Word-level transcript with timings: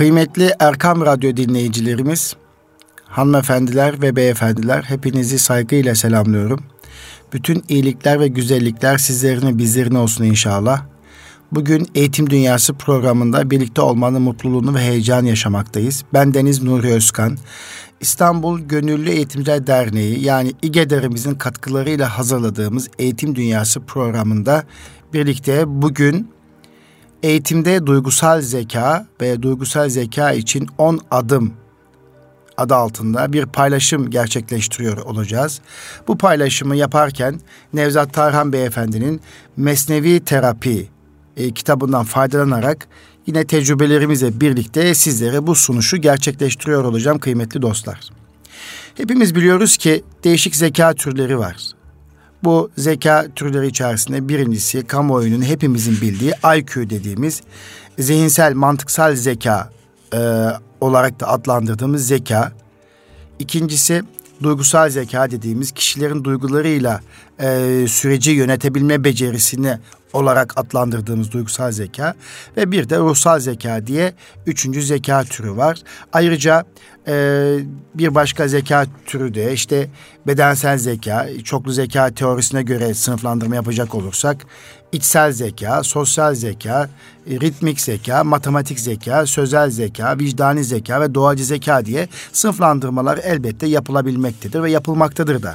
Kıymetli 0.00 0.54
Erkam 0.60 1.06
Radyo 1.06 1.36
dinleyicilerimiz, 1.36 2.36
hanımefendiler 3.04 4.02
ve 4.02 4.16
beyefendiler 4.16 4.82
hepinizi 4.82 5.38
saygıyla 5.38 5.94
selamlıyorum. 5.94 6.60
Bütün 7.32 7.64
iyilikler 7.68 8.20
ve 8.20 8.28
güzellikler 8.28 8.98
sizlerine 8.98 9.58
bizlerine 9.58 9.98
olsun 9.98 10.24
inşallah. 10.24 10.82
Bugün 11.52 11.86
Eğitim 11.94 12.30
Dünyası 12.30 12.74
programında 12.74 13.50
birlikte 13.50 13.80
olmanın 13.80 14.22
mutluluğunu 14.22 14.74
ve 14.74 14.78
heyecan 14.78 15.24
yaşamaktayız. 15.24 16.04
Ben 16.12 16.34
Deniz 16.34 16.62
Nuri 16.62 16.88
Özkan. 16.88 17.38
İstanbul 18.00 18.60
Gönüllü 18.60 19.10
Eğitimciler 19.10 19.66
Derneği 19.66 20.24
yani 20.24 20.52
İGEDER'imizin 20.62 21.34
katkılarıyla 21.34 22.18
hazırladığımız 22.18 22.88
Eğitim 22.98 23.34
Dünyası 23.34 23.80
programında 23.80 24.64
birlikte 25.12 25.64
bugün 25.66 26.39
eğitimde 27.22 27.86
duygusal 27.86 28.40
zeka 28.40 29.06
ve 29.20 29.42
duygusal 29.42 29.88
zeka 29.88 30.32
için 30.32 30.68
10 30.78 31.00
adım 31.10 31.54
adı 32.56 32.74
altında 32.74 33.32
bir 33.32 33.46
paylaşım 33.46 34.10
gerçekleştiriyor 34.10 34.96
olacağız. 34.96 35.60
Bu 36.08 36.18
paylaşımı 36.18 36.76
yaparken 36.76 37.40
Nevzat 37.72 38.14
Tarhan 38.14 38.52
Beyefendi'nin 38.52 39.20
Mesnevi 39.56 40.20
Terapi 40.20 40.88
e, 41.36 41.50
kitabından 41.50 42.04
faydalanarak 42.04 42.88
yine 43.26 43.46
tecrübelerimizle 43.46 44.40
birlikte 44.40 44.94
sizlere 44.94 45.46
bu 45.46 45.54
sunuşu 45.54 45.96
gerçekleştiriyor 45.96 46.84
olacağım 46.84 47.18
kıymetli 47.18 47.62
dostlar. 47.62 48.00
Hepimiz 48.94 49.34
biliyoruz 49.34 49.76
ki 49.76 50.04
değişik 50.24 50.56
zeka 50.56 50.94
türleri 50.94 51.38
var. 51.38 51.79
Bu 52.44 52.70
zeka 52.78 53.26
türleri 53.36 53.66
içerisinde 53.66 54.28
birincisi 54.28 54.86
kamuoyunun 54.86 55.42
hepimizin 55.42 56.00
bildiği 56.00 56.32
IQ 56.58 56.90
dediğimiz 56.90 57.42
zihinsel 57.98 58.54
mantıksal 58.54 59.14
zeka 59.14 59.70
e, 60.14 60.18
olarak 60.80 61.20
da 61.20 61.28
adlandırdığımız 61.28 62.06
zeka. 62.06 62.52
İkincisi 63.38 64.02
duygusal 64.42 64.90
zeka 64.90 65.30
dediğimiz 65.30 65.72
kişilerin 65.72 66.24
duygularıyla 66.24 67.00
e, 67.40 67.84
süreci 67.88 68.30
yönetebilme 68.30 69.04
becerisini 69.04 69.78
olarak 70.12 70.58
adlandırdığımız 70.58 71.32
duygusal 71.32 71.72
zeka 71.72 72.14
ve 72.56 72.70
bir 72.70 72.88
de 72.88 72.98
ruhsal 72.98 73.40
zeka 73.40 73.86
diye 73.86 74.14
üçüncü 74.46 74.82
zeka 74.82 75.24
türü 75.24 75.56
var. 75.56 75.78
Ayrıca 76.12 76.64
e, 77.08 77.56
bir 77.94 78.14
başka 78.14 78.48
zeka 78.48 78.86
türü 79.06 79.34
de 79.34 79.52
işte 79.52 79.88
bedensel 80.26 80.78
zeka, 80.78 81.28
çoklu 81.44 81.72
zeka 81.72 82.10
teorisine 82.10 82.62
göre 82.62 82.94
sınıflandırma 82.94 83.54
yapacak 83.54 83.94
olursak 83.94 84.46
içsel 84.92 85.32
zeka, 85.32 85.82
sosyal 85.82 86.34
zeka, 86.34 86.88
ritmik 87.28 87.80
zeka, 87.80 88.24
matematik 88.24 88.80
zeka, 88.80 89.26
sözel 89.26 89.70
zeka, 89.70 90.18
vicdani 90.18 90.64
zeka 90.64 91.00
ve 91.00 91.14
doğacı 91.14 91.44
zeka 91.44 91.84
diye 91.84 92.08
sınıflandırmalar 92.32 93.18
elbette 93.18 93.66
yapılabilmektedir 93.66 94.62
ve 94.62 94.70
yapılmaktadır 94.70 95.42
da. 95.42 95.54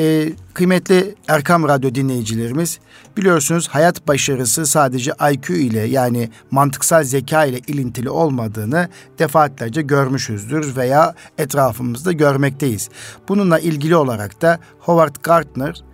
Ee, 0.00 0.32
kıymetli 0.54 1.14
Erkam 1.28 1.68
Radyo 1.68 1.94
dinleyicilerimiz 1.94 2.78
biliyorsunuz 3.16 3.68
hayat 3.68 4.08
başarısı 4.08 4.66
sadece 4.66 5.12
IQ 5.32 5.54
ile 5.54 5.80
yani 5.80 6.30
mantıksal 6.50 7.04
zeka 7.04 7.44
ile 7.44 7.58
ilintili 7.58 8.10
olmadığını 8.10 8.88
defaatlerce 9.18 9.82
görmüşüzdür 9.82 10.76
veya 10.76 11.14
etrafımızda 11.38 12.12
görmekteyiz. 12.12 12.88
Bununla 13.28 13.58
ilgili 13.58 13.96
olarak 13.96 14.42
da 14.42 14.58
Howard 14.78 15.16
Gardner 15.22 15.84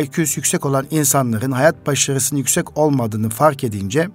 IQ'su 0.00 0.40
yüksek 0.40 0.66
olan 0.66 0.86
insanların 0.90 1.52
hayat 1.52 1.86
başarısının 1.86 2.38
yüksek 2.38 2.78
olmadığını 2.78 3.30
fark 3.30 3.64
edince 3.64 4.08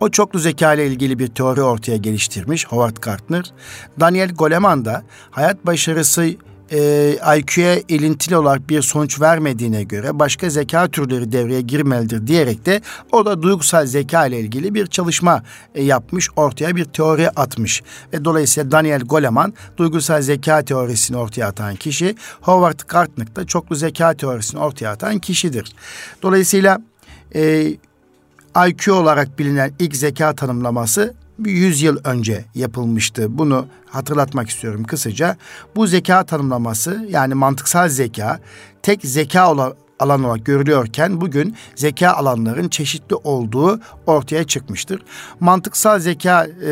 o 0.00 0.10
çoklu 0.10 0.38
zeka 0.38 0.74
ile 0.74 0.86
ilgili 0.86 1.18
bir 1.18 1.28
teori 1.28 1.62
ortaya 1.62 1.96
geliştirmiş 1.96 2.66
Howard 2.66 2.96
Gardner. 2.96 3.52
Daniel 4.00 4.32
Goleman 4.32 4.84
da 4.84 5.02
hayat 5.30 5.66
başarısı 5.66 6.30
e, 6.72 7.38
IQ'ya 7.38 7.80
ilintili 7.88 8.36
olarak 8.36 8.70
bir 8.70 8.82
sonuç 8.82 9.20
vermediğine 9.20 9.82
göre 9.82 10.18
başka 10.18 10.50
zeka 10.50 10.88
türleri 10.88 11.32
devreye 11.32 11.60
girmelidir 11.60 12.26
diyerek 12.26 12.66
de 12.66 12.80
o 13.12 13.26
da 13.26 13.42
duygusal 13.42 13.86
zeka 13.86 14.26
ile 14.26 14.40
ilgili 14.40 14.74
bir 14.74 14.86
çalışma 14.86 15.42
e, 15.74 15.82
yapmış, 15.82 16.28
ortaya 16.36 16.76
bir 16.76 16.84
teori 16.84 17.30
atmış. 17.30 17.82
Ve 18.12 18.24
dolayısıyla 18.24 18.70
Daniel 18.70 19.00
Goleman 19.00 19.54
duygusal 19.76 20.22
zeka 20.22 20.64
teorisini 20.64 21.16
ortaya 21.16 21.46
atan 21.46 21.76
kişi, 21.76 22.14
Howard 22.40 22.80
Gardner 22.88 23.36
da 23.36 23.46
çoklu 23.46 23.76
zeka 23.76 24.14
teorisini 24.14 24.60
ortaya 24.60 24.88
atan 24.88 25.18
kişidir. 25.18 25.72
Dolayısıyla 26.22 26.78
e, 27.34 27.74
IQ 28.68 28.92
olarak 28.92 29.38
bilinen 29.38 29.72
ilk 29.78 29.96
zeka 29.96 30.34
tanımlaması 30.34 31.14
100 31.46 31.82
yıl 31.82 31.96
önce 32.04 32.44
yapılmıştı. 32.54 33.38
Bunu 33.38 33.66
hatırlatmak 33.86 34.50
istiyorum 34.50 34.84
kısaca. 34.84 35.36
Bu 35.76 35.86
zeka 35.86 36.24
tanımlaması 36.24 37.06
yani 37.10 37.34
mantıksal 37.34 37.88
zeka 37.88 38.40
tek 38.82 39.00
zeka 39.02 39.52
olan 39.52 39.74
alan 40.00 40.24
olarak 40.24 40.46
görülüyorken 40.46 41.20
bugün 41.20 41.56
zeka 41.74 42.10
alanların 42.10 42.68
çeşitli 42.68 43.16
olduğu 43.16 43.80
ortaya 44.06 44.44
çıkmıştır. 44.44 45.02
Mantıksal 45.40 45.98
zeka 45.98 46.46
e, 46.46 46.68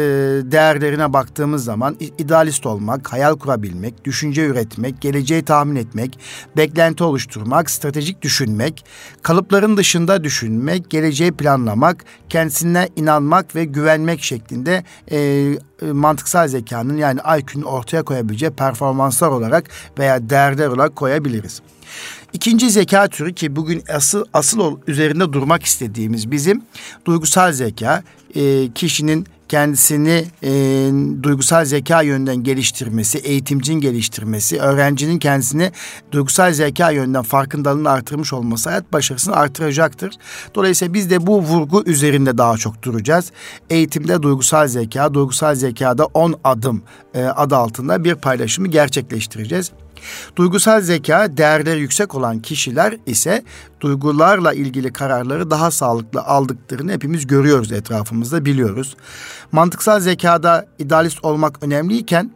değerlerine 0.52 1.12
baktığımız 1.12 1.64
zaman 1.64 1.96
idealist 2.18 2.66
olmak, 2.66 3.12
hayal 3.12 3.36
kurabilmek, 3.38 4.04
düşünce 4.04 4.46
üretmek, 4.46 5.00
geleceği 5.00 5.42
tahmin 5.42 5.76
etmek, 5.76 6.18
beklenti 6.56 7.04
oluşturmak, 7.04 7.70
stratejik 7.70 8.22
düşünmek, 8.22 8.84
kalıpların 9.22 9.76
dışında 9.76 10.24
düşünmek, 10.24 10.90
geleceği 10.90 11.32
planlamak, 11.32 12.04
kendisine 12.28 12.88
inanmak 12.96 13.54
ve 13.54 13.64
güvenmek 13.64 14.22
şeklinde 14.22 14.84
e, 15.10 15.48
mantıksal 15.82 16.48
zekanın 16.48 16.96
yani 16.96 17.20
IQ'nun 17.38 17.64
ortaya 17.64 18.02
koyabileceği 18.02 18.50
performanslar 18.50 19.28
olarak 19.28 19.64
veya 19.98 20.30
değerler 20.30 20.66
olarak 20.68 20.96
koyabiliriz. 20.96 21.62
İkinci 22.32 22.70
zeka 22.70 23.08
türü 23.08 23.34
ki 23.34 23.56
bugün 23.56 23.82
asıl 23.94 24.24
asıl 24.32 24.78
üzerinde 24.86 25.32
durmak 25.32 25.64
istediğimiz 25.64 26.30
bizim 26.30 26.62
duygusal 27.04 27.52
zeka. 27.52 28.02
E, 28.34 28.72
kişinin 28.72 29.26
kendisini 29.48 30.24
e, 30.42 30.50
duygusal 31.22 31.64
zeka 31.64 32.02
yönden 32.02 32.36
geliştirmesi, 32.36 33.18
eğitimcinin 33.18 33.80
geliştirmesi, 33.80 34.60
öğrencinin 34.60 35.18
kendisini 35.18 35.72
duygusal 36.12 36.52
zeka 36.52 36.90
yönden 36.90 37.22
farkındalığını 37.22 37.90
artırmış 37.90 38.32
olması 38.32 38.68
hayat 38.70 38.92
başarısını 38.92 39.36
artıracaktır. 39.36 40.14
Dolayısıyla 40.54 40.94
biz 40.94 41.10
de 41.10 41.26
bu 41.26 41.42
vurgu 41.42 41.82
üzerinde 41.86 42.38
daha 42.38 42.56
çok 42.56 42.82
duracağız. 42.82 43.32
Eğitimde 43.70 44.22
duygusal 44.22 44.68
zeka, 44.68 45.14
duygusal 45.14 45.54
zekada 45.54 46.04
10 46.06 46.34
adım 46.44 46.82
e, 47.14 47.24
adı 47.24 47.56
altında 47.56 48.04
bir 48.04 48.14
paylaşımı 48.14 48.68
gerçekleştireceğiz. 48.68 49.72
Duygusal 50.36 50.80
zeka 50.80 51.36
değerleri 51.36 51.80
yüksek 51.80 52.14
olan 52.14 52.38
kişiler 52.38 52.96
ise 53.06 53.44
duygularla 53.80 54.52
ilgili 54.52 54.92
kararları 54.92 55.50
daha 55.50 55.70
sağlıklı 55.70 56.20
aldıklarını 56.20 56.92
hepimiz 56.92 57.26
görüyoruz 57.26 57.72
etrafımızda 57.72 58.44
biliyoruz. 58.44 58.96
Mantıksal 59.52 60.00
zekada 60.00 60.66
idealist 60.78 61.24
olmak 61.24 61.62
önemliyken 61.62 62.30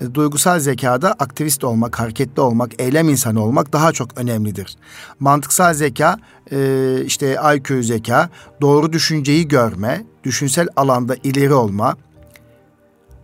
e, 0.00 0.14
duygusal 0.14 0.58
zekada 0.58 1.12
aktivist 1.12 1.64
olmak, 1.64 2.00
hareketli 2.00 2.42
olmak, 2.42 2.80
eylem 2.80 3.08
insanı 3.08 3.44
olmak 3.44 3.72
daha 3.72 3.92
çok 3.92 4.18
önemlidir. 4.18 4.76
Mantıksal 5.20 5.74
zeka, 5.74 6.18
e, 6.52 7.02
işte 7.06 7.38
IQ 7.56 7.82
zeka, 7.82 8.30
doğru 8.60 8.92
düşünceyi 8.92 9.48
görme, 9.48 10.04
düşünsel 10.24 10.68
alanda 10.76 11.16
ileri 11.22 11.54
olma. 11.54 11.96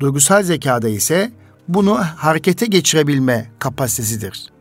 Duygusal 0.00 0.42
zekada 0.42 0.88
ise 0.88 1.32
bunu 1.68 1.98
harekete 2.16 2.66
geçirebilme 2.66 3.50
kapasitesidir. 3.58 4.52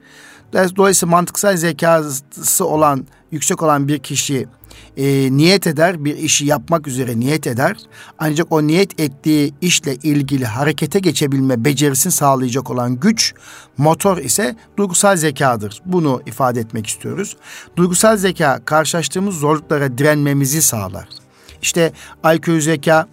Dolayısıyla 0.54 1.12
mantıksal 1.12 1.58
zekası 1.58 2.66
olan, 2.66 3.08
yüksek 3.32 3.64
olan 3.64 3.88
bir 3.88 4.00
kişi 4.00 4.48
e, 4.98 5.38
niyet 5.38 5.68
eder, 5.68 6.06
bir 6.06 6.18
işi 6.18 6.46
yapmak 6.46 6.88
üzere 6.88 7.20
niyet 7.20 7.48
eder. 7.48 7.78
Ancak 8.20 8.52
o 8.52 8.68
niyet 8.68 9.00
ettiği 9.00 9.54
işle 9.62 9.96
ilgili 9.96 10.46
harekete 10.46 11.00
geçebilme 11.00 11.66
becerisini 11.66 12.12
sağlayacak 12.12 12.70
olan 12.70 13.00
güç, 13.00 13.34
motor 13.78 14.18
ise 14.18 14.56
duygusal 14.78 15.16
zekadır. 15.16 15.82
Bunu 15.86 16.22
ifade 16.26 16.60
etmek 16.60 16.88
istiyoruz. 16.88 17.38
Duygusal 17.76 18.18
zeka 18.18 18.60
karşılaştığımız 18.66 19.36
zorluklara 19.36 19.98
direnmemizi 19.98 20.62
sağlar. 20.62 21.08
İşte 21.62 21.92
IQ 22.36 22.62
zeka 22.62 23.08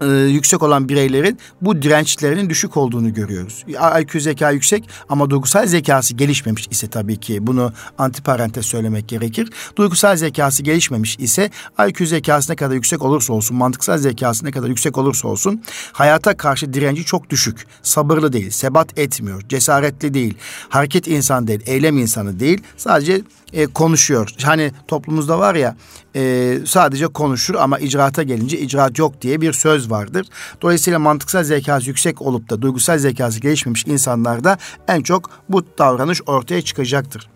e, 0.00 0.06
yüksek 0.06 0.62
olan 0.62 0.88
bireylerin 0.88 1.38
bu 1.60 1.82
dirençlerinin 1.82 2.50
düşük 2.50 2.76
olduğunu 2.76 3.14
görüyoruz. 3.14 3.64
IQ 4.00 4.20
zeka 4.20 4.50
yüksek 4.50 4.88
ama 5.08 5.30
duygusal 5.30 5.66
zekası 5.66 6.14
gelişmemiş 6.14 6.68
ise 6.70 6.88
tabii 6.88 7.16
ki 7.16 7.46
bunu 7.46 7.72
antiparantez 7.98 8.66
söylemek 8.66 9.08
gerekir. 9.08 9.50
Duygusal 9.76 10.16
zekası 10.16 10.62
gelişmemiş 10.62 11.16
ise 11.18 11.50
IQ 11.88 12.06
zekası 12.06 12.52
ne 12.52 12.56
kadar 12.56 12.74
yüksek 12.74 13.02
olursa 13.02 13.32
olsun, 13.32 13.56
mantıksal 13.56 13.98
zekası 13.98 14.46
ne 14.46 14.50
kadar 14.50 14.68
yüksek 14.68 14.98
olursa 14.98 15.28
olsun 15.28 15.62
hayata 15.92 16.36
karşı 16.36 16.72
direnci 16.72 17.04
çok 17.04 17.30
düşük. 17.30 17.66
Sabırlı 17.82 18.32
değil, 18.32 18.50
sebat 18.50 18.98
etmiyor, 18.98 19.42
cesaretli 19.48 20.14
değil, 20.14 20.34
hareket 20.68 21.08
insan 21.08 21.46
değil, 21.46 21.60
eylem 21.66 21.98
insanı 21.98 22.40
değil. 22.40 22.62
Sadece 22.76 23.22
e, 23.52 23.66
konuşuyor. 23.66 24.30
Hani 24.42 24.72
toplumumuzda 24.88 25.38
var 25.38 25.54
ya 25.54 25.76
e, 26.16 26.54
sadece 26.66 27.06
konuşur 27.06 27.54
ama 27.54 27.78
icraata 27.78 28.22
gelince 28.22 28.58
icraat 28.58 28.98
yok 28.98 29.22
diye 29.22 29.40
bir 29.40 29.52
söz 29.52 29.90
vardır. 29.90 30.26
Dolayısıyla 30.62 30.98
mantıksal 30.98 31.44
zekası 31.44 31.88
yüksek 31.88 32.22
olup 32.22 32.50
da 32.50 32.62
duygusal 32.62 32.98
zekası 32.98 33.40
gelişmemiş 33.40 33.86
insanlarda 33.86 34.58
en 34.88 35.02
çok 35.02 35.30
bu 35.48 35.64
davranış 35.78 36.20
ortaya 36.26 36.62
çıkacaktır. 36.62 37.28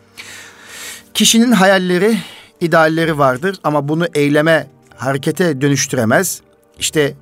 Kişinin 1.14 1.52
hayalleri, 1.52 2.19
idealleri 2.61 3.19
vardır 3.19 3.56
ama 3.64 3.88
bunu 3.88 4.06
eyleme, 4.14 4.66
harekete 4.96 5.61
dönüştüremez. 5.61 6.40
İşte 6.78 7.14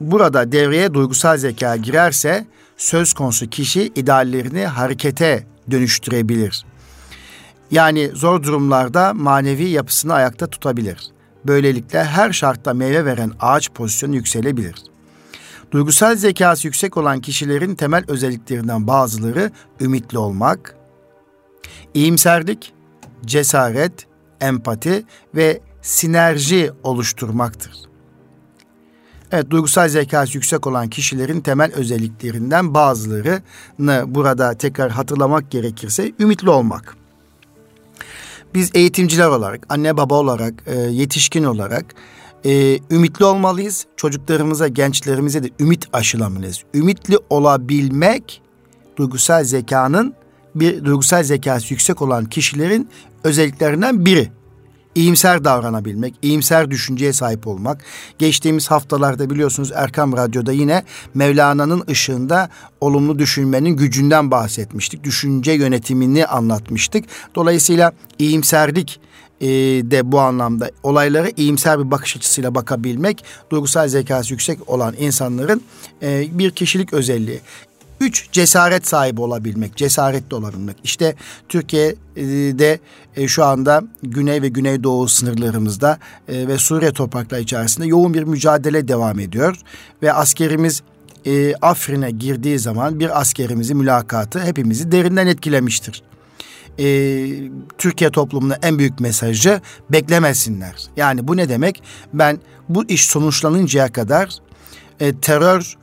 burada 0.00 0.52
devreye 0.52 0.94
duygusal 0.94 1.36
zeka 1.36 1.76
girerse 1.76 2.46
söz 2.76 3.12
konusu 3.12 3.50
kişi 3.50 3.92
ideallerini 3.94 4.66
harekete 4.66 5.46
dönüştürebilir. 5.70 6.69
Yani 7.70 8.10
zor 8.14 8.42
durumlarda 8.42 9.14
manevi 9.14 9.64
yapısını 9.64 10.14
ayakta 10.14 10.46
tutabilir. 10.46 11.06
Böylelikle 11.44 12.04
her 12.04 12.32
şartta 12.32 12.74
meyve 12.74 13.04
veren 13.04 13.32
ağaç 13.40 13.70
pozisyonu 13.70 14.14
yükselebilir. 14.14 14.74
Duygusal 15.70 16.16
zekası 16.16 16.66
yüksek 16.66 16.96
olan 16.96 17.20
kişilerin 17.20 17.74
temel 17.74 18.04
özelliklerinden 18.08 18.86
bazıları 18.86 19.50
ümitli 19.80 20.18
olmak, 20.18 20.76
iyimserlik, 21.94 22.72
cesaret, 23.24 24.06
empati 24.40 25.04
ve 25.34 25.60
sinerji 25.82 26.70
oluşturmaktır. 26.82 27.72
Evet, 29.32 29.50
duygusal 29.50 29.88
zekası 29.88 30.36
yüksek 30.36 30.66
olan 30.66 30.88
kişilerin 30.88 31.40
temel 31.40 31.72
özelliklerinden 31.72 32.74
bazılarını 32.74 34.14
burada 34.14 34.54
tekrar 34.54 34.90
hatırlamak 34.90 35.50
gerekirse 35.50 36.12
ümitli 36.18 36.50
olmak, 36.50 36.96
biz 38.54 38.70
eğitimciler 38.74 39.28
olarak, 39.28 39.66
anne 39.68 39.96
baba 39.96 40.14
olarak, 40.14 40.54
e, 40.66 40.74
yetişkin 40.80 41.44
olarak 41.44 41.84
e, 42.44 42.78
ümitli 42.90 43.24
olmalıyız. 43.24 43.86
Çocuklarımıza, 43.96 44.68
gençlerimize 44.68 45.42
de 45.42 45.50
ümit 45.60 45.88
aşılamalıyız. 45.92 46.64
Ümitli 46.74 47.18
olabilmek 47.30 48.42
duygusal 48.96 49.44
zekanın 49.44 50.14
bir 50.54 50.84
duygusal 50.84 51.22
zekası 51.22 51.74
yüksek 51.74 52.02
olan 52.02 52.24
kişilerin 52.24 52.88
özelliklerinden 53.24 54.06
biri 54.06 54.30
iyimser 55.00 55.44
davranabilmek, 55.44 56.14
iyimser 56.22 56.70
düşünceye 56.70 57.12
sahip 57.12 57.46
olmak. 57.46 57.84
Geçtiğimiz 58.18 58.70
haftalarda 58.70 59.30
biliyorsunuz 59.30 59.72
Erkam 59.74 60.16
Radyo'da 60.16 60.52
yine 60.52 60.84
Mevlana'nın 61.14 61.84
ışığında 61.90 62.48
olumlu 62.80 63.18
düşünmenin 63.18 63.70
gücünden 63.70 64.30
bahsetmiştik. 64.30 65.04
Düşünce 65.04 65.52
yönetimini 65.52 66.26
anlatmıştık. 66.26 67.04
Dolayısıyla 67.34 67.92
iyimserlik 68.18 69.00
e, 69.40 69.48
de 69.90 70.12
bu 70.12 70.20
anlamda 70.20 70.70
olaylara 70.82 71.28
iyimser 71.36 71.78
bir 71.78 71.90
bakış 71.90 72.16
açısıyla 72.16 72.54
bakabilmek 72.54 73.24
duygusal 73.50 73.88
zekası 73.88 74.32
yüksek 74.32 74.70
olan 74.70 74.94
insanların 74.98 75.62
e, 76.02 76.38
bir 76.38 76.50
kişilik 76.50 76.92
özelliği. 76.92 77.40
Üç, 78.00 78.32
cesaret 78.32 78.88
sahibi 78.88 79.20
olabilmek, 79.20 79.76
cesaretli 79.76 80.34
olabilmek. 80.34 80.76
İşte 80.84 81.14
Türkiye'de 81.48 82.80
e, 83.16 83.28
şu 83.28 83.44
anda 83.44 83.82
Güney 84.02 84.42
ve 84.42 84.48
Güneydoğu 84.48 85.08
sınırlarımızda 85.08 85.98
e, 86.28 86.48
ve 86.48 86.58
Suriye 86.58 86.92
toprakları 86.92 87.40
içerisinde 87.40 87.86
yoğun 87.86 88.14
bir 88.14 88.22
mücadele 88.22 88.88
devam 88.88 89.20
ediyor. 89.20 89.56
Ve 90.02 90.12
askerimiz 90.12 90.82
e, 91.26 91.54
Afrin'e 91.54 92.10
girdiği 92.10 92.58
zaman 92.58 93.00
bir 93.00 93.20
askerimizin 93.20 93.76
mülakatı 93.76 94.40
hepimizi 94.40 94.92
derinden 94.92 95.26
etkilemiştir. 95.26 96.02
E, 96.78 96.86
Türkiye 97.78 98.10
toplumuna 98.10 98.58
en 98.62 98.78
büyük 98.78 99.00
mesajı 99.00 99.60
beklemesinler. 99.90 100.74
Yani 100.96 101.28
bu 101.28 101.36
ne 101.36 101.48
demek? 101.48 101.82
Ben 102.14 102.38
bu 102.68 102.84
iş 102.84 103.06
sonuçlanıncaya 103.06 103.92
kadar 103.92 104.30
e, 105.00 105.16
terör 105.16 105.76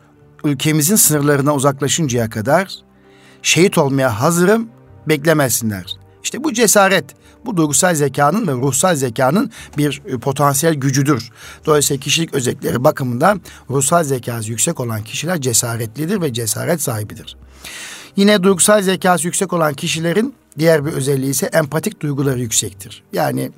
ülkemizin 0.43 0.95
sınırlarına 0.95 1.55
uzaklaşıncaya 1.55 2.29
kadar 2.29 2.75
şehit 3.41 3.77
olmaya 3.77 4.21
hazırım 4.21 4.69
beklemesinler. 5.07 5.97
İşte 6.23 6.43
bu 6.43 6.53
cesaret, 6.53 7.05
bu 7.45 7.57
duygusal 7.57 7.95
zekanın 7.95 8.47
ve 8.47 8.51
ruhsal 8.51 8.95
zekanın 8.95 9.51
bir 9.77 10.01
e, 10.05 10.17
potansiyel 10.17 10.75
gücüdür. 10.75 11.31
Dolayısıyla 11.65 11.99
kişilik 11.99 12.33
özellikleri 12.33 12.83
bakımından 12.83 13.41
ruhsal 13.69 14.03
zekası 14.03 14.49
yüksek 14.49 14.79
olan 14.79 15.03
kişiler 15.03 15.41
cesaretlidir 15.41 16.21
ve 16.21 16.33
cesaret 16.33 16.81
sahibidir. 16.81 17.37
Yine 18.15 18.43
duygusal 18.43 18.81
zekası 18.81 19.27
yüksek 19.27 19.53
olan 19.53 19.73
kişilerin 19.73 20.33
diğer 20.59 20.85
bir 20.85 20.91
özelliği 20.91 21.31
ise 21.31 21.45
empatik 21.45 22.01
duyguları 22.01 22.39
yüksektir. 22.39 23.03
Yani 23.13 23.51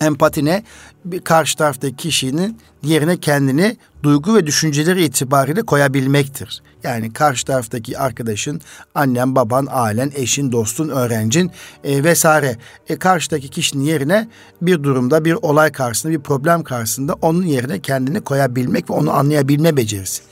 empati 0.00 0.44
ne? 0.44 0.62
Bir 1.04 1.20
karşı 1.20 1.56
taraftaki 1.56 1.96
kişinin 1.96 2.58
yerine 2.82 3.16
kendini 3.16 3.76
duygu 4.02 4.34
ve 4.34 4.46
düşünceleri 4.46 5.04
itibariyle 5.04 5.62
koyabilmektir. 5.62 6.62
Yani 6.82 7.12
karşı 7.12 7.46
taraftaki 7.46 7.98
arkadaşın, 7.98 8.60
annen, 8.94 9.34
baban, 9.34 9.68
ailen, 9.70 10.12
eşin, 10.14 10.52
dostun, 10.52 10.88
öğrencin 10.88 11.50
e, 11.84 12.04
vesaire. 12.04 12.56
E, 12.88 12.96
karşıdaki 12.96 13.48
kişinin 13.48 13.84
yerine 13.84 14.28
bir 14.62 14.82
durumda, 14.82 15.24
bir 15.24 15.32
olay 15.32 15.72
karşısında, 15.72 16.12
bir 16.12 16.20
problem 16.20 16.64
karşısında 16.64 17.14
onun 17.22 17.42
yerine 17.42 17.80
kendini 17.80 18.20
koyabilmek 18.20 18.90
ve 18.90 18.94
onu 18.94 19.12
anlayabilme 19.12 19.76
becerisi. 19.76 20.22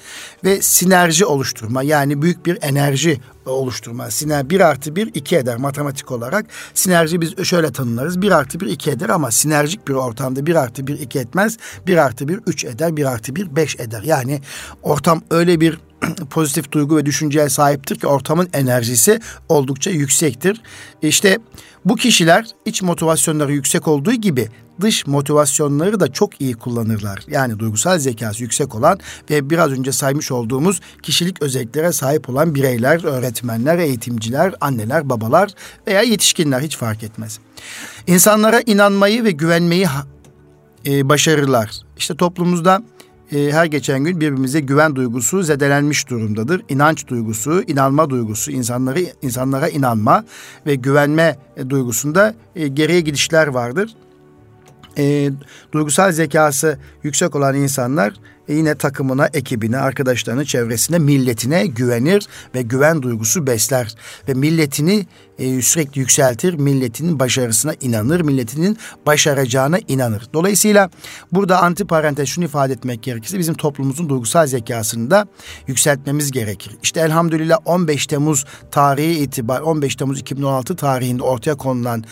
Ve 0.44 0.62
sinerji 0.62 1.26
oluşturma 1.26 1.82
yani 1.82 2.22
büyük 2.22 2.46
bir 2.46 2.58
enerji 2.60 3.20
oluşturma. 3.46 4.10
Siner 4.10 4.50
bir 4.50 4.60
artı 4.60 4.96
bir 4.96 5.14
iki 5.14 5.36
eder 5.36 5.56
matematik 5.56 6.10
olarak. 6.10 6.46
Sinerji 6.74 7.20
biz 7.20 7.44
şöyle 7.44 7.72
tanımlarız. 7.72 8.22
Bir 8.22 8.30
artı 8.30 8.60
bir 8.60 8.66
iki 8.66 8.90
eder 8.90 9.08
ama 9.08 9.30
sinerjik 9.30 9.88
bir 9.88 9.94
ortamda 9.94 10.46
bir 10.46 10.54
artı 10.60 10.86
bir 10.86 11.00
iki 11.00 11.18
etmez. 11.18 11.56
Bir 11.86 11.96
artı 11.96 12.28
bir 12.28 12.40
üç 12.46 12.64
eder. 12.64 12.96
Bir 12.96 13.04
artı 13.04 13.36
bir 13.36 13.56
beş 13.56 13.80
eder. 13.80 14.02
Yani 14.02 14.40
ortam 14.82 15.22
öyle 15.30 15.60
bir 15.60 15.78
pozitif 16.30 16.72
duygu 16.72 16.96
ve 16.96 17.06
düşünceye 17.06 17.48
sahiptir 17.48 17.96
ki 17.98 18.06
ortamın 18.06 18.48
enerjisi 18.52 19.20
oldukça 19.48 19.90
yüksektir. 19.90 20.62
İşte 21.02 21.38
bu 21.84 21.96
kişiler 21.96 22.46
iç 22.66 22.82
motivasyonları 22.82 23.52
yüksek 23.52 23.88
olduğu 23.88 24.12
gibi 24.12 24.48
dış 24.80 25.06
motivasyonları 25.06 26.00
da 26.00 26.12
çok 26.12 26.40
iyi 26.40 26.54
kullanırlar. 26.54 27.24
Yani 27.28 27.58
duygusal 27.58 27.98
zekası 27.98 28.42
yüksek 28.42 28.74
olan 28.74 28.98
ve 29.30 29.50
biraz 29.50 29.72
önce 29.72 29.92
saymış 29.92 30.32
olduğumuz 30.32 30.80
kişilik 31.02 31.42
özelliklere 31.42 31.92
sahip 31.92 32.28
olan 32.28 32.54
bireyler, 32.54 33.04
öğretmenler, 33.04 33.78
eğitimciler, 33.78 34.54
anneler, 34.60 35.08
babalar 35.08 35.50
veya 35.86 36.02
yetişkinler 36.02 36.60
hiç 36.60 36.76
fark 36.76 37.02
etmez. 37.02 37.38
İnsanlara 38.06 38.60
inanmayı 38.60 39.24
ve 39.24 39.30
güvenmeyi 39.30 39.86
e, 40.86 41.08
başarırlar. 41.08 41.70
İşte 41.96 42.14
toplumumuzda 42.16 42.82
e, 43.32 43.52
her 43.52 43.64
geçen 43.64 44.04
gün 44.04 44.20
birbirimize 44.20 44.60
güven 44.60 44.96
duygusu 44.96 45.42
zedelenmiş 45.42 46.08
durumdadır. 46.08 46.62
İnanç 46.68 47.08
duygusu, 47.08 47.62
inanma 47.62 48.10
duygusu, 48.10 48.50
insanları 48.50 49.00
insanlara 49.22 49.68
inanma 49.68 50.24
ve 50.66 50.74
güvenme 50.74 51.36
e, 51.56 51.70
duygusunda 51.70 52.34
e, 52.56 52.68
geriye 52.68 53.00
gidişler 53.00 53.46
vardır 53.46 53.94
e, 54.98 55.30
duygusal 55.72 56.12
zekası 56.12 56.78
yüksek 57.02 57.36
olan 57.36 57.56
insanlar 57.56 58.12
yine 58.54 58.74
takımına, 58.74 59.26
ekibine, 59.26 59.78
arkadaşlarına, 59.78 60.44
çevresine, 60.44 60.98
milletine 60.98 61.66
güvenir 61.66 62.28
ve 62.54 62.62
güven 62.62 63.02
duygusu 63.02 63.46
besler. 63.46 63.94
Ve 64.28 64.34
milletini 64.34 65.06
e, 65.38 65.62
sürekli 65.62 65.98
yükseltir, 66.00 66.54
milletinin 66.54 67.18
başarısına 67.18 67.74
inanır, 67.80 68.20
milletinin 68.20 68.78
başaracağına 69.06 69.78
inanır. 69.88 70.22
Dolayısıyla 70.32 70.90
burada 71.32 71.62
anti 71.62 71.84
parantez 71.84 72.28
şunu 72.28 72.44
ifade 72.44 72.72
etmek 72.72 73.02
gerekirse 73.02 73.38
bizim 73.38 73.54
toplumumuzun 73.54 74.08
duygusal 74.08 74.46
zekasını 74.46 75.10
da 75.10 75.26
yükseltmemiz 75.66 76.30
gerekir. 76.30 76.76
İşte 76.82 77.00
elhamdülillah 77.00 77.58
15 77.64 78.06
Temmuz 78.06 78.44
tarihi 78.70 79.18
itibar 79.18 79.60
15 79.60 79.96
Temmuz 79.96 80.20
2016 80.20 80.76
tarihinde 80.76 81.22
ortaya 81.22 81.54
konulan 81.54 82.04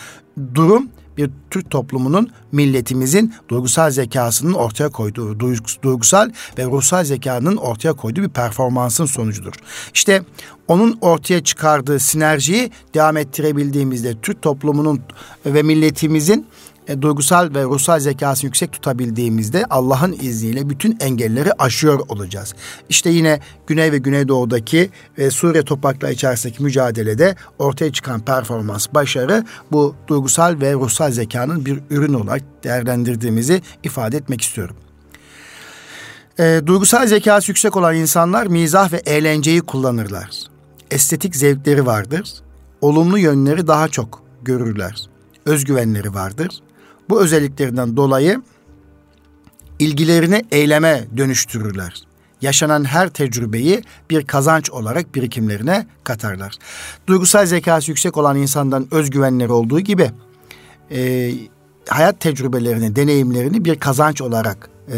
durum 0.55 0.89
bir 1.19 1.29
Türk 1.49 1.69
toplumunun 1.69 2.29
milletimizin 2.51 3.33
duygusal 3.49 3.91
zekasının 3.91 4.53
ortaya 4.53 4.89
koyduğu 4.89 5.39
duygusal 5.83 6.31
ve 6.57 6.65
ruhsal 6.65 7.03
zekanın 7.03 7.57
ortaya 7.57 7.93
koyduğu 7.93 8.21
bir 8.21 8.29
performansın 8.29 9.05
sonucudur. 9.05 9.53
İşte 9.93 10.21
onun 10.67 10.97
ortaya 11.01 11.43
çıkardığı 11.43 11.99
sinerjiyi 11.99 12.71
devam 12.93 13.17
ettirebildiğimizde 13.17 14.15
Türk 14.21 14.41
toplumunun 14.41 15.01
ve 15.45 15.63
milletimizin 15.63 16.47
e, 16.89 17.01
duygusal 17.01 17.53
ve 17.55 17.63
ruhsal 17.63 17.99
zekasını 17.99 18.47
yüksek 18.47 18.71
tutabildiğimizde 18.71 19.65
Allah'ın 19.69 20.17
izniyle 20.21 20.69
bütün 20.69 20.97
engelleri 20.99 21.53
aşıyor 21.53 21.99
olacağız. 22.09 22.53
İşte 22.89 23.09
yine 23.09 23.39
Güney 23.67 23.91
ve 23.91 23.97
Güneydoğu'daki 23.97 24.89
ve 25.17 25.31
Suriye 25.31 25.63
toprakları 25.63 26.11
içerisindeki 26.11 26.63
mücadelede 26.63 27.35
ortaya 27.59 27.93
çıkan 27.93 28.19
performans, 28.19 28.87
başarı 28.93 29.45
bu 29.71 29.95
duygusal 30.07 30.61
ve 30.61 30.73
ruhsal 30.73 31.11
zekanın 31.11 31.65
bir 31.65 31.79
ürün 31.89 32.13
olarak 32.13 32.41
değerlendirdiğimizi 32.63 33.61
ifade 33.83 34.17
etmek 34.17 34.41
istiyorum. 34.41 34.75
E, 36.39 36.61
duygusal 36.65 37.07
zekası 37.07 37.51
yüksek 37.51 37.77
olan 37.77 37.95
insanlar 37.95 38.47
mizah 38.47 38.93
ve 38.93 38.97
eğlenceyi 38.97 39.61
kullanırlar. 39.61 40.29
Estetik 40.91 41.35
zevkleri 41.35 41.85
vardır. 41.85 42.33
Olumlu 42.81 43.17
yönleri 43.17 43.67
daha 43.67 43.87
çok 43.87 44.23
görürler. 44.41 45.09
Özgüvenleri 45.45 46.13
vardır. 46.13 46.61
Bu 47.09 47.21
özelliklerinden 47.21 47.97
dolayı 47.97 48.41
ilgilerini 49.79 50.45
eyleme 50.51 51.05
dönüştürürler. 51.17 52.03
Yaşanan 52.41 52.83
her 52.83 53.09
tecrübeyi 53.09 53.83
bir 54.09 54.27
kazanç 54.27 54.71
olarak 54.71 55.15
birikimlerine 55.15 55.87
katarlar. 56.03 56.55
Duygusal 57.07 57.45
zekası 57.45 57.91
yüksek 57.91 58.17
olan 58.17 58.37
insandan 58.37 58.87
özgüvenleri 58.91 59.51
olduğu 59.51 59.79
gibi 59.79 60.11
e, 60.91 61.31
hayat 61.87 62.19
tecrübelerini, 62.19 62.95
deneyimlerini 62.95 63.65
bir 63.65 63.79
kazanç 63.79 64.21
olarak 64.21 64.69
e, 64.89 64.97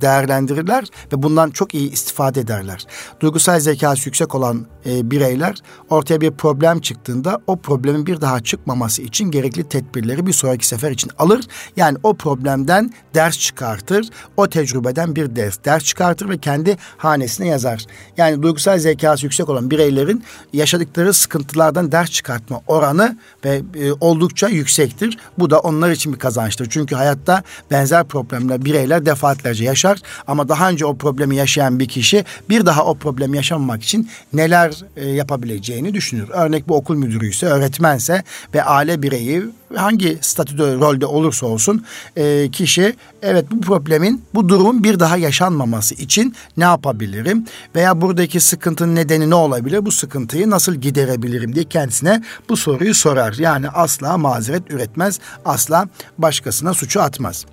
değerlendirirler 0.00 0.84
ve 1.12 1.22
bundan 1.22 1.50
çok 1.50 1.74
iyi 1.74 1.92
istifade 1.92 2.40
ederler. 2.40 2.86
Duygusal 3.20 3.60
zekası 3.60 4.08
yüksek 4.08 4.34
olan 4.34 4.66
e, 4.86 5.10
bireyler 5.10 5.54
ortaya 5.90 6.20
bir 6.20 6.30
problem 6.30 6.80
çıktığında 6.80 7.40
o 7.46 7.56
problemin 7.56 8.06
bir 8.06 8.20
daha 8.20 8.40
çıkmaması 8.40 9.02
için 9.02 9.30
gerekli 9.30 9.68
tedbirleri 9.68 10.26
bir 10.26 10.32
sonraki 10.32 10.66
sefer 10.66 10.90
için 10.90 11.10
alır. 11.18 11.44
Yani 11.76 11.98
o 12.02 12.14
problemden 12.14 12.92
ders 13.14 13.38
çıkartır, 13.38 14.08
o 14.36 14.48
tecrübeden 14.48 15.16
bir 15.16 15.36
ders, 15.36 15.58
ders 15.64 15.84
çıkartır 15.84 16.28
ve 16.28 16.38
kendi 16.38 16.76
hanesine 16.96 17.48
yazar. 17.48 17.84
Yani 18.16 18.42
duygusal 18.42 18.78
zekası 18.78 19.26
yüksek 19.26 19.48
olan 19.48 19.70
bireylerin 19.70 20.24
yaşadıkları 20.52 21.14
sıkıntılardan 21.14 21.92
ders 21.92 22.10
çıkartma 22.10 22.60
oranı 22.66 23.18
ve 23.44 23.62
e, 23.74 23.92
oldukça 23.92 24.48
yüksektir. 24.48 25.18
Bu 25.38 25.50
da 25.50 25.58
onlar 25.58 25.90
için 25.90 26.12
bir 26.12 26.18
kazançtır. 26.18 26.66
Çünkü 26.70 26.94
hayatta 26.94 27.42
benzer 27.70 28.04
problemler 28.04 28.64
bireyler 28.64 29.06
def 29.06 29.21
defaatlerce 29.22 29.64
yaşar 29.64 29.98
ama 30.26 30.48
daha 30.48 30.70
önce 30.70 30.86
o 30.86 30.96
problemi 30.96 31.36
yaşayan 31.36 31.78
bir 31.78 31.88
kişi 31.88 32.24
bir 32.48 32.66
daha 32.66 32.84
o 32.84 32.94
problemi 32.94 33.36
yaşamamak 33.36 33.82
için 33.82 34.10
neler 34.32 34.74
e, 34.96 35.08
yapabileceğini 35.08 35.94
düşünür. 35.94 36.28
Örnek 36.28 36.68
bu 36.68 36.76
okul 36.76 36.96
müdürü 36.96 37.30
ise 37.30 37.46
öğretmense 37.46 38.22
ve 38.54 38.64
aile 38.64 39.02
bireyi 39.02 39.42
hangi 39.74 40.18
statüde 40.20 40.74
rolde 40.74 41.06
olursa 41.06 41.46
olsun 41.46 41.84
e, 42.16 42.48
kişi 42.50 42.96
evet 43.22 43.44
bu 43.50 43.60
problemin 43.60 44.24
bu 44.34 44.48
durumun 44.48 44.84
bir 44.84 45.00
daha 45.00 45.16
yaşanmaması 45.16 45.94
için 45.94 46.34
ne 46.56 46.64
yapabilirim 46.64 47.44
veya 47.74 48.00
buradaki 48.00 48.40
sıkıntının 48.40 48.94
nedeni 48.94 49.30
ne 49.30 49.34
olabilir 49.34 49.86
bu 49.86 49.92
sıkıntıyı 49.92 50.50
nasıl 50.50 50.74
giderebilirim 50.74 51.54
diye 51.54 51.64
kendisine 51.64 52.22
bu 52.48 52.56
soruyu 52.56 52.94
sorar. 52.94 53.34
Yani 53.38 53.68
asla 53.68 54.18
mazeret 54.18 54.70
üretmez 54.70 55.20
asla 55.44 55.88
başkasına 56.18 56.74
suçu 56.74 57.02
atmaz. 57.02 57.46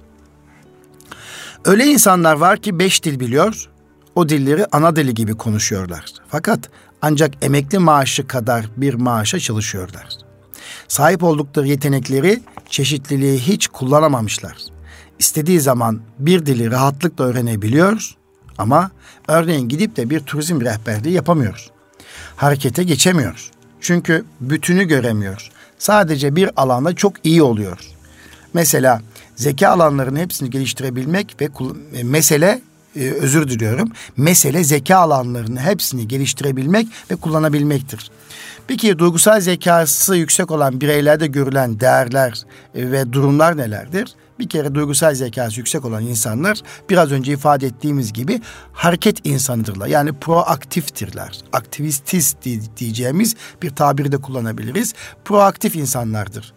Öyle 1.65 1.85
insanlar 1.85 2.33
var 2.33 2.57
ki 2.57 2.79
beş 2.79 3.03
dil 3.03 3.19
biliyor, 3.19 3.69
o 4.15 4.29
dilleri 4.29 4.65
ana 4.71 4.95
dili 4.95 5.13
gibi 5.13 5.33
konuşuyorlar. 5.33 6.05
Fakat 6.27 6.59
ancak 7.01 7.45
emekli 7.45 7.79
maaşı 7.79 8.27
kadar 8.27 8.65
bir 8.77 8.93
maaşa 8.93 9.39
çalışıyorlar. 9.39 10.07
Sahip 10.87 11.23
oldukları 11.23 11.67
yetenekleri, 11.67 12.41
çeşitliliği 12.69 13.39
hiç 13.39 13.67
kullanamamışlar. 13.67 14.55
İstediği 15.19 15.59
zaman 15.59 16.01
bir 16.19 16.45
dili 16.45 16.71
rahatlıkla 16.71 17.25
öğrenebiliyor 17.25 18.15
ama 18.57 18.91
örneğin 19.27 19.69
gidip 19.69 19.95
de 19.95 20.09
bir 20.09 20.19
turizm 20.19 20.61
rehberliği 20.61 21.15
yapamıyoruz. 21.15 21.71
Harekete 22.35 22.83
geçemiyoruz. 22.83 23.51
Çünkü 23.81 24.25
bütünü 24.41 24.83
göremiyor. 24.83 25.51
Sadece 25.77 26.35
bir 26.35 26.49
alanda 26.55 26.95
çok 26.95 27.13
iyi 27.23 27.43
oluyor. 27.43 27.79
Mesela 28.53 29.01
zeka 29.39 29.69
alanlarının 29.69 30.19
hepsini 30.19 30.49
geliştirebilmek 30.49 31.35
ve 31.41 31.49
e, 31.93 32.03
mesele 32.03 32.61
e, 32.95 33.09
özür 33.09 33.47
diliyorum. 33.47 33.91
Mesele 34.17 34.63
zeka 34.63 34.97
alanlarının 34.97 35.57
hepsini 35.57 36.07
geliştirebilmek 36.07 36.87
ve 37.11 37.15
kullanabilmektir. 37.15 38.11
Peki 38.67 38.99
duygusal 38.99 39.41
zekası 39.41 40.15
yüksek 40.15 40.51
olan 40.51 40.81
bireylerde 40.81 41.27
görülen 41.27 41.79
değerler 41.79 42.43
e, 42.75 42.91
ve 42.91 43.13
durumlar 43.13 43.57
nelerdir? 43.57 44.15
Bir 44.39 44.49
kere 44.49 44.75
duygusal 44.75 45.15
zekası 45.15 45.59
yüksek 45.59 45.85
olan 45.85 46.03
insanlar 46.03 46.61
biraz 46.89 47.11
önce 47.11 47.33
ifade 47.33 47.67
ettiğimiz 47.67 48.13
gibi 48.13 48.41
hareket 48.73 49.27
insanıdırlar. 49.27 49.87
Yani 49.87 50.13
proaktiftirler. 50.13 51.39
Aktivistist 51.53 52.37
diyeceğimiz 52.77 53.35
bir 53.61 53.69
tabiri 53.69 54.11
de 54.11 54.17
kullanabiliriz. 54.17 54.93
Proaktif 55.25 55.75
insanlardır. 55.75 56.53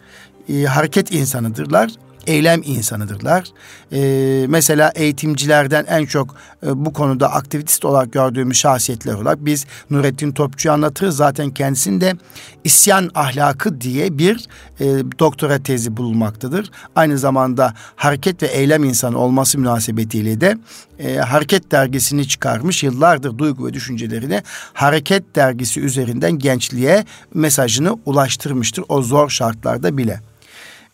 E, 0.49 0.65
hareket 0.65 1.13
insanıdırlar 1.13 1.91
eylem 2.27 2.63
insanıdırlar. 2.65 3.45
Ee, 3.93 4.47
mesela 4.49 4.93
eğitimcilerden 4.95 5.85
en 5.89 6.07
çok 6.07 6.35
e, 6.67 6.85
bu 6.85 6.93
konuda 6.93 7.33
aktivist 7.33 7.85
olarak 7.85 8.13
gördüğümüz 8.13 8.57
şahsiyetler 8.57 9.15
olarak 9.15 9.45
biz 9.45 9.67
Nurettin 9.91 10.33
Topçu'yu 10.33 10.73
anlatırız. 10.73 11.17
Zaten 11.17 11.51
kendisinde 11.51 12.17
isyan 12.65 13.11
ahlakı 13.15 13.81
diye 13.81 14.19
bir 14.19 14.47
e, 14.81 14.85
doktora 15.19 15.63
tezi 15.63 15.97
bulunmaktadır. 15.97 16.71
Aynı 16.97 17.19
zamanda 17.19 17.75
hareket 17.97 18.43
ve 18.43 18.47
eylem 18.47 18.85
insanı 18.85 19.19
olması 19.19 19.59
münasebetiyle 19.59 20.41
de 20.41 20.59
e, 20.99 21.17
Hareket 21.17 21.73
dergisini 21.73 22.29
çıkarmış. 22.29 22.83
Yıllardır 22.83 23.39
duygu 23.39 23.67
ve 23.67 23.73
düşüncelerini 23.73 24.43
Hareket 24.73 25.37
dergisi 25.37 25.81
üzerinden 25.81 26.39
gençliğe 26.39 27.05
mesajını 27.35 27.99
ulaştırmıştır 28.07 28.85
o 28.89 29.03
zor 29.03 29.29
şartlarda 29.29 29.97
bile 29.97 30.32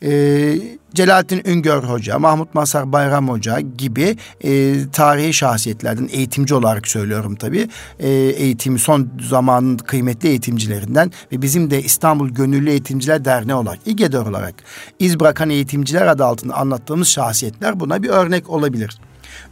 e, 0.02 0.78
Celalettin 0.95 1.43
Üngör 1.45 1.83
Hoca, 1.83 2.19
Mahmut 2.19 2.55
Masar 2.55 2.93
Bayram 2.93 3.28
Hoca 3.28 3.61
gibi 3.61 4.17
e, 4.40 4.75
tarihi 4.93 5.35
şahsiyetlerden 5.35 6.09
eğitimci 6.12 6.55
olarak 6.55 6.88
söylüyorum 6.88 7.35
tabii. 7.35 7.69
E, 7.99 8.09
eğitim 8.11 8.78
son 8.78 9.09
zamanın 9.28 9.76
kıymetli 9.76 10.28
eğitimcilerinden 10.28 11.12
ve 11.33 11.43
bizim 11.43 11.71
de 11.71 11.83
İstanbul 11.83 12.28
Gönüllü 12.28 12.71
Eğitimciler 12.71 13.25
Derneği 13.25 13.55
olarak, 13.55 13.78
İGEDER 13.87 14.19
olarak 14.19 14.55
iz 14.99 15.21
bırakan 15.21 15.50
eğitimciler 15.50 16.07
adı 16.07 16.25
altında 16.25 16.55
anlattığımız 16.55 17.09
şahsiyetler 17.09 17.81
buna 17.81 18.02
bir 18.02 18.09
örnek 18.09 18.50
olabilir. 18.50 18.99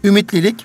Ümitlilik 0.05 0.65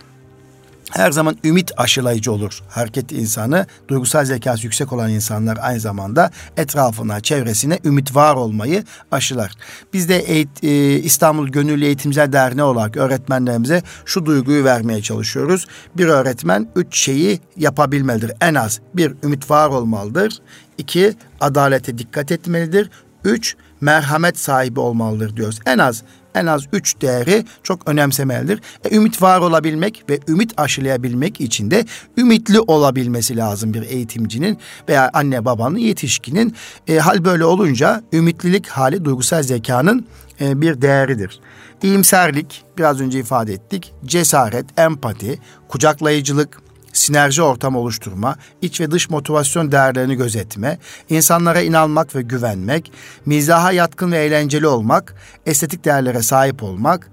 her 0.92 1.12
zaman 1.12 1.38
ümit 1.44 1.72
aşılayıcı 1.78 2.32
olur. 2.32 2.60
Hareket 2.70 3.12
insanı, 3.12 3.66
duygusal 3.88 4.26
zekası 4.26 4.64
yüksek 4.64 4.94
olan 4.94 5.10
insanlar 5.10 5.58
aynı 5.62 5.80
zamanda 5.80 6.32
etrafına, 6.58 7.22
çevresine 7.22 7.80
ümit 7.86 8.16
var 8.16 8.36
olmayı 8.36 8.84
aşılar. 9.12 9.52
Biz 9.94 10.10
de 10.10 10.20
eğit, 10.20 10.64
e, 10.64 11.00
İstanbul 11.00 11.48
Gönüllü 11.48 11.86
Eğitimciler 11.86 12.34
Derneği 12.34 12.64
olarak 12.64 12.98
öğretmenlerimize 12.98 13.84
şu 14.06 14.26
duyguyu 14.26 14.64
vermeye 14.64 15.02
çalışıyoruz. 15.02 15.68
Bir 15.98 16.08
öğretmen 16.08 16.68
üç 16.76 16.98
şeyi 16.98 17.40
yapabilmelidir. 17.58 18.32
En 18.42 18.56
az 18.56 18.80
bir 18.94 19.14
ümit 19.24 19.52
var 19.52 19.70
olmalıdır. 19.70 20.38
İki 20.78 21.16
adalete 21.42 21.98
dikkat 21.98 22.32
etmelidir. 22.32 22.90
Üç 23.24 23.56
merhamet 23.82 24.40
sahibi 24.40 24.80
olmalıdır 24.80 25.38
diyoruz. 25.38 25.60
En 25.66 25.78
az 25.78 26.04
en 26.36 26.46
az 26.46 26.64
üç 26.74 27.02
değeri 27.02 27.46
çok 27.64 27.90
önemsemelidir. 27.90 28.62
E, 28.86 28.96
ümit 28.96 29.22
var 29.22 29.40
olabilmek 29.40 30.04
ve 30.10 30.20
ümit 30.28 30.54
aşılayabilmek 30.58 31.42
için 31.42 31.72
de 31.72 31.86
ümitli 32.18 32.60
olabilmesi 32.60 33.38
lazım 33.38 33.74
bir 33.74 33.82
eğitimcinin 33.82 34.58
veya 34.90 35.10
anne 35.14 35.46
babanın 35.46 35.78
yetişkinin. 35.78 36.56
E, 36.88 36.98
hal 36.98 37.26
böyle 37.26 37.46
olunca 37.46 38.04
ümitlilik 38.14 38.68
hali 38.68 39.06
duygusal 39.06 39.44
zekanın 39.44 40.06
e, 40.42 40.62
bir 40.62 40.82
değeridir. 40.82 41.40
İyimserlik 41.84 42.64
biraz 42.78 43.02
önce 43.02 43.20
ifade 43.20 43.54
ettik. 43.54 43.94
Cesaret, 44.06 44.80
empati, 44.80 45.40
kucaklayıcılık, 45.68 46.62
sinerji 46.94 47.42
ortam 47.42 47.76
oluşturma, 47.76 48.36
iç 48.62 48.82
ve 48.82 48.92
dış 48.92 49.10
motivasyon 49.10 49.72
değerlerini 49.72 50.16
gözetme, 50.16 50.78
insanlara 51.10 51.62
inanmak 51.62 52.16
ve 52.16 52.22
güvenmek, 52.22 52.92
mizaha 53.26 53.72
yatkın 53.72 54.12
ve 54.12 54.18
eğlenceli 54.18 54.68
olmak, 54.68 55.16
estetik 55.46 55.86
değerlere 55.86 56.22
sahip 56.22 56.64
olmak, 56.64 57.12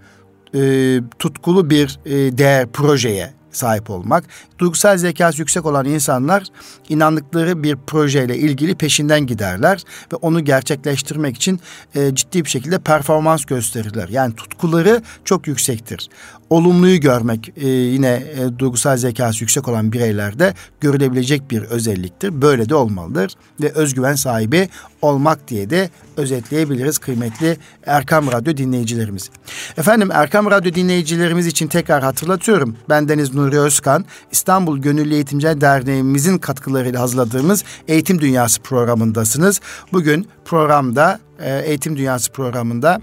e, 0.54 1.00
tutkulu 1.18 1.70
bir 1.70 2.00
e, 2.06 2.38
değer 2.38 2.66
projeye 2.66 3.38
sahip 3.50 3.90
olmak. 3.90 4.24
Duygusal 4.58 4.96
zekası 4.96 5.38
yüksek 5.38 5.66
olan 5.66 5.86
insanlar 5.86 6.44
inandıkları 6.88 7.62
bir 7.62 7.76
projeyle 7.76 8.36
ilgili 8.36 8.74
peşinden 8.74 9.26
giderler 9.26 9.82
ve 10.12 10.16
onu 10.16 10.44
gerçekleştirmek 10.44 11.36
için 11.36 11.60
e, 11.94 12.14
ciddi 12.14 12.44
bir 12.44 12.50
şekilde 12.50 12.78
performans 12.78 13.44
gösterirler. 13.44 14.08
Yani 14.08 14.34
tutkuları 14.34 15.02
çok 15.24 15.46
yüksektir. 15.46 16.08
Olumluyu 16.50 17.00
görmek 17.00 17.52
e, 17.56 17.68
yine 17.68 18.08
e, 18.08 18.58
duygusal 18.58 18.96
zekası 18.96 19.44
yüksek 19.44 19.68
olan 19.68 19.92
bireylerde 19.92 20.54
görülebilecek 20.80 21.50
bir 21.50 21.62
özelliktir. 21.62 22.42
Böyle 22.42 22.68
de 22.68 22.74
olmalıdır 22.74 23.32
ve 23.60 23.72
özgüven 23.72 24.14
sahibi 24.14 24.68
olmak 25.02 25.48
diye 25.48 25.70
de 25.70 25.90
özetleyebiliriz 26.16 26.98
kıymetli 26.98 27.56
Erkam 27.86 28.32
Radyo 28.32 28.56
dinleyicilerimiz. 28.56 29.30
Efendim 29.76 30.10
Erkam 30.12 30.50
Radyo 30.50 30.74
dinleyicilerimiz 30.74 31.46
için 31.46 31.66
tekrar 31.66 32.02
hatırlatıyorum. 32.02 32.76
Ben 32.88 33.08
Deniz 33.08 33.34
Nuri 33.34 33.60
Özkan, 33.60 34.04
İstanbul 34.32 34.78
Gönüllü 34.78 35.14
Eğitimciler 35.14 35.60
Derneğimizin 35.60 36.38
katkılarıyla 36.38 37.00
hazırladığımız 37.00 37.64
Eğitim 37.88 38.20
Dünyası 38.20 38.62
programındasınız. 38.62 39.60
Bugün 39.92 40.28
programda 40.44 41.20
e, 41.40 41.58
Eğitim 41.58 41.96
Dünyası 41.96 42.32
programında 42.32 43.00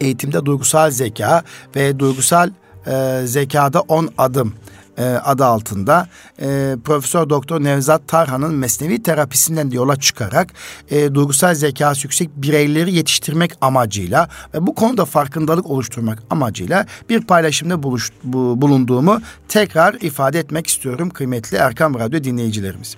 eğitimde 0.00 0.46
duygusal 0.46 0.90
zeka 0.90 1.42
ve 1.76 1.98
duygusal 1.98 2.50
e, 2.86 3.22
zekada 3.24 3.80
10 3.80 4.08
adım 4.18 4.54
e, 4.98 5.04
adı 5.04 5.44
altında 5.44 6.08
e, 6.40 6.76
Profesör 6.84 7.30
Doktor 7.30 7.64
Nevzat 7.64 8.08
Tarhan'ın 8.08 8.54
mesnevi 8.54 9.02
terapisinden 9.02 9.70
yola 9.70 9.96
çıkarak 9.96 10.52
e, 10.90 11.14
duygusal 11.14 11.54
zekası 11.54 12.06
yüksek 12.06 12.30
bireyleri 12.36 12.94
yetiştirmek 12.94 13.52
amacıyla 13.60 14.28
ve 14.54 14.66
bu 14.66 14.74
konuda 14.74 15.04
farkındalık 15.04 15.66
oluşturmak 15.66 16.22
amacıyla 16.30 16.86
bir 17.08 17.20
paylaşımda 17.20 17.82
buluş, 17.82 18.10
bu, 18.24 18.62
bulunduğumu 18.62 19.20
tekrar 19.48 19.94
ifade 19.94 20.38
etmek 20.38 20.66
istiyorum 20.66 21.10
kıymetli 21.10 21.56
Erkam 21.56 21.98
Radyo 21.98 22.24
dinleyicilerimiz. 22.24 22.96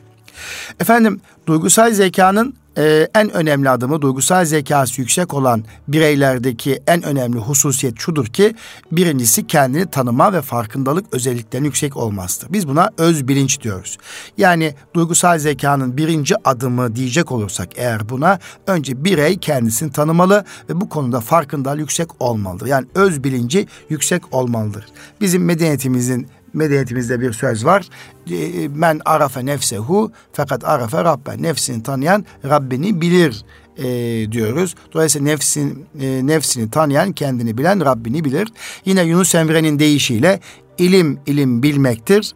Efendim 0.80 1.20
duygusal 1.46 1.92
zekanın 1.92 2.54
e, 2.79 3.09
en 3.14 3.31
önemli 3.31 3.71
adımı 3.71 4.02
duygusal 4.02 4.45
zekası 4.45 5.00
yüksek 5.00 5.35
olan 5.35 5.64
bireylerdeki 5.88 6.83
en 6.87 7.02
önemli 7.02 7.38
hususiyet 7.38 7.99
şudur 7.99 8.26
ki 8.26 8.55
birincisi 8.93 9.47
kendini 9.47 9.87
tanıma 9.87 10.33
ve 10.33 10.43
farkındalık 10.43 11.14
özelliklerinin 11.14 11.69
yüksek 11.69 11.97
olmasıdır. 11.97 12.52
Biz 12.52 12.69
buna 12.69 12.91
öz 12.99 13.29
bilinç 13.29 13.61
diyoruz. 13.61 13.99
Yani 14.38 14.75
duygusal 14.95 15.38
zekanın 15.38 15.97
birinci 15.97 16.35
adımı 16.45 16.97
diyecek 16.97 17.33
olursak 17.33 17.69
eğer 17.76 18.09
buna 18.09 18.38
önce 18.67 19.05
birey 19.05 19.38
kendisini 19.38 19.93
tanımalı 19.93 20.45
ve 20.69 20.81
bu 20.81 20.88
konuda 20.88 21.21
farkındalık 21.21 21.81
yüksek 21.81 22.23
olmalıdır. 22.23 22.67
Yani 22.67 22.87
öz 22.95 23.25
bilinci 23.25 23.67
yüksek 23.88 24.35
olmalıdır. 24.35 24.85
Bizim 25.21 25.45
medeniyetimizin 25.45 26.29
medeniyetimizde 26.54 27.21
bir 27.21 27.32
söz 27.32 27.64
var. 27.64 27.88
Ee, 28.30 28.68
men 28.68 29.00
arafe 29.04 29.47
nefsehu 29.47 30.12
fakat 30.32 30.64
arafe 30.64 31.04
rabbe. 31.04 31.42
Nefsini 31.42 31.82
tanıyan 31.82 32.25
Rabbini 32.44 33.00
bilir 33.00 33.44
e, 33.78 33.85
diyoruz. 34.32 34.75
Dolayısıyla 34.92 35.25
nefsin 35.25 35.87
e, 36.00 36.26
nefsini 36.26 36.71
tanıyan 36.71 37.12
kendini 37.12 37.59
bilen 37.59 37.85
Rabbini 37.85 38.25
bilir. 38.25 38.49
Yine 38.85 39.02
Yunus 39.02 39.35
Emre'nin 39.35 39.78
deyişiyle 39.78 40.40
ilim 40.78 41.18
ilim 41.26 41.62
bilmektir. 41.62 42.35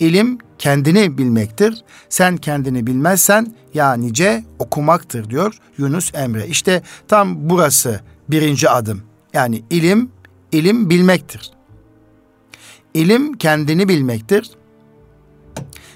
İlim 0.00 0.38
kendini 0.58 1.18
bilmektir. 1.18 1.84
Sen 2.08 2.36
kendini 2.36 2.86
bilmezsen 2.86 3.54
ya 3.74 3.94
nice 3.94 4.44
okumaktır 4.58 5.30
diyor 5.30 5.58
Yunus 5.78 6.14
Emre. 6.14 6.46
İşte 6.46 6.82
tam 7.08 7.50
burası 7.50 8.00
birinci 8.28 8.70
adım. 8.70 9.02
Yani 9.32 9.62
ilim 9.70 10.10
ilim 10.52 10.90
bilmektir. 10.90 11.53
İlim 12.94 13.32
kendini 13.38 13.88
bilmektir. 13.88 14.50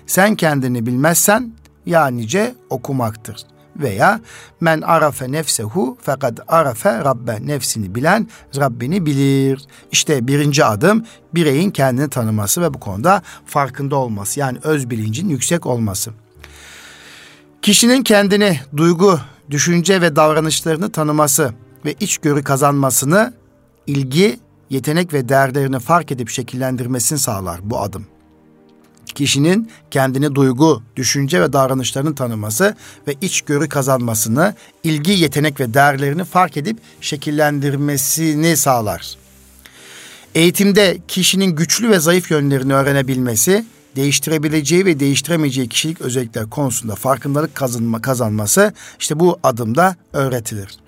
Sen 0.06 0.34
kendini 0.34 0.86
bilmezsen 0.86 1.52
ya 1.86 2.06
nice 2.06 2.54
okumaktır. 2.70 3.36
Veya 3.76 4.20
men 4.60 4.80
arafe 4.80 5.32
nefsehu 5.32 5.98
fakat 6.02 6.40
arafe 6.48 6.98
rabbe 6.98 7.46
nefsini 7.46 7.94
bilen 7.94 8.28
Rabbini 8.56 9.06
bilir. 9.06 9.66
İşte 9.92 10.28
birinci 10.28 10.64
adım 10.64 11.04
bireyin 11.34 11.70
kendini 11.70 12.08
tanıması 12.10 12.62
ve 12.62 12.74
bu 12.74 12.80
konuda 12.80 13.22
farkında 13.46 13.96
olması. 13.96 14.40
Yani 14.40 14.58
öz 14.62 14.90
bilincin 14.90 15.28
yüksek 15.28 15.66
olması. 15.66 16.10
Kişinin 17.62 18.02
kendini 18.02 18.60
duygu, 18.76 19.20
düşünce 19.50 20.00
ve 20.00 20.16
davranışlarını 20.16 20.92
tanıması 20.92 21.52
ve 21.84 21.94
içgörü 22.00 22.44
kazanmasını 22.44 23.34
ilgi 23.86 24.40
yetenek 24.70 25.12
ve 25.12 25.28
değerlerini 25.28 25.78
fark 25.78 26.12
edip 26.12 26.28
şekillendirmesini 26.28 27.18
sağlar 27.18 27.60
bu 27.62 27.80
adım. 27.80 28.06
Kişinin 29.14 29.70
kendini 29.90 30.34
duygu, 30.34 30.82
düşünce 30.96 31.40
ve 31.40 31.52
davranışlarını 31.52 32.14
tanıması 32.14 32.76
ve 33.08 33.14
içgörü 33.20 33.68
kazanmasını, 33.68 34.54
ilgi, 34.84 35.12
yetenek 35.12 35.60
ve 35.60 35.74
değerlerini 35.74 36.24
fark 36.24 36.56
edip 36.56 36.78
şekillendirmesini 37.00 38.56
sağlar. 38.56 39.16
Eğitimde 40.34 40.98
kişinin 41.08 41.56
güçlü 41.56 41.90
ve 41.90 41.98
zayıf 41.98 42.30
yönlerini 42.30 42.74
öğrenebilmesi, 42.74 43.64
değiştirebileceği 43.96 44.86
ve 44.86 45.00
değiştiremeyeceği 45.00 45.68
kişilik 45.68 46.00
özellikler 46.00 46.50
konusunda 46.50 46.94
farkındalık 46.94 47.54
kazanma, 47.54 48.02
kazanması 48.02 48.72
işte 49.00 49.20
bu 49.20 49.38
adımda 49.42 49.96
öğretilir. 50.12 50.78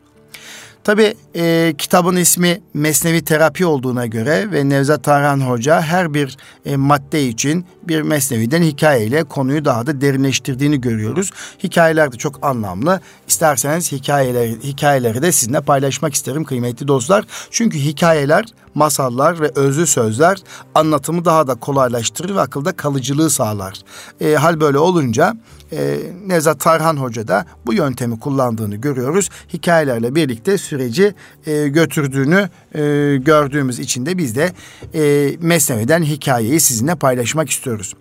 Tabi 0.85 1.15
e, 1.37 1.75
kitabın 1.79 2.17
ismi 2.17 2.61
Mesnevi 2.75 3.25
Terapi 3.25 3.67
olduğuna 3.67 4.07
göre 4.07 4.53
ve 4.53 4.69
Nevzat 4.69 5.05
Tarhan 5.05 5.41
Hoca 5.41 5.81
her 5.81 6.15
bir 6.15 6.37
e, 6.67 6.77
madde 6.77 7.27
için 7.27 7.67
bir 7.83 8.03
mesneviden 8.03 8.63
hikayeyle 8.63 9.25
konuyu 9.25 9.65
daha 9.65 9.87
da 9.87 10.01
derinleştirdiğini 10.01 10.81
görüyoruz. 10.81 11.31
Hikayeler 11.63 12.13
de 12.13 12.17
çok 12.17 12.47
anlamlı. 12.47 13.01
İsterseniz 13.29 13.93
hikayeleri, 13.93 14.63
hikayeleri 14.63 15.23
de 15.23 15.33
sizinle 15.33 15.61
paylaşmak 15.61 16.15
isterim 16.15 16.45
kıymetli 16.45 16.89
dostlar. 16.89 17.25
Çünkü 17.51 17.79
hikayeler, 17.79 18.45
masallar 18.75 19.41
ve 19.41 19.51
özlü 19.55 19.87
sözler 19.87 20.39
anlatımı 20.75 21.25
daha 21.25 21.47
da 21.47 21.55
kolaylaştırır 21.55 22.35
ve 22.35 22.41
akılda 22.41 22.73
kalıcılığı 22.73 23.31
sağlar. 23.31 23.81
E, 24.21 24.35
hal 24.35 24.61
böyle 24.61 24.79
olunca 24.79 25.37
e, 25.73 25.99
Nevzat 26.27 26.61
Tarhan 26.61 26.97
Hoca 26.97 27.29
da 27.29 27.47
bu 27.67 27.75
yöntemi 27.75 28.21
kullandığını 28.21 28.77
görüyoruz. 28.77 29.29
Hikayelerle 29.53 30.15
birlikte 30.15 30.59
süreci 30.59 31.15
e, 31.47 31.69
götürdüğünü 31.69 32.49
e, 32.75 32.81
gördüğümüz 33.17 33.79
için 33.79 34.07
de 34.07 34.19
biz 34.19 34.37
de 34.37 34.53
e, 34.95 35.37
Mesnevi'den 35.41 36.03
hikayeyi 36.03 36.61
sizinle 36.61 36.95
paylaşmak 36.95 37.51
istiyoruz. 37.51 37.95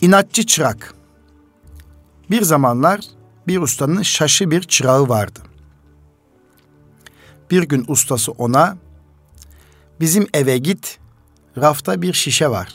İnatçı 0.00 0.46
çırak. 0.46 0.94
Bir 2.30 2.42
zamanlar 2.42 3.00
bir 3.46 3.58
ustanın 3.58 4.02
şaşı 4.02 4.50
bir 4.50 4.62
çırağı 4.62 5.08
vardı. 5.08 5.40
Bir 7.50 7.62
gün 7.62 7.84
ustası 7.88 8.32
ona 8.32 8.76
bizim 10.00 10.26
eve 10.34 10.58
git 10.58 10.98
rafta 11.58 12.02
bir 12.02 12.12
şişe 12.12 12.48
var. 12.48 12.74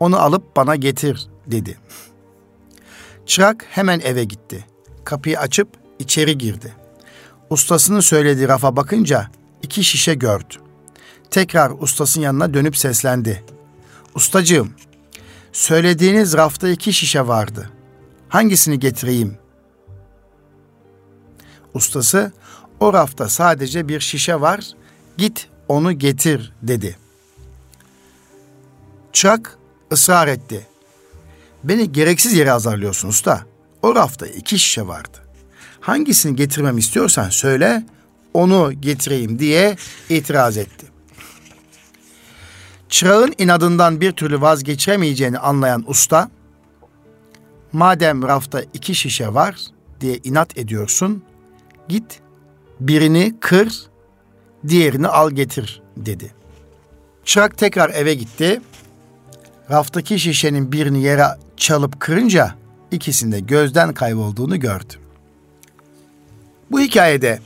Onu 0.00 0.18
alıp 0.18 0.56
bana 0.56 0.76
getir 0.76 1.28
dedi. 1.46 1.78
Çırak 3.26 3.66
hemen 3.68 4.00
eve 4.00 4.24
gitti. 4.24 4.66
Kapıyı 5.04 5.40
açıp 5.40 5.68
içeri 5.98 6.38
girdi. 6.38 6.74
Ustasının 7.50 8.00
söylediği 8.00 8.48
rafa 8.48 8.76
bakınca 8.76 9.30
iki 9.62 9.84
şişe 9.84 10.14
gördü. 10.14 10.54
Tekrar 11.30 11.70
ustasının 11.70 12.24
yanına 12.24 12.54
dönüp 12.54 12.76
seslendi. 12.76 13.44
Ustacığım, 14.14 14.74
söylediğiniz 15.52 16.34
rafta 16.34 16.68
iki 16.68 16.92
şişe 16.92 17.26
vardı. 17.26 17.70
Hangisini 18.28 18.78
getireyim? 18.78 19.38
Ustası, 21.74 22.32
o 22.80 22.92
rafta 22.92 23.28
sadece 23.28 23.88
bir 23.88 24.00
şişe 24.00 24.40
var, 24.40 24.70
git 25.16 25.48
onu 25.68 25.92
getir 25.92 26.52
dedi. 26.62 26.96
Çırak 29.12 29.58
ısrar 29.92 30.28
etti. 30.28 30.66
Beni 31.64 31.92
gereksiz 31.92 32.32
yere 32.32 32.52
azarlıyorsun 32.52 33.08
usta. 33.08 33.46
O 33.82 33.94
rafta 33.94 34.26
iki 34.26 34.58
şişe 34.58 34.86
vardı. 34.86 35.18
Hangisini 35.80 36.36
getirmem 36.36 36.78
istiyorsan 36.78 37.30
söyle, 37.30 37.86
onu 38.34 38.72
getireyim 38.80 39.38
diye 39.38 39.76
itiraz 40.08 40.56
etti. 40.56 40.86
Çırağın 42.88 43.34
inadından 43.38 44.00
bir 44.00 44.12
türlü 44.12 44.40
vazgeçiremeyeceğini 44.40 45.38
anlayan 45.38 45.84
usta, 45.86 46.30
madem 47.72 48.22
rafta 48.22 48.62
iki 48.74 48.94
şişe 48.94 49.34
var 49.34 49.56
diye 50.00 50.20
inat 50.24 50.58
ediyorsun, 50.58 51.22
git 51.88 52.20
birini 52.80 53.34
kır, 53.40 53.86
diğerini 54.68 55.08
al 55.08 55.30
getir 55.30 55.82
dedi. 55.96 56.34
Çırak 57.24 57.58
tekrar 57.58 57.90
eve 57.90 58.14
gitti. 58.14 58.60
Raftaki 59.70 60.18
şişenin 60.18 60.72
birini 60.72 61.02
yere 61.02 61.26
çalıp 61.56 62.00
kırınca 62.00 62.54
ikisinde 62.90 63.40
gözden 63.40 63.94
kaybolduğunu 63.94 64.60
gördü. 64.60 64.94
Bu 66.70 66.80
hikayede 66.80 67.40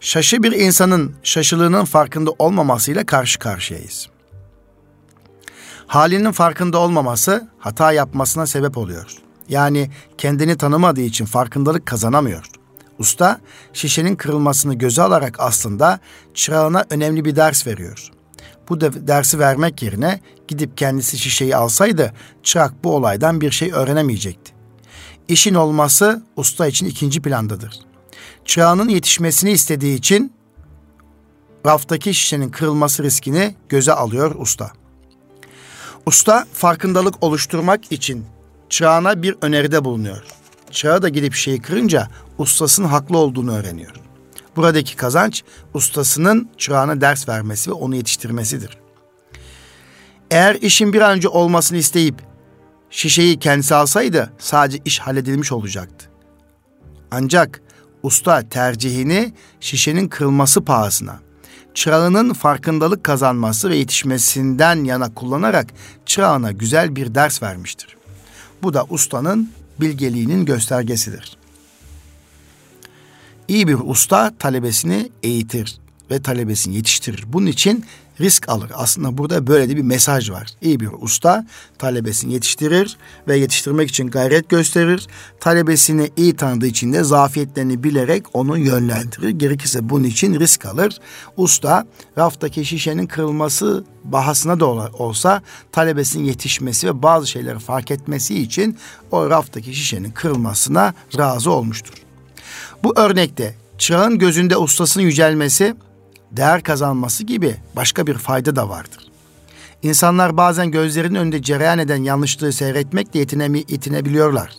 şaşı 0.00 0.42
bir 0.42 0.52
insanın 0.52 1.14
şaşılığının 1.22 1.84
farkında 1.84 2.30
olmamasıyla 2.38 3.06
karşı 3.06 3.38
karşıyayız. 3.38 4.08
Halinin 5.86 6.32
farkında 6.32 6.78
olmaması 6.78 7.48
hata 7.58 7.92
yapmasına 7.92 8.46
sebep 8.46 8.78
oluyor. 8.78 9.16
Yani 9.48 9.90
kendini 10.18 10.56
tanımadığı 10.56 11.00
için 11.00 11.24
farkındalık 11.24 11.86
kazanamıyor. 11.86 12.59
Usta 13.00 13.40
şişenin 13.72 14.16
kırılmasını 14.16 14.74
göze 14.74 15.02
alarak 15.02 15.36
aslında 15.40 16.00
çırağına 16.34 16.84
önemli 16.90 17.24
bir 17.24 17.36
ders 17.36 17.66
veriyor. 17.66 18.10
Bu 18.68 18.80
da 18.80 19.08
dersi 19.08 19.38
vermek 19.38 19.82
yerine 19.82 20.20
gidip 20.48 20.76
kendisi 20.76 21.18
şişeyi 21.18 21.56
alsaydı 21.56 22.12
çırak 22.42 22.84
bu 22.84 22.94
olaydan 22.94 23.40
bir 23.40 23.50
şey 23.50 23.72
öğrenemeyecekti. 23.72 24.52
İşin 25.28 25.54
olması 25.54 26.22
usta 26.36 26.66
için 26.66 26.86
ikinci 26.86 27.22
plandadır. 27.22 27.80
Çırağının 28.44 28.88
yetişmesini 28.88 29.50
istediği 29.50 29.98
için 29.98 30.32
raftaki 31.66 32.14
şişenin 32.14 32.50
kırılması 32.50 33.02
riskini 33.02 33.54
göze 33.68 33.92
alıyor 33.92 34.34
usta. 34.38 34.72
Usta 36.06 36.46
farkındalık 36.52 37.22
oluşturmak 37.22 37.92
için 37.92 38.26
çırağına 38.68 39.22
bir 39.22 39.36
öneride 39.42 39.84
bulunuyor. 39.84 40.39
Çırağı 40.70 41.02
da 41.02 41.08
gidip 41.08 41.34
şeyi 41.34 41.62
kırınca 41.62 42.08
ustasının 42.38 42.88
haklı 42.88 43.18
olduğunu 43.18 43.56
öğreniyor. 43.56 43.94
Buradaki 44.56 44.96
kazanç 44.96 45.42
ustasının 45.74 46.50
çırağına 46.58 47.00
ders 47.00 47.28
vermesi 47.28 47.70
ve 47.70 47.74
onu 47.74 47.96
yetiştirmesidir. 47.96 48.78
Eğer 50.30 50.54
işin 50.54 50.92
bir 50.92 51.00
an 51.00 51.16
önce 51.16 51.28
olmasını 51.28 51.78
isteyip 51.78 52.22
şişeyi 52.90 53.38
kendisi 53.38 53.74
alsaydı 53.74 54.32
sadece 54.38 54.78
iş 54.84 54.98
halledilmiş 54.98 55.52
olacaktı. 55.52 56.06
Ancak 57.10 57.60
usta 58.02 58.48
tercihini 58.48 59.34
şişenin 59.60 60.08
kırılması 60.08 60.64
pahasına, 60.64 61.20
çırağının 61.74 62.32
farkındalık 62.32 63.04
kazanması 63.04 63.70
ve 63.70 63.76
yetişmesinden 63.76 64.84
yana 64.84 65.14
kullanarak 65.14 65.66
çırağına 66.06 66.52
güzel 66.52 66.96
bir 66.96 67.14
ders 67.14 67.42
vermiştir. 67.42 67.96
Bu 68.62 68.74
da 68.74 68.86
ustanın 68.88 69.50
bilgeliğinin 69.80 70.44
göstergesidir. 70.44 71.36
İyi 73.48 73.68
bir 73.68 73.76
usta 73.84 74.34
talebesini 74.38 75.10
eğitir 75.22 75.78
ve 76.10 76.22
talebesini 76.22 76.76
yetiştirir. 76.76 77.24
Bunun 77.26 77.46
için 77.46 77.84
risk 78.20 78.48
alır. 78.48 78.72
Aslında 78.74 79.18
burada 79.18 79.46
böyle 79.46 79.68
de 79.68 79.76
bir 79.76 79.82
mesaj 79.82 80.30
var. 80.30 80.48
İyi 80.62 80.80
bir 80.80 80.88
usta 81.00 81.46
talebesini 81.78 82.32
yetiştirir 82.32 82.96
ve 83.28 83.36
yetiştirmek 83.36 83.88
için 83.88 84.10
gayret 84.10 84.48
gösterir. 84.48 85.06
Talebesini 85.40 86.10
iyi 86.16 86.36
tanıdığı 86.36 86.66
için 86.66 86.92
de 86.92 87.04
zafiyetlerini 87.04 87.84
bilerek 87.84 88.24
onu 88.32 88.58
yönlendirir. 88.58 89.28
Gerekirse 89.28 89.88
bunun 89.88 90.04
için 90.04 90.40
risk 90.40 90.66
alır. 90.66 90.98
Usta 91.36 91.86
raftaki 92.18 92.64
şişenin 92.64 93.06
kırılması 93.06 93.84
bahasına 94.04 94.60
da 94.60 94.66
olsa 94.66 95.42
talebesinin 95.72 96.24
yetişmesi 96.24 96.86
ve 96.86 97.02
bazı 97.02 97.26
şeyleri 97.26 97.58
fark 97.58 97.90
etmesi 97.90 98.42
için 98.42 98.78
o 99.10 99.30
raftaki 99.30 99.74
şişenin 99.74 100.10
kırılmasına 100.10 100.94
razı 101.18 101.50
olmuştur. 101.50 101.94
Bu 102.82 102.92
örnekte 102.96 103.54
çağın 103.78 104.18
gözünde 104.18 104.56
ustasının 104.56 105.04
yücelmesi 105.04 105.74
değer 106.32 106.62
kazanması 106.62 107.24
gibi 107.24 107.56
başka 107.76 108.06
bir 108.06 108.14
fayda 108.14 108.56
da 108.56 108.68
vardır. 108.68 109.10
İnsanlar 109.82 110.36
bazen 110.36 110.70
gözlerinin 110.70 111.14
önünde 111.14 111.42
cereyan 111.42 111.78
eden 111.78 112.02
yanlışlığı 112.02 112.52
seyretmekle 112.52 113.20
yetinemi, 113.20 113.58
yetinebiliyorlar. 113.58 114.52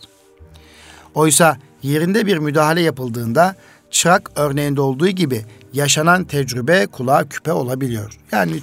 Oysa 1.14 1.56
yerinde 1.82 2.26
bir 2.26 2.38
müdahale 2.38 2.80
yapıldığında 2.80 3.56
çırak 3.90 4.30
örneğinde 4.36 4.80
olduğu 4.80 5.08
gibi 5.08 5.44
yaşanan 5.72 6.24
tecrübe 6.24 6.86
kulağa 6.86 7.28
küpe 7.28 7.52
olabiliyor. 7.52 8.18
Yani 8.32 8.60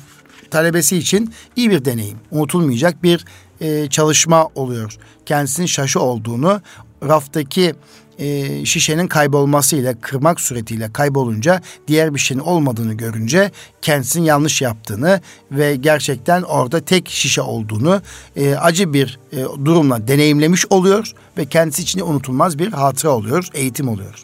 talebesi 0.52 0.98
için 0.98 1.34
iyi 1.56 1.70
bir 1.70 1.86
deneyim, 1.86 2.18
unutulmayacak 2.32 3.04
bir 3.04 3.26
e, 3.62 3.90
çalışma 3.90 4.48
oluyor. 4.56 4.98
Kendisinin 5.26 5.68
şaşı 5.68 6.00
olduğunu, 6.00 6.62
raftaki 7.04 7.76
e, 8.20 8.66
şişenin 8.66 9.08
kaybolmasıyla 9.08 10.00
kırmak 10.02 10.42
suretiyle 10.42 10.94
kaybolunca 10.94 11.62
diğer 11.88 12.14
bir 12.14 12.20
şeyin 12.20 12.42
olmadığını 12.42 12.94
görünce 12.94 13.52
kendisinin 13.82 14.26
yanlış 14.26 14.62
yaptığını 14.62 15.22
ve 15.52 15.76
gerçekten 15.76 16.42
orada 16.42 16.86
tek 16.86 17.10
şişe 17.10 17.42
olduğunu 17.42 18.02
e, 18.36 18.56
acı 18.56 18.94
bir 18.94 19.20
e, 19.32 19.38
durumla 19.66 20.08
deneyimlemiş 20.08 20.66
oluyor 20.70 21.12
ve 21.38 21.46
kendisi 21.46 21.82
için 21.82 22.00
unutulmaz 22.00 22.60
bir 22.60 22.72
hatıra 22.72 23.12
oluyor, 23.12 23.48
eğitim 23.54 23.90
oluyor. 23.90 24.24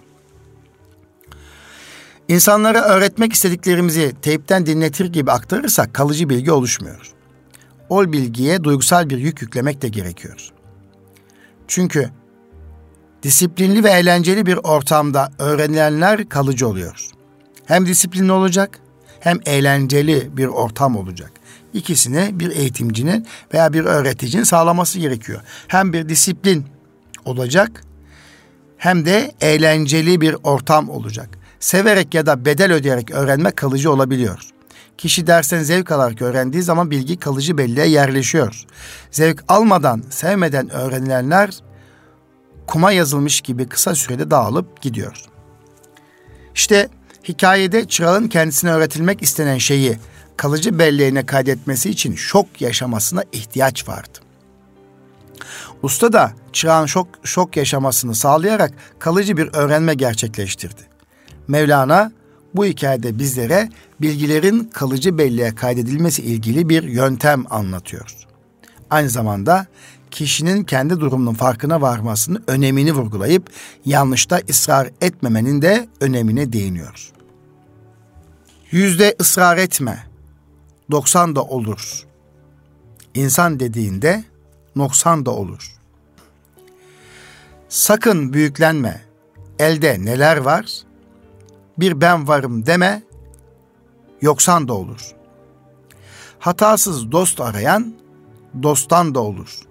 İnsanlara 2.28 2.82
öğretmek 2.82 3.34
istediklerimizi 3.34 4.14
teypten 4.22 4.66
dinletir 4.66 5.06
gibi 5.06 5.32
aktarırsak 5.32 5.94
kalıcı 5.94 6.30
bilgi 6.30 6.52
oluşmuyor. 6.52 7.12
O 7.90 8.12
bilgiye 8.14 8.64
duygusal 8.64 9.10
bir 9.10 9.18
yük 9.18 9.42
yüklemek 9.42 9.82
de 9.82 9.88
gerekiyor. 9.88 10.50
Çünkü 11.68 12.10
disiplinli 13.26 13.84
ve 13.84 13.90
eğlenceli 13.90 14.46
bir 14.46 14.58
ortamda 14.58 15.32
öğrenilenler 15.40 16.30
kalıcı 16.30 16.68
oluyor. 16.68 17.10
Hem 17.66 17.86
disiplinli 17.86 18.32
olacak 18.32 18.80
hem 19.20 19.40
eğlenceli 19.46 20.38
bir 20.38 20.46
ortam 20.46 20.96
olacak. 20.96 21.32
İkisini 21.74 22.40
bir 22.40 22.52
eğitimcinin 22.52 23.28
veya 23.54 23.74
bir 23.74 23.86
öğreticinin 23.86 24.44
sağlaması 24.44 25.00
gerekiyor. 25.00 25.42
Hem 25.68 25.94
bir 25.94 26.10
disiplin 26.10 26.66
olacak 27.26 27.84
hem 28.78 29.06
de 29.06 29.32
eğlenceli 29.42 30.22
bir 30.22 30.36
ortam 30.44 30.90
olacak. 30.90 31.30
Severek 31.60 32.14
ya 32.14 32.26
da 32.26 32.46
bedel 32.46 32.74
ödeyerek 32.74 33.12
öğrenme 33.12 33.52
kalıcı 33.52 33.92
olabiliyor. 33.92 34.40
Kişi 34.98 35.28
dersten 35.28 35.64
zevk 35.64 35.92
alarak 35.92 36.22
öğrendiği 36.22 36.64
zaman 36.64 36.92
bilgi 36.92 37.20
kalıcı 37.20 37.58
belleğe 37.58 37.88
yerleşiyor. 37.88 38.66
Zevk 39.12 39.44
almadan, 39.48 40.04
sevmeden 40.10 40.70
öğrenilenler 40.70 41.50
kuma 42.68 42.92
yazılmış 42.92 43.42
gibi 43.42 43.68
kısa 43.68 43.96
sürede 43.96 44.32
dağılıp 44.32 44.82
gidiyor. 44.82 45.26
İşte 46.56 46.90
hikayede 47.24 47.88
çırağın 47.88 48.28
kendisine 48.28 48.72
öğretilmek 48.72 49.22
istenen 49.22 49.58
şeyi 49.58 49.98
kalıcı 50.38 50.80
belleğine 50.80 51.26
kaydetmesi 51.26 51.90
için 51.90 52.16
şok 52.16 52.62
yaşamasına 52.62 53.24
ihtiyaç 53.32 53.88
vardı. 53.88 54.20
Usta 55.84 56.14
da 56.14 56.32
çırağın 56.54 56.86
şok, 56.86 57.08
şok 57.24 57.58
yaşamasını 57.58 58.16
sağlayarak 58.16 58.74
kalıcı 59.00 59.38
bir 59.38 59.50
öğrenme 59.54 59.94
gerçekleştirdi. 59.94 60.82
Mevlana 61.48 62.12
bu 62.56 62.66
hikayede 62.66 63.20
bizlere 63.20 63.70
bilgilerin 64.02 64.64
kalıcı 64.64 65.18
belleğe 65.18 65.56
kaydedilmesi 65.56 66.22
ilgili 66.22 66.70
bir 66.70 66.84
yöntem 66.84 67.46
anlatıyor. 67.50 68.16
Aynı 68.90 69.10
zamanda 69.10 69.66
kişinin 70.16 70.64
kendi 70.64 71.00
durumunun 71.00 71.34
farkına 71.34 71.82
varmasının 71.82 72.44
önemini 72.48 72.94
vurgulayıp 72.94 73.50
yanlışta 73.86 74.42
ısrar 74.50 74.90
etmemenin 75.02 75.62
de 75.62 75.90
önemine 76.02 76.54
değiniyor. 76.54 77.12
Yüzde 78.72 79.16
ısrar 79.22 79.58
etme, 79.58 80.08
doksan 80.92 81.36
da 81.36 81.44
olur. 81.44 82.06
İnsan 83.14 83.60
dediğinde 83.60 84.24
noksan 84.76 85.26
da 85.26 85.32
olur. 85.32 85.76
Sakın 87.70 88.34
büyüklenme, 88.34 89.02
elde 89.60 90.06
neler 90.06 90.38
var, 90.38 90.66
bir 91.78 92.02
ben 92.02 92.28
varım 92.28 92.66
deme, 92.66 93.04
yoksan 94.22 94.68
da 94.68 94.74
olur. 94.74 95.16
Hatasız 96.40 97.12
dost 97.12 97.42
arayan, 97.42 97.94
dosttan 98.64 99.16
da 99.16 99.20
olur. 99.20 99.66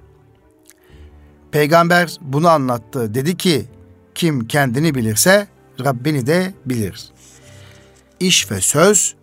Peygamber 1.54 2.16
bunu 2.20 2.48
anlattı. 2.48 3.14
Dedi 3.14 3.36
ki 3.36 3.64
kim 4.14 4.46
kendini 4.46 4.94
bilirse 4.94 5.48
Rabbini 5.84 6.26
de 6.26 6.54
bilir. 6.66 7.08
İş 8.20 8.50
ve 8.50 8.60
söz 8.60 9.14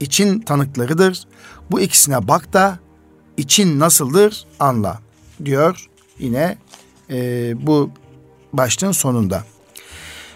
için 0.00 0.40
tanıklarıdır. 0.40 1.24
Bu 1.70 1.80
ikisine 1.80 2.28
bak 2.28 2.52
da 2.52 2.78
için 3.36 3.80
nasıldır 3.80 4.46
anla 4.58 5.00
diyor 5.44 5.88
yine 6.18 6.58
e, 7.10 7.52
bu 7.66 7.90
başlığın 8.52 8.92
sonunda. 8.92 9.44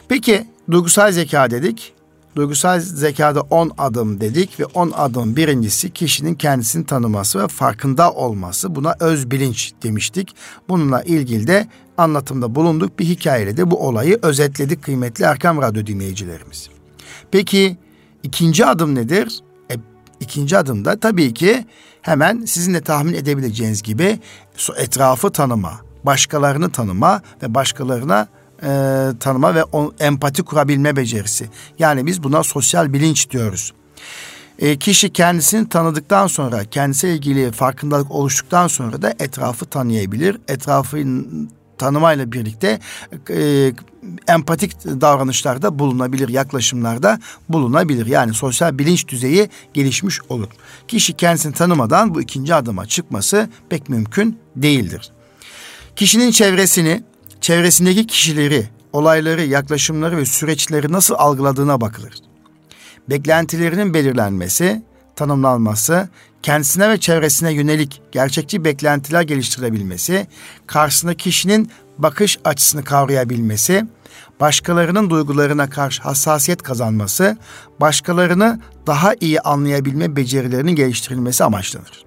Peki 0.09 0.47
duygusal 0.71 1.13
zeka 1.13 1.51
dedik. 1.51 1.94
Duygusal 2.37 2.81
zekada 2.81 3.41
10 3.41 3.73
adım 3.79 4.21
dedik 4.21 4.61
ve 4.61 4.65
10 4.65 4.91
adım 4.91 5.37
birincisi 5.37 5.91
kişinin 5.91 6.35
kendisini 6.35 6.87
tanıması 6.87 7.43
ve 7.43 7.49
farkında 7.49 8.13
olması. 8.13 8.75
Buna 8.75 8.95
öz 9.01 9.31
bilinç 9.31 9.73
demiştik. 9.83 10.35
Bununla 10.69 11.03
ilgili 11.03 11.47
de 11.47 11.69
anlatımda 11.99 12.55
bulunduk. 12.55 12.99
Bir 12.99 13.05
hikayeyle 13.05 13.57
de 13.57 13.71
bu 13.71 13.87
olayı 13.87 14.19
özetledik 14.23 14.83
kıymetli 14.83 15.25
Erkam 15.25 15.63
Radyo 15.63 15.87
dinleyicilerimiz. 15.87 16.69
Peki 17.31 17.77
ikinci 18.23 18.67
adım 18.67 18.95
nedir? 18.95 19.41
E, 19.71 19.75
ikinci 20.21 20.59
adımda 20.59 21.01
tabii 21.01 21.35
ki 21.35 21.67
hemen 22.03 22.45
sizin 22.45 22.75
de 22.75 22.81
tahmin 22.81 23.15
edebileceğiniz 23.15 23.83
gibi 23.83 24.19
etrafı 24.77 25.31
tanıma, 25.31 25.81
başkalarını 26.05 26.71
tanıma 26.71 27.23
ve 27.43 27.55
başkalarına 27.55 28.29
e, 28.65 29.11
tanıma 29.21 29.55
ve 29.55 29.65
o, 29.65 29.93
empati 30.01 30.43
kurabilme 30.43 30.97
becerisi. 30.97 31.49
Yani 31.79 32.07
biz 32.07 32.23
buna 32.23 32.43
sosyal 32.43 32.93
bilinç 32.93 33.31
diyoruz. 33.31 33.73
E, 34.59 34.79
kişi 34.79 35.13
kendisini 35.13 35.69
tanıdıktan 35.69 36.27
sonra, 36.27 36.65
kendisiyle 36.65 37.15
ilgili 37.15 37.53
farkındalık 37.53 38.11
oluştuktan 38.11 38.69
sonra 38.69 39.03
da 39.03 39.15
etrafı 39.19 39.67
tanıyabilir. 39.67 40.39
Etrafın 40.49 41.51
tanımayla 41.79 42.33
birlikte 42.33 42.81
e, 43.31 43.73
empatik 44.29 44.85
davranışlarda 44.85 45.79
bulunabilir, 45.79 46.29
yaklaşımlarda 46.29 47.21
bulunabilir. 47.49 48.07
Yani 48.07 48.35
sosyal 48.35 48.79
bilinç 48.79 49.09
düzeyi 49.09 49.49
gelişmiş 49.75 50.21
olur. 50.29 50.49
Kişi 50.89 51.13
kendisini 51.13 51.53
tanımadan 51.53 52.15
bu 52.15 52.23
ikinci 52.23 52.55
adıma 52.55 52.87
çıkması 52.87 53.49
pek 53.69 53.89
mümkün 53.89 54.39
değildir. 54.57 55.13
Kişinin 55.97 56.31
çevresini, 56.31 57.03
çevresindeki 57.45 58.07
kişileri, 58.07 58.69
olayları, 58.93 59.43
yaklaşımları 59.45 60.17
ve 60.17 60.25
süreçleri 60.25 60.93
nasıl 60.93 61.15
algıladığına 61.19 61.81
bakılır. 61.81 62.15
Beklentilerinin 63.11 63.95
belirlenmesi, 63.95 64.83
tanımlanması, 65.17 66.09
kendisine 66.43 66.91
ve 66.91 67.01
çevresine 67.01 67.53
yönelik 67.53 68.03
gerçekçi 68.13 68.65
beklentiler 68.65 69.23
geliştirebilmesi, 69.23 70.27
karşısındaki 70.67 71.25
kişinin 71.25 71.71
bakış 71.99 72.39
açısını 72.45 72.85
kavrayabilmesi, 72.85 73.87
başkalarının 74.41 75.11
duygularına 75.11 75.71
karşı 75.71 76.03
hassasiyet 76.03 76.63
kazanması, 76.63 77.39
başkalarını 77.81 78.61
daha 78.87 79.15
iyi 79.21 79.41
anlayabilme 79.41 80.17
becerilerinin 80.17 80.75
geliştirilmesi 80.75 81.45
amaçlanır. 81.45 82.04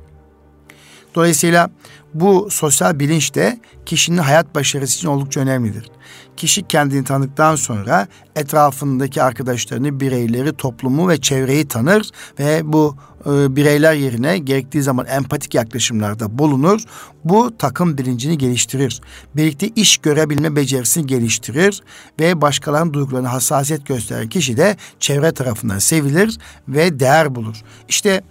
Dolayısıyla 1.18 1.70
bu 2.14 2.48
sosyal 2.52 3.00
bilinç 3.00 3.36
de 3.36 3.60
kişinin 3.86 4.18
hayat 4.18 4.56
başarısı 4.56 4.98
için 4.98 5.08
oldukça 5.08 5.40
önemlidir. 5.40 5.92
Kişi 6.38 6.68
kendini 6.68 7.04
tanıdıktan 7.04 7.56
sonra 7.56 8.08
etrafındaki 8.36 9.24
arkadaşlarını, 9.24 10.00
bireyleri, 10.00 10.54
toplumu 10.54 11.10
ve 11.10 11.22
çevreyi 11.22 11.68
tanır 11.68 12.10
ve 12.40 12.62
bu 12.64 12.96
e, 13.26 13.56
bireyler 13.56 13.94
yerine 13.94 14.38
gerektiği 14.38 14.82
zaman 14.82 15.06
empatik 15.06 15.56
yaklaşımlarda 15.56 16.38
bulunur. 16.38 16.82
Bu 17.24 17.58
takım 17.58 17.98
bilincini 17.98 18.38
geliştirir. 18.38 19.02
Birlikte 19.36 19.68
iş 19.68 19.98
görebilme 19.98 20.56
becerisini 20.56 21.08
geliştirir 21.08 21.84
ve 22.20 22.42
başkalarının 22.42 22.94
duygularına 22.94 23.34
hassasiyet 23.34 23.86
gösteren 23.86 24.30
kişi 24.30 24.58
de 24.58 24.78
çevre 25.00 25.32
tarafından 25.32 25.80
sevilir 25.80 26.38
ve 26.68 27.00
değer 27.00 27.36
bulur. 27.36 27.64
İşte 27.90 28.24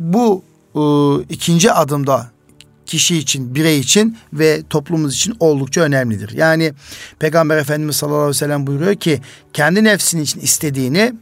bu 0.00 0.42
e, 0.76 0.80
ikinci 1.28 1.72
adımda 1.72 2.30
kişi 2.86 3.16
için, 3.16 3.54
birey 3.54 3.78
için 3.78 4.18
ve 4.32 4.62
toplumumuz 4.70 5.14
için 5.14 5.36
oldukça 5.40 5.80
önemlidir. 5.80 6.32
Yani 6.32 6.72
Peygamber 7.18 7.56
Efendimiz 7.56 7.96
sallallahu 7.96 8.18
aleyhi 8.18 8.30
ve 8.30 8.38
sellem 8.38 8.66
buyuruyor 8.66 8.94
ki 8.94 9.20
kendi 9.52 9.84
nefsinin 9.84 10.22
için 10.22 10.40
istediğini 10.40 11.12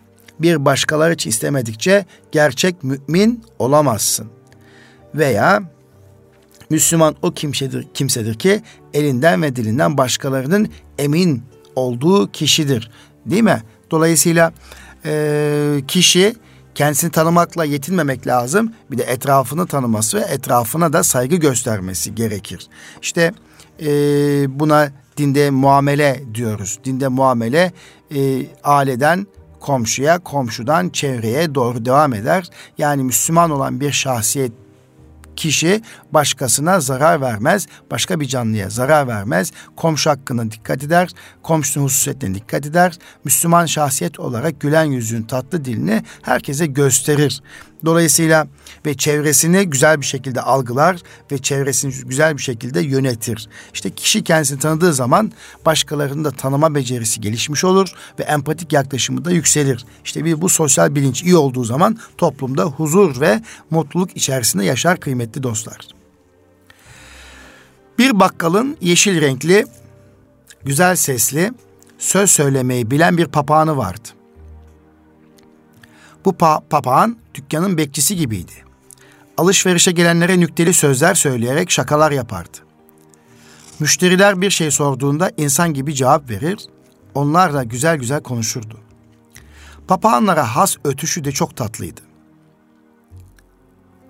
bir 0.41 0.65
başkaları 0.65 1.15
için 1.15 1.31
istemedikçe 1.31 2.05
gerçek 2.33 2.85
mümin 2.85 3.45
olamazsın. 3.59 4.27
Veya 5.15 5.63
Müslüman 6.71 7.17
o 7.23 7.31
kimsedir, 7.31 7.87
kimsedir 7.95 8.35
ki 8.35 8.63
elinden 8.95 9.43
ve 9.43 9.57
dilinden 9.57 9.99
başkalarının 9.99 10.69
emin 10.99 11.43
olduğu 11.77 12.33
kişidir. 12.33 12.91
Değil 13.27 13.43
mi? 13.43 13.63
Dolayısıyla 13.91 14.53
e, 15.05 15.83
kişi 15.89 16.35
kendisini 16.75 17.11
tanımakla 17.11 17.65
yetinmemek 17.65 18.27
lazım. 18.27 18.73
Bir 18.91 18.99
de 18.99 19.03
etrafını 19.03 19.67
tanıması 19.67 20.17
ve 20.17 20.23
etrafına 20.23 20.93
da 20.93 21.03
saygı 21.03 21.37
göstermesi 21.37 22.15
gerekir. 22.15 22.69
İşte 23.03 23.33
e, 23.81 23.89
buna 24.61 24.91
dinde 25.17 25.51
muamele 25.51 26.23
diyoruz. 26.35 26.79
Dinde 26.85 27.09
muamele 27.09 27.73
e, 28.15 28.47
aileden 28.65 29.27
komşuya, 29.61 30.19
komşudan 30.19 30.89
çevreye 30.89 31.55
doğru 31.55 31.85
devam 31.85 32.15
eder. 32.15 32.49
Yani 32.79 33.05
Müslüman 33.05 33.51
olan 33.51 33.81
bir 33.81 33.93
şahsiyet 33.93 34.53
kişi 35.37 35.83
başkasına 36.13 36.81
zarar 36.81 37.21
vermez, 37.21 37.67
başka 37.91 38.21
bir 38.21 38.27
canlıya 38.27 38.71
zarar 38.71 39.09
vermez, 39.09 39.53
komşu 39.77 40.11
hakkına 40.11 40.51
dikkat 40.51 40.85
eder, 40.85 41.11
komşunun 41.43 41.85
hususiyetine 41.85 42.35
dikkat 42.35 42.67
eder, 42.67 42.99
Müslüman 43.25 43.67
şahsiyet 43.67 44.21
olarak 44.21 44.61
gülen 44.61 44.85
yüzün 44.85 45.23
tatlı 45.23 45.65
dilini 45.65 46.03
herkese 46.23 46.67
gösterir. 46.67 47.43
Dolayısıyla 47.85 48.47
ve 48.87 48.95
çevresini 48.97 49.65
güzel 49.65 50.01
bir 50.01 50.07
şekilde 50.07 50.41
algılar 50.41 50.97
ve 51.33 51.39
çevresini 51.39 51.93
güzel 52.05 52.37
bir 52.37 52.43
şekilde 52.43 52.81
yönetir. 52.81 53.49
İşte 53.75 53.91
kişi 53.91 54.25
kendisini 54.25 54.59
tanıdığı 54.59 54.95
zaman 54.95 55.33
başkalarını 55.67 56.25
da 56.25 56.31
tanıma 56.31 56.75
becerisi 56.75 57.21
gelişmiş 57.21 57.65
olur 57.65 57.93
ve 58.19 58.23
empatik 58.23 58.73
yaklaşımı 58.73 59.25
da 59.25 59.31
yükselir. 59.31 59.85
İşte 60.05 60.25
bir 60.25 60.41
bu 60.41 60.49
sosyal 60.49 60.95
bilinç 60.95 61.23
iyi 61.23 61.37
olduğu 61.37 61.65
zaman 61.65 61.99
toplumda 62.19 62.65
huzur 62.65 63.21
ve 63.21 63.43
mutluluk 63.71 64.17
içerisinde 64.17 64.65
yaşar 64.65 65.01
kıymetli 65.01 65.24
dostlar. 65.43 65.89
Bir 67.99 68.21
bakkalın 68.21 68.77
yeşil 68.81 69.21
renkli, 69.21 69.65
güzel 70.65 70.97
sesli, 70.97 71.53
söz 71.99 72.31
söylemeyi 72.31 72.91
bilen 72.91 73.19
bir 73.19 73.27
papağanı 73.27 73.77
vardı. 73.77 74.09
Bu 76.25 76.31
pa- 76.31 76.63
papağan 76.71 77.19
dükkanın 77.35 77.79
bekçisi 77.79 78.17
gibiydi. 78.17 78.53
Alışverişe 79.37 79.93
gelenlere 79.93 80.41
nükteli 80.41 80.75
sözler 80.75 81.15
söyleyerek 81.15 81.71
şakalar 81.71 82.13
yapardı. 82.13 82.59
Müşteriler 83.81 84.41
bir 84.41 84.51
şey 84.51 84.71
sorduğunda 84.71 85.31
insan 85.37 85.75
gibi 85.75 85.95
cevap 85.95 86.31
verir, 86.31 86.59
onlarla 87.15 87.65
güzel 87.65 87.97
güzel 87.97 88.23
konuşurdu. 88.23 88.81
Papağanlara 89.89 90.57
has 90.57 90.77
ötüşü 90.85 91.25
de 91.25 91.33
çok 91.33 91.57
tatlıydı. 91.57 92.01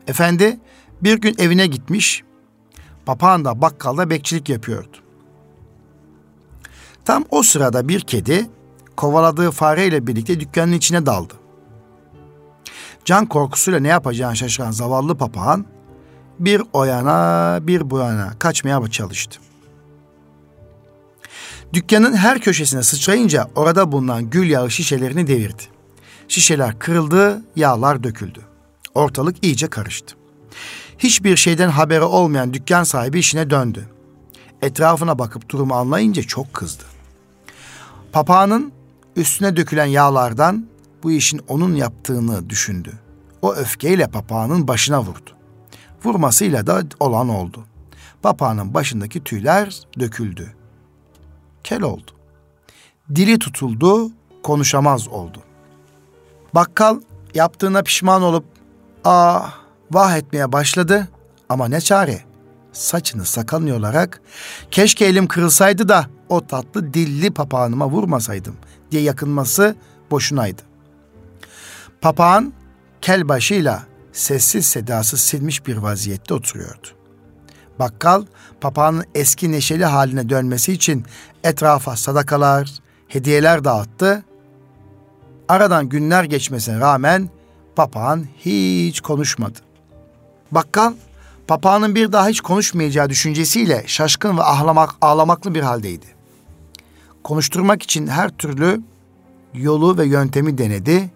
Efendi 0.08 0.60
bir 1.02 1.18
gün 1.20 1.34
evine 1.38 1.66
gitmiş, 1.66 2.22
papağan 3.06 3.44
da 3.44 3.60
bakkalda 3.60 4.10
bekçilik 4.10 4.48
yapıyordu. 4.48 4.96
Tam 7.04 7.24
o 7.30 7.42
sırada 7.42 7.88
bir 7.88 8.00
kedi 8.00 8.50
kovaladığı 8.96 9.50
fareyle 9.50 10.06
birlikte 10.06 10.40
dükkanın 10.40 10.72
içine 10.72 11.06
daldı. 11.06 11.34
Can 13.04 13.26
korkusuyla 13.26 13.80
ne 13.80 13.88
yapacağını 13.88 14.36
şaşıran 14.36 14.70
zavallı 14.70 15.14
papağan 15.14 15.66
bir 16.38 16.62
o 16.72 16.84
yana 16.84 17.58
bir 17.62 17.90
bu 17.90 17.98
yana 17.98 18.38
kaçmaya 18.38 18.88
çalıştı. 18.90 19.40
Dükkanın 21.72 22.16
her 22.16 22.40
köşesine 22.40 22.82
sıçrayınca 22.82 23.48
orada 23.54 23.92
bulunan 23.92 24.30
gül 24.30 24.50
yağı 24.50 24.70
şişelerini 24.70 25.26
devirdi. 25.26 25.62
Şişeler 26.28 26.78
kırıldı, 26.78 27.42
yağlar 27.56 28.02
döküldü. 28.02 28.40
Ortalık 28.94 29.44
iyice 29.44 29.66
karıştı. 29.66 30.16
Hiçbir 31.04 31.36
şeyden 31.36 31.68
haberi 31.68 32.02
olmayan 32.02 32.54
dükkan 32.54 32.84
sahibi 32.84 33.18
işine 33.18 33.50
döndü. 33.50 33.88
Etrafına 34.62 35.18
bakıp 35.18 35.48
durumu 35.48 35.74
anlayınca 35.74 36.22
çok 36.22 36.54
kızdı. 36.54 36.84
Papağanın 38.12 38.72
üstüne 39.16 39.56
dökülen 39.56 39.86
yağlardan 39.86 40.66
bu 41.02 41.12
işin 41.12 41.40
onun 41.48 41.74
yaptığını 41.74 42.50
düşündü. 42.50 42.92
O 43.42 43.54
öfkeyle 43.54 44.06
papağanın 44.06 44.68
başına 44.68 45.02
vurdu. 45.02 45.30
Vurmasıyla 46.04 46.66
da 46.66 46.82
olan 47.00 47.28
oldu. 47.28 47.64
Papağanın 48.22 48.74
başındaki 48.74 49.24
tüyler 49.24 49.80
döküldü. 49.98 50.54
Kel 51.64 51.82
oldu. 51.82 52.10
Dili 53.14 53.38
tutuldu, 53.38 54.10
konuşamaz 54.42 55.08
oldu. 55.08 55.38
Bakkal 56.54 57.00
yaptığına 57.34 57.82
pişman 57.82 58.22
olup 58.22 58.44
ah 59.04 59.63
vah 59.94 60.16
etmeye 60.16 60.52
başladı 60.52 61.08
ama 61.48 61.68
ne 61.68 61.80
çare 61.80 62.20
saçını 62.72 63.24
sakalını 63.24 63.70
yolarak 63.70 64.20
keşke 64.70 65.04
elim 65.04 65.26
kırılsaydı 65.26 65.88
da 65.88 66.06
o 66.28 66.46
tatlı 66.46 66.94
dilli 66.94 67.30
papağanıma 67.30 67.88
vurmasaydım 67.88 68.56
diye 68.90 69.02
yakınması 69.02 69.76
boşunaydı. 70.10 70.62
Papağan 72.00 72.52
kel 73.00 73.28
başıyla 73.28 73.82
sessiz 74.12 74.66
sedasız 74.66 75.20
silmiş 75.20 75.66
bir 75.66 75.76
vaziyette 75.76 76.34
oturuyordu. 76.34 76.88
Bakkal 77.78 78.24
papağanın 78.60 79.04
eski 79.14 79.52
neşeli 79.52 79.84
haline 79.84 80.28
dönmesi 80.28 80.72
için 80.72 81.04
etrafa 81.44 81.96
sadakalar, 81.96 82.70
hediyeler 83.08 83.64
dağıttı. 83.64 84.24
Aradan 85.48 85.88
günler 85.88 86.24
geçmesine 86.24 86.80
rağmen 86.80 87.30
papağan 87.76 88.26
hiç 88.38 89.00
konuşmadı. 89.00 89.63
Bakkal 90.50 90.94
papağanın 91.48 91.94
bir 91.94 92.12
daha 92.12 92.28
hiç 92.28 92.40
konuşmayacağı 92.40 93.10
düşüncesiyle 93.10 93.84
şaşkın 93.86 94.38
ve 94.38 94.42
ağlamak, 94.42 94.90
ağlamaklı 95.00 95.54
bir 95.54 95.62
haldeydi. 95.62 96.06
Konuşturmak 97.24 97.82
için 97.82 98.06
her 98.06 98.30
türlü 98.30 98.80
yolu 99.54 99.98
ve 99.98 100.06
yöntemi 100.06 100.58
denedi 100.58 101.10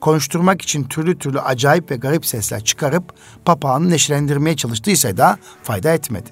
konuşturmak 0.00 0.62
için 0.62 0.84
türlü 0.84 1.18
türlü 1.18 1.40
acayip 1.40 1.90
ve 1.90 1.96
garip 1.96 2.26
sesler 2.26 2.64
çıkarıp 2.64 3.14
papağanı 3.44 3.90
neşelendirmeye 3.90 4.56
çalıştıysa 4.56 5.16
da 5.16 5.38
fayda 5.62 5.92
etmedi. 5.92 6.30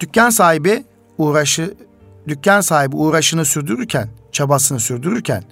Dükkan 0.00 0.30
sahibi 0.30 0.84
uğraşı 1.18 1.74
dükkan 2.28 2.60
sahibi 2.60 2.96
uğraşını 2.96 3.44
sürdürürken, 3.44 4.08
çabasını 4.32 4.80
sürdürürken 4.80 5.44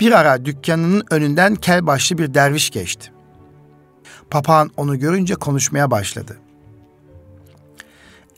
bir 0.00 0.12
ara 0.12 0.44
dükkanının 0.44 1.04
önünden 1.10 1.54
kel 1.54 1.86
başlı 1.86 2.18
bir 2.18 2.34
derviş 2.34 2.70
geçti. 2.70 3.12
Papağan 4.32 4.70
onu 4.76 4.98
görünce 4.98 5.34
konuşmaya 5.34 5.90
başladı. 5.90 6.38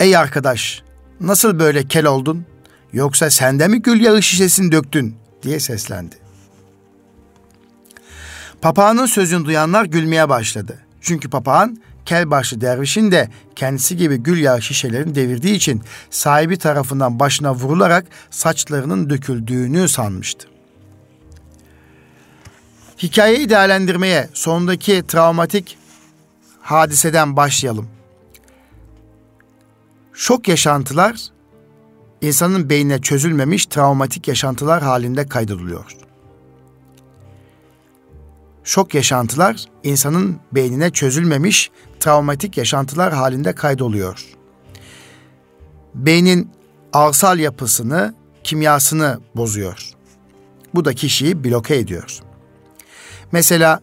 Ey 0.01 0.17
arkadaş, 0.17 0.83
nasıl 1.21 1.59
böyle 1.59 1.89
kel 1.89 2.07
oldun? 2.07 2.47
Yoksa 2.93 3.31
sende 3.31 3.69
mi 3.69 3.83
gül 3.83 4.01
yağı 4.01 4.23
şişesini 4.23 4.73
döktün? 4.73 5.17
diye 5.43 5.61
seslendi. 5.61 6.17
Papağanın 8.63 9.07
sözünü 9.07 9.45
duyanlar 9.45 9.85
gülmeye 9.85 10.29
başladı. 10.29 10.79
Çünkü 11.01 11.31
papağan 11.31 11.79
kel 12.05 12.31
başlı 12.31 12.61
dervişin 12.61 13.11
de 13.11 13.29
kendisi 13.57 13.97
gibi 13.97 14.17
gül 14.17 14.39
yağı 14.39 14.63
şişelerini 14.63 15.15
devirdiği 15.15 15.55
için 15.55 15.83
sahibi 16.11 16.57
tarafından 16.57 17.21
başına 17.21 17.55
vurularak 17.55 18.07
saçlarının 18.31 19.11
döküldüğünü 19.11 19.89
sanmıştı. 19.89 20.49
Hikayeyi 22.99 23.49
değerlendirmeye 23.49 24.29
sondaki 24.33 25.03
travmatik 25.09 25.79
hadiseden 26.65 27.37
başlayalım. 27.37 27.89
Şok 30.13 30.49
yaşantılar 30.49 31.29
insanın 32.21 32.71
beynine 32.71 33.01
çözülmemiş 33.01 33.67
travmatik 33.67 34.29
yaşantılar 34.29 34.83
halinde 34.83 35.29
kaydediliyor. 35.29 35.97
Şok 38.65 38.95
yaşantılar 38.95 39.65
insanın 39.83 40.37
beynine 40.53 40.91
çözülmemiş 40.91 41.71
travmatik 42.01 42.57
yaşantılar 42.57 43.13
halinde 43.13 43.55
kaydoluyor. 43.55 44.25
Beynin 45.95 46.51
ağsal 46.93 47.39
yapısını, 47.39 48.15
kimyasını 48.45 49.21
bozuyor. 49.37 49.91
Bu 50.75 50.85
da 50.85 50.95
kişiyi 50.95 51.45
bloke 51.45 51.77
ediyor. 51.77 52.21
Mesela 53.33 53.81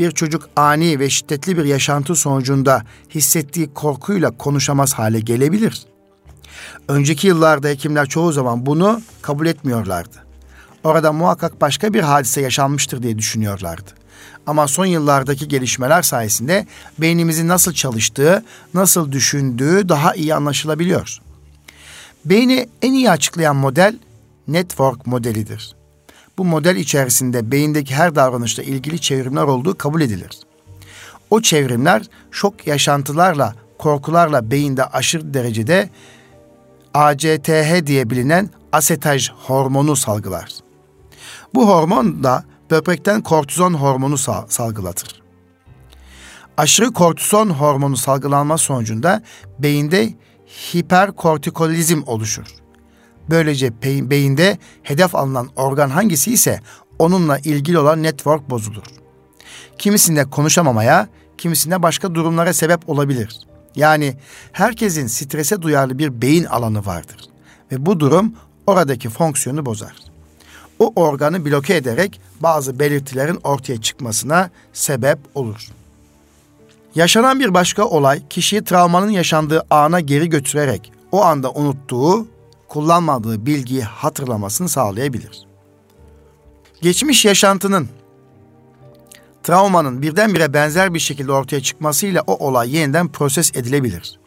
bir 0.00 0.10
çocuk 0.10 0.48
ani 0.56 0.98
ve 0.98 1.10
şiddetli 1.10 1.56
bir 1.56 1.64
yaşantı 1.64 2.14
sonucunda 2.14 2.82
hissettiği 3.10 3.74
korkuyla 3.74 4.30
konuşamaz 4.30 4.94
hale 4.94 5.20
gelebilir. 5.20 5.82
Önceki 6.88 7.26
yıllarda 7.26 7.68
hekimler 7.68 8.06
çoğu 8.06 8.32
zaman 8.32 8.66
bunu 8.66 9.00
kabul 9.22 9.46
etmiyorlardı. 9.46 10.16
Orada 10.84 11.12
muhakkak 11.12 11.60
başka 11.60 11.94
bir 11.94 12.00
hadise 12.00 12.40
yaşanmıştır 12.40 13.02
diye 13.02 13.18
düşünüyorlardı. 13.18 13.90
Ama 14.46 14.68
son 14.68 14.86
yıllardaki 14.86 15.48
gelişmeler 15.48 16.02
sayesinde 16.02 16.66
beynimizin 16.98 17.48
nasıl 17.48 17.72
çalıştığı, 17.72 18.44
nasıl 18.74 19.12
düşündüğü 19.12 19.88
daha 19.88 20.14
iyi 20.14 20.34
anlaşılabiliyor. 20.34 21.18
Beyni 22.24 22.68
en 22.82 22.92
iyi 22.92 23.10
açıklayan 23.10 23.56
model 23.56 23.98
network 24.48 25.06
modelidir. 25.06 25.79
Bu 26.40 26.44
model 26.44 26.76
içerisinde 26.76 27.50
beyindeki 27.50 27.94
her 27.94 28.14
davranışla 28.14 28.62
ilgili 28.62 29.00
çevrimler 29.00 29.42
olduğu 29.42 29.78
kabul 29.78 30.00
edilir. 30.00 30.40
O 31.30 31.40
çevrimler 31.40 32.02
şok 32.30 32.66
yaşantılarla, 32.66 33.54
korkularla 33.78 34.50
beyinde 34.50 34.84
aşırı 34.84 35.34
derecede 35.34 35.90
ACTH 36.94 37.86
diye 37.86 38.10
bilinen 38.10 38.50
asetaj 38.72 39.30
hormonu 39.30 39.96
salgılar. 39.96 40.50
Bu 41.54 41.68
hormon 41.68 42.24
da 42.24 42.44
böbrekten 42.70 43.22
kortizon 43.22 43.74
hormonu 43.74 44.18
salgılatır. 44.48 45.22
Aşırı 46.56 46.92
kortizon 46.92 47.50
hormonu 47.50 47.96
salgılanma 47.96 48.58
sonucunda 48.58 49.22
beyinde 49.58 50.14
hiperkortikolizm 50.74 52.02
oluşur. 52.06 52.46
Böylece 53.30 53.82
beyinde 53.82 54.58
hedef 54.82 55.14
alınan 55.14 55.48
organ 55.56 55.90
hangisi 55.90 56.32
ise 56.32 56.60
onunla 56.98 57.38
ilgili 57.38 57.78
olan 57.78 58.02
network 58.02 58.50
bozulur. 58.50 58.84
Kimisinde 59.78 60.24
konuşamamaya, 60.24 61.08
kimisinde 61.38 61.82
başka 61.82 62.14
durumlara 62.14 62.52
sebep 62.52 62.88
olabilir. 62.88 63.38
Yani 63.76 64.16
herkesin 64.52 65.06
strese 65.06 65.62
duyarlı 65.62 65.98
bir 65.98 66.22
beyin 66.22 66.44
alanı 66.44 66.86
vardır 66.86 67.16
ve 67.72 67.86
bu 67.86 68.00
durum 68.00 68.34
oradaki 68.66 69.08
fonksiyonu 69.08 69.66
bozar. 69.66 69.94
O 70.78 70.92
organı 70.96 71.44
bloke 71.44 71.76
ederek 71.76 72.20
bazı 72.40 72.78
belirtilerin 72.78 73.38
ortaya 73.44 73.80
çıkmasına 73.80 74.50
sebep 74.72 75.18
olur. 75.34 75.68
Yaşanan 76.94 77.40
bir 77.40 77.54
başka 77.54 77.84
olay 77.84 78.28
kişiyi 78.28 78.64
travmanın 78.64 79.10
yaşandığı 79.10 79.66
ana 79.70 80.00
geri 80.00 80.28
götürerek 80.28 80.92
o 81.12 81.22
anda 81.24 81.52
unuttuğu 81.52 82.26
kullanmadığı 82.70 83.46
bilgiyi 83.46 83.82
hatırlamasını 83.82 84.68
sağlayabilir. 84.68 85.46
Geçmiş 86.82 87.24
yaşantının 87.24 87.88
travmanın 89.42 90.02
birdenbire 90.02 90.54
benzer 90.54 90.94
bir 90.94 90.98
şekilde 90.98 91.32
ortaya 91.32 91.62
çıkmasıyla 91.62 92.22
o 92.26 92.46
olay 92.46 92.76
yeniden 92.76 93.12
proses 93.12 93.56
edilebilir. 93.56 94.20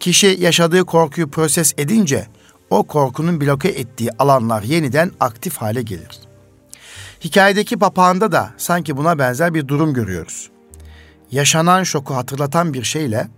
Kişi 0.00 0.36
yaşadığı 0.40 0.84
korkuyu 0.84 1.30
proses 1.30 1.74
edince 1.78 2.26
o 2.70 2.82
korkunun 2.82 3.40
bloke 3.40 3.68
ettiği 3.68 4.10
alanlar 4.18 4.62
yeniden 4.62 5.10
aktif 5.20 5.56
hale 5.56 5.82
gelir. 5.82 6.20
Hikayedeki 7.24 7.76
papağanda 7.76 8.32
da 8.32 8.50
sanki 8.56 8.96
buna 8.96 9.18
benzer 9.18 9.54
bir 9.54 9.68
durum 9.68 9.94
görüyoruz. 9.94 10.50
Yaşanan 11.30 11.82
şoku 11.82 12.14
hatırlatan 12.14 12.74
bir 12.74 12.84
şeyle 12.84 13.28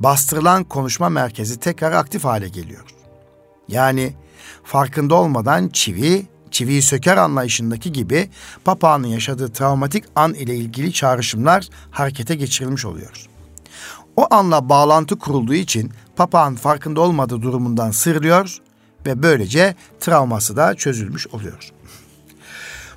bastırılan 0.00 0.64
konuşma 0.64 1.08
merkezi 1.08 1.60
tekrar 1.60 1.92
aktif 1.92 2.24
hale 2.24 2.48
geliyor. 2.48 3.01
Yani 3.72 4.12
farkında 4.64 5.14
olmadan 5.14 5.68
çivi, 5.68 6.26
çiviyi 6.50 6.82
söker 6.82 7.16
anlayışındaki 7.16 7.92
gibi 7.92 8.30
papağanın 8.64 9.06
yaşadığı 9.06 9.52
travmatik 9.52 10.04
an 10.14 10.34
ile 10.34 10.56
ilgili 10.56 10.92
çağrışımlar 10.92 11.68
harekete 11.90 12.34
geçirilmiş 12.34 12.84
oluyor. 12.84 13.26
O 14.16 14.34
anla 14.34 14.68
bağlantı 14.68 15.18
kurulduğu 15.18 15.54
için 15.54 15.92
papağan 16.16 16.54
farkında 16.54 17.00
olmadığı 17.00 17.42
durumundan 17.42 17.90
sıyrılıyor 17.90 18.58
ve 19.06 19.22
böylece 19.22 19.74
travması 20.00 20.56
da 20.56 20.74
çözülmüş 20.74 21.26
oluyor. 21.26 21.72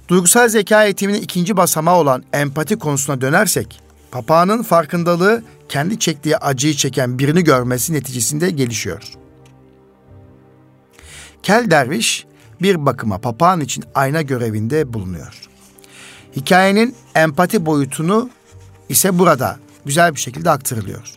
Duygusal 0.08 0.48
zeka 0.48 0.86
eğitiminin 0.86 1.22
ikinci 1.22 1.58
basamağı 1.58 1.96
olan 1.96 2.24
empati 2.34 2.76
konusuna 2.76 3.22
dönersek, 3.22 3.82
papağanın 4.12 4.64
farkındalığı 4.64 5.44
kendi 5.70 6.00
çektiği 6.00 6.38
acıyı 6.38 6.74
çeken 6.74 7.20
birini 7.20 7.44
görmesi 7.44 7.94
neticesinde 7.94 8.50
gelişiyor. 8.50 9.25
Kel 11.46 11.72
derviş 11.72 12.26
bir 12.62 12.86
bakıma 12.86 13.18
papağan 13.18 13.62
için 13.62 13.84
ayna 13.96 14.22
görevinde 14.22 14.94
bulunuyor. 14.94 15.42
Hikayenin 16.36 16.96
empati 17.16 17.66
boyutunu 17.66 18.30
ise 18.90 19.20
burada 19.20 19.58
güzel 19.86 20.16
bir 20.16 20.20
şekilde 20.20 20.50
aktarılıyor. 20.50 21.16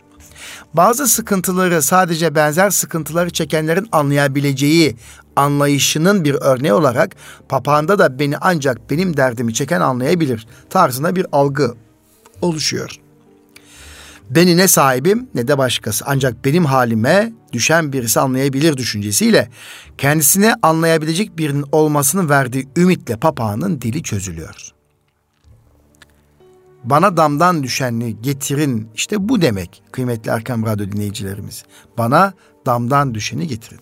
Bazı 0.73 1.07
sıkıntıları 1.07 1.81
sadece 1.81 2.35
benzer 2.35 2.69
sıkıntıları 2.69 3.29
çekenlerin 3.29 3.87
anlayabileceği 3.91 4.95
anlayışının 5.35 6.23
bir 6.23 6.33
örneği 6.41 6.73
olarak 6.73 7.15
papağanda 7.49 7.99
da 7.99 8.19
beni 8.19 8.37
ancak 8.37 8.89
benim 8.89 9.17
derdimi 9.17 9.53
çeken 9.53 9.81
anlayabilir 9.81 10.47
tarzında 10.69 11.15
bir 11.15 11.25
algı 11.31 11.75
oluşuyor. 12.41 12.99
Beni 14.29 14.57
ne 14.57 14.67
sahibim 14.67 15.29
ne 15.35 15.47
de 15.47 15.57
başkası 15.57 16.05
ancak 16.07 16.45
benim 16.45 16.65
halime 16.65 17.33
düşen 17.53 17.93
birisi 17.93 18.19
anlayabilir 18.19 18.77
düşüncesiyle 18.77 19.49
kendisine 19.97 20.55
anlayabilecek 20.61 21.37
birinin 21.37 21.65
olmasını 21.71 22.29
verdiği 22.29 22.67
ümitle 22.77 23.17
papağanın 23.17 23.81
dili 23.81 24.03
çözülüyor. 24.03 24.71
Bana 26.83 27.17
damdan 27.17 27.63
düşenli 27.63 28.21
getirin 28.21 28.87
işte 28.95 29.29
bu 29.29 29.41
demek 29.41 29.83
kıymetli 29.91 30.31
Erkam 30.31 30.65
Radyo 30.65 30.91
dinleyicilerimiz. 30.91 31.63
Bana 31.97 32.33
damdan 32.65 33.13
düşeni 33.13 33.47
getirin. 33.47 33.81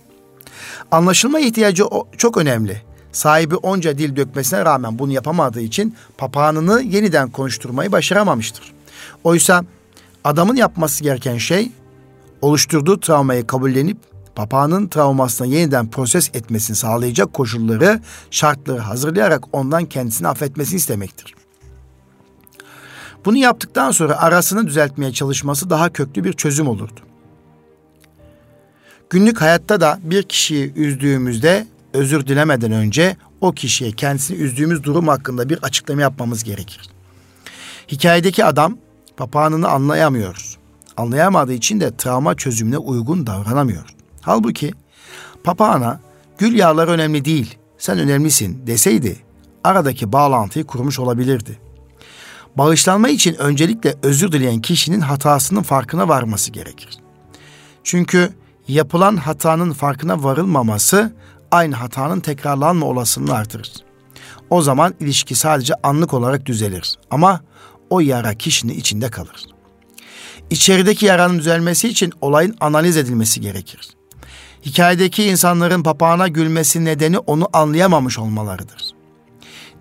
Anlaşılma 0.91 1.39
ihtiyacı 1.39 1.83
çok 2.17 2.37
önemli. 2.37 2.81
Sahibi 3.11 3.55
onca 3.55 3.97
dil 3.97 4.15
dökmesine 4.15 4.65
rağmen 4.65 4.99
bunu 4.99 5.11
yapamadığı 5.11 5.61
için 5.61 5.95
papağanını 6.17 6.81
yeniden 6.81 7.29
konuşturmayı 7.29 7.91
başaramamıştır. 7.91 8.73
Oysa 9.23 9.63
adamın 10.27 10.55
yapması 10.55 11.03
gereken 11.03 11.37
şey 11.37 11.71
oluşturduğu 12.41 12.99
travmayı 12.99 13.47
kabullenip 13.47 13.97
papağanın 14.35 14.87
travmasına 14.87 15.47
yeniden 15.47 15.91
proses 15.91 16.29
etmesini 16.33 16.75
sağlayacak 16.75 17.33
koşulları, 17.33 18.01
şartları 18.31 18.79
hazırlayarak 18.79 19.43
ondan 19.55 19.85
kendisini 19.85 20.27
affetmesini 20.27 20.77
istemektir. 20.77 21.35
Bunu 23.25 23.37
yaptıktan 23.37 23.91
sonra 23.91 24.17
arasını 24.17 24.67
düzeltmeye 24.67 25.13
çalışması 25.13 25.69
daha 25.69 25.93
köklü 25.93 26.23
bir 26.23 26.33
çözüm 26.33 26.67
olurdu. 26.67 26.99
Günlük 29.09 29.41
hayatta 29.41 29.81
da 29.81 29.99
bir 30.03 30.23
kişiyi 30.23 30.73
üzdüğümüzde 30.73 31.67
özür 31.93 32.27
dilemeden 32.27 32.71
önce 32.71 33.17
o 33.41 33.51
kişiye 33.51 33.91
kendisini 33.91 34.37
üzdüğümüz 34.37 34.83
durum 34.83 35.07
hakkında 35.07 35.49
bir 35.49 35.59
açıklama 35.63 36.01
yapmamız 36.01 36.43
gerekir. 36.43 36.89
Hikayedeki 37.91 38.45
adam 38.45 38.77
papağanını 39.17 39.69
anlayamıyor. 39.69 40.57
Anlayamadığı 40.97 41.53
için 41.53 41.79
de 41.79 41.97
travma 41.97 42.35
çözümüne 42.35 42.77
uygun 42.77 43.27
davranamıyor. 43.27 43.85
Halbuki 44.21 44.73
papağana 45.43 45.99
gül 46.37 46.55
yağları 46.55 46.91
önemli 46.91 47.25
değil, 47.25 47.57
sen 47.77 47.99
önemlisin 47.99 48.67
deseydi 48.67 49.17
aradaki 49.63 50.11
bağlantıyı 50.13 50.65
kurmuş 50.65 50.99
olabilirdi. 50.99 51.59
Bağışlanma 52.55 53.09
için 53.09 53.35
öncelikle 53.35 53.95
özür 54.03 54.31
dileyen 54.31 54.61
kişinin 54.61 55.01
hatasının 55.01 55.61
farkına 55.61 56.07
varması 56.07 56.51
gerekir. 56.51 56.97
Çünkü 57.83 58.33
yapılan 58.67 59.17
hatanın 59.17 59.73
farkına 59.73 60.23
varılmaması 60.23 61.13
aynı 61.51 61.75
hatanın 61.75 62.19
tekrarlanma 62.19 62.85
olasılığını 62.85 63.33
artırır. 63.33 63.71
O 64.49 64.61
zaman 64.61 64.93
ilişki 64.99 65.35
sadece 65.35 65.73
anlık 65.83 66.13
olarak 66.13 66.45
düzelir 66.45 66.95
ama 67.11 67.41
o 67.89 67.99
yara 67.99 68.33
kişinin 68.33 68.73
içinde 68.73 69.09
kalır. 69.09 69.45
İçerideki 70.49 71.05
yaranın 71.05 71.39
düzelmesi 71.39 71.87
için 71.87 72.13
olayın 72.21 72.55
analiz 72.59 72.97
edilmesi 72.97 73.41
gerekir. 73.41 73.89
Hikayedeki 74.65 75.23
insanların 75.23 75.83
papağana 75.83 76.27
gülmesi 76.27 76.85
nedeni 76.85 77.17
onu 77.19 77.49
anlayamamış 77.53 78.19
olmalarıdır. 78.19 78.91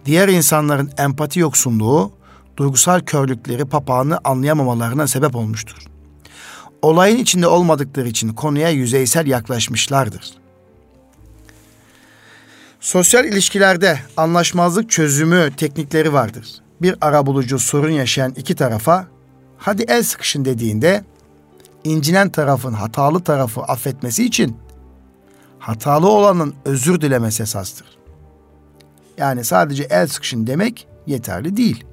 Diğer 0.04 0.28
insanların 0.28 0.90
empati 0.98 1.40
yoksunluğu, 1.40 2.12
duygusal 2.56 3.00
körlükleri 3.00 3.64
papağanı 3.64 4.18
anlayamamalarına 4.24 5.06
sebep 5.06 5.36
olmuştur. 5.36 5.76
Olayın 6.82 7.18
içinde 7.18 7.46
olmadıkları 7.46 8.08
için 8.08 8.28
konuya 8.28 8.70
yüzeysel 8.70 9.26
yaklaşmışlardır. 9.26 10.34
Sosyal 12.80 13.24
ilişkilerde 13.24 13.98
anlaşmazlık 14.16 14.90
çözümü 14.90 15.50
teknikleri 15.56 16.12
vardır. 16.12 16.46
Bir 16.82 16.96
arabulucu 17.00 17.58
sorun 17.58 17.90
yaşayan 17.90 18.32
iki 18.36 18.54
tarafa 18.54 19.06
hadi 19.58 19.82
el 19.82 20.02
sıkışın 20.02 20.44
dediğinde 20.44 21.04
incinen 21.84 22.30
tarafın 22.30 22.72
hatalı 22.72 23.20
tarafı 23.20 23.62
affetmesi 23.62 24.24
için 24.24 24.56
hatalı 25.58 26.08
olanın 26.08 26.54
özür 26.64 27.00
dilemesi 27.00 27.42
esastır. 27.42 27.86
Yani 29.18 29.44
sadece 29.44 29.82
el 29.82 30.06
sıkışın 30.06 30.46
demek 30.46 30.88
yeterli 31.06 31.56
değil. 31.56 31.84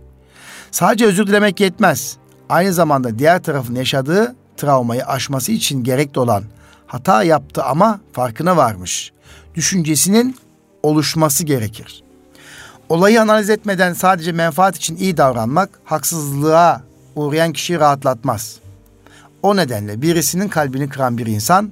Sadece 0.71 1.05
özür 1.05 1.27
dilemek 1.27 1.59
yetmez. 1.59 2.17
Aynı 2.49 2.73
zamanda 2.73 3.19
diğer 3.19 3.43
tarafın 3.43 3.75
yaşadığı 3.75 4.35
travmayı 4.57 5.05
aşması 5.05 5.51
için 5.51 5.83
gerekli 5.83 6.19
olan 6.19 6.43
hata 6.87 7.23
yaptı 7.23 7.63
ama 7.63 7.99
farkına 8.11 8.57
varmış. 8.57 9.11
Düşüncesinin 9.55 10.35
oluşması 10.83 11.43
gerekir. 11.43 12.03
Olayı 12.93 13.21
analiz 13.21 13.49
etmeden 13.49 13.93
sadece 13.93 14.31
menfaat 14.31 14.75
için 14.75 14.95
iyi 14.95 15.17
davranmak 15.17 15.69
haksızlığa 15.83 16.81
uğrayan 17.15 17.53
kişiyi 17.53 17.79
rahatlatmaz. 17.79 18.59
O 19.43 19.55
nedenle 19.55 20.01
birisinin 20.01 20.47
kalbini 20.47 20.89
kıran 20.89 21.17
bir 21.17 21.25
insan 21.25 21.71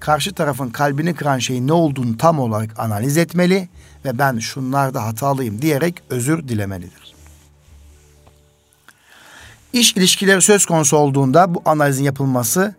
karşı 0.00 0.34
tarafın 0.34 0.70
kalbini 0.70 1.14
kıran 1.14 1.38
şeyin 1.38 1.68
ne 1.68 1.72
olduğunu 1.72 2.16
tam 2.16 2.38
olarak 2.38 2.78
analiz 2.78 3.16
etmeli 3.16 3.68
ve 4.04 4.18
ben 4.18 4.38
şunlarda 4.38 5.04
hatalıyım 5.04 5.62
diyerek 5.62 6.02
özür 6.10 6.48
dilemelidir. 6.48 7.14
İş 9.72 9.92
ilişkileri 9.92 10.42
söz 10.42 10.66
konusu 10.66 10.96
olduğunda 10.96 11.54
bu 11.54 11.62
analizin 11.64 12.04
yapılması 12.04 12.74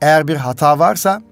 eğer 0.00 0.28
bir 0.28 0.36
hata 0.36 0.78
varsa 0.78 1.22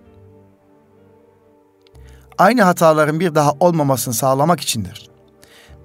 aynı 2.39 2.63
hataların 2.63 3.21
bir 3.21 3.35
daha 3.35 3.53
olmamasını 3.61 4.15
sağlamak 4.15 4.61
içindir. 4.61 5.18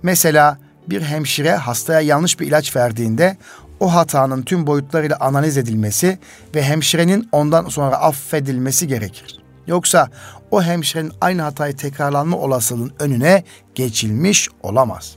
Mesela 0.03 0.57
bir 0.87 1.01
hemşire 1.01 1.55
hastaya 1.55 1.99
yanlış 1.99 2.39
bir 2.39 2.47
ilaç 2.47 2.75
verdiğinde 2.75 3.37
o 3.79 3.93
hatanın 3.93 4.41
tüm 4.41 4.67
boyutlarıyla 4.67 5.17
analiz 5.19 5.57
edilmesi 5.57 6.19
ve 6.55 6.63
hemşirenin 6.63 7.29
ondan 7.31 7.69
sonra 7.69 7.95
affedilmesi 7.95 8.87
gerekir. 8.87 9.43
Yoksa 9.67 10.09
o 10.51 10.63
hemşirenin 10.63 11.11
aynı 11.21 11.41
hatayı 11.41 11.75
tekrarlanma 11.75 12.37
olasılığının 12.37 12.93
önüne 12.99 13.43
geçilmiş 13.75 14.49
olamaz. 14.63 15.15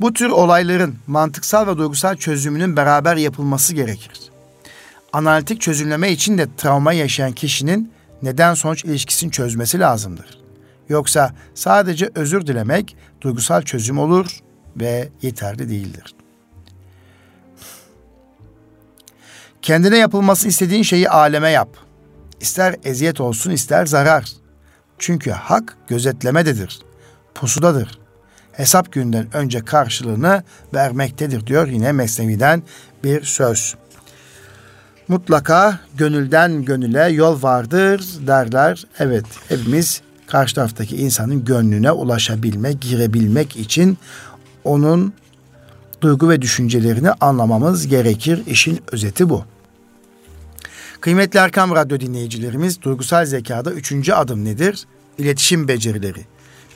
Bu 0.00 0.12
tür 0.12 0.30
olayların 0.30 0.94
mantıksal 1.06 1.66
ve 1.66 1.78
duygusal 1.78 2.16
çözümünün 2.16 2.76
beraber 2.76 3.16
yapılması 3.16 3.74
gerekir. 3.74 4.20
Analitik 5.12 5.60
çözümleme 5.60 6.12
için 6.12 6.38
de 6.38 6.46
travma 6.56 6.92
yaşayan 6.92 7.32
kişinin 7.32 7.92
neden 8.22 8.54
sonuç 8.54 8.84
ilişkisini 8.84 9.30
çözmesi 9.30 9.78
lazımdır. 9.78 10.45
Yoksa 10.88 11.32
sadece 11.54 12.10
özür 12.14 12.46
dilemek 12.46 12.96
duygusal 13.20 13.62
çözüm 13.62 13.98
olur 13.98 14.40
ve 14.76 15.08
yeterli 15.22 15.68
değildir. 15.68 16.14
Kendine 19.62 19.96
yapılması 19.96 20.48
istediğin 20.48 20.82
şeyi 20.82 21.10
aleme 21.10 21.50
yap. 21.50 21.68
İster 22.40 22.76
eziyet 22.84 23.20
olsun 23.20 23.50
ister 23.50 23.86
zarar. 23.86 24.32
Çünkü 24.98 25.30
hak 25.30 25.76
gözetlemededir, 25.88 26.80
pusudadır. 27.34 27.98
Hesap 28.52 28.92
günden 28.92 29.36
önce 29.36 29.64
karşılığını 29.64 30.42
vermektedir 30.74 31.46
diyor 31.46 31.68
yine 31.68 31.92
Mesnevi'den 31.92 32.62
bir 33.04 33.22
söz. 33.22 33.74
Mutlaka 35.08 35.80
gönülden 35.94 36.64
gönüle 36.64 37.08
yol 37.08 37.42
vardır 37.42 38.04
derler. 38.26 38.84
Evet 38.98 39.26
hepimiz 39.48 40.02
karşı 40.26 40.54
taraftaki 40.54 40.96
insanın 40.96 41.44
gönlüne 41.44 41.92
ulaşabilmek, 41.92 42.80
girebilmek 42.80 43.56
için 43.56 43.98
onun 44.64 45.12
duygu 46.00 46.28
ve 46.28 46.42
düşüncelerini 46.42 47.10
anlamamız 47.10 47.86
gerekir. 47.86 48.42
İşin 48.46 48.80
özeti 48.92 49.28
bu. 49.28 49.44
Kıymetli 51.00 51.38
Erkam 51.38 51.74
Radyo 51.74 52.00
dinleyicilerimiz, 52.00 52.82
duygusal 52.82 53.24
zekada 53.24 53.72
üçüncü 53.72 54.12
adım 54.12 54.44
nedir? 54.44 54.86
İletişim 55.18 55.68
becerileri. 55.68 56.20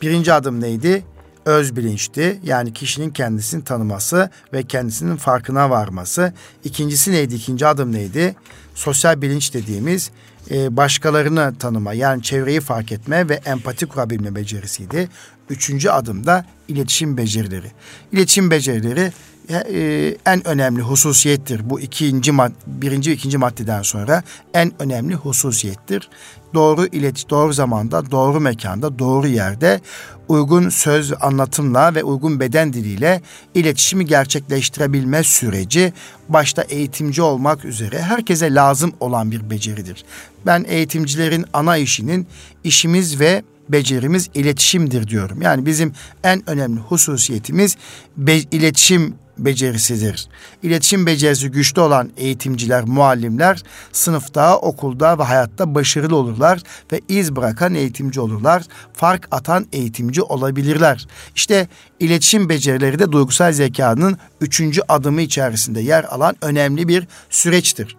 Birinci 0.02 0.32
adım 0.32 0.60
neydi? 0.60 1.04
Öz 1.44 1.76
bilinçti. 1.76 2.40
Yani 2.44 2.72
kişinin 2.72 3.10
kendisini 3.10 3.64
tanıması 3.64 4.30
ve 4.52 4.62
kendisinin 4.62 5.16
farkına 5.16 5.70
varması. 5.70 6.32
İkincisi 6.64 7.12
neydi? 7.12 7.34
İkinci 7.34 7.66
adım 7.66 7.92
neydi? 7.92 8.36
Sosyal 8.74 9.22
bilinç 9.22 9.54
dediğimiz 9.54 10.10
e, 10.50 10.76
başkalarını 10.76 11.54
tanıma 11.58 11.92
yani 11.92 12.22
çevreyi 12.22 12.60
fark 12.60 12.92
etme 12.92 13.28
ve 13.28 13.34
empati 13.34 13.86
kurabilme 13.86 14.34
becerisiydi. 14.34 15.08
Üçüncü 15.50 15.88
adım 15.88 16.26
da 16.26 16.44
iletişim 16.68 17.16
becerileri. 17.16 17.72
İletişim 18.12 18.50
becerileri 18.50 19.12
e, 19.50 20.16
en 20.26 20.46
önemli 20.48 20.82
hususiyettir. 20.82 21.70
Bu 21.70 21.80
ikinci 21.80 22.32
mad 22.32 22.52
birinci 22.66 23.12
ikinci 23.12 23.38
maddeden 23.38 23.82
sonra 23.82 24.22
en 24.54 24.72
önemli 24.78 25.14
hususiyettir. 25.14 26.08
Doğru 26.54 26.86
ilet 26.86 27.30
doğru 27.30 27.52
zamanda, 27.52 28.10
doğru 28.10 28.40
mekanda, 28.40 28.98
doğru 28.98 29.26
yerde 29.26 29.80
uygun 30.28 30.68
söz 30.68 31.12
anlatımla 31.20 31.94
ve 31.94 32.04
uygun 32.04 32.40
beden 32.40 32.72
diliyle 32.72 33.20
iletişimi 33.54 34.06
gerçekleştirebilme 34.06 35.22
süreci 35.22 35.92
başta 36.28 36.62
eğitimci 36.62 37.22
olmak 37.22 37.64
üzere 37.64 38.02
herkese 38.02 38.54
lazım 38.54 38.92
olan 39.00 39.30
bir 39.30 39.50
beceridir. 39.50 40.04
Ben 40.46 40.64
eğitimcilerin 40.68 41.44
ana 41.52 41.76
işinin 41.76 42.26
işimiz 42.64 43.20
ve 43.20 43.42
becerimiz 43.68 44.28
iletişimdir 44.34 45.08
diyorum. 45.08 45.42
Yani 45.42 45.66
bizim 45.66 45.92
en 46.24 46.50
önemli 46.50 46.80
hususiyetimiz 46.80 47.76
be- 48.16 48.38
iletişim 48.50 49.14
becerisidir. 49.44 50.28
İletişim 50.62 51.06
becerisi 51.06 51.48
güçlü 51.48 51.80
olan 51.80 52.10
eğitimciler, 52.16 52.84
muallimler 52.84 53.62
sınıfta, 53.92 54.58
okulda 54.58 55.18
ve 55.18 55.22
hayatta 55.22 55.74
başarılı 55.74 56.16
olurlar 56.16 56.62
ve 56.92 57.00
iz 57.08 57.36
bırakan 57.36 57.74
eğitimci 57.74 58.20
olurlar. 58.20 58.62
Fark 58.92 59.28
atan 59.30 59.66
eğitimci 59.72 60.22
olabilirler. 60.22 61.06
İşte 61.34 61.68
iletişim 62.00 62.48
becerileri 62.48 62.98
de 62.98 63.12
duygusal 63.12 63.52
zekanın 63.52 64.18
üçüncü 64.40 64.80
adımı 64.88 65.22
içerisinde 65.22 65.80
yer 65.80 66.04
alan 66.04 66.36
önemli 66.42 66.88
bir 66.88 67.08
süreçtir. 67.30 67.96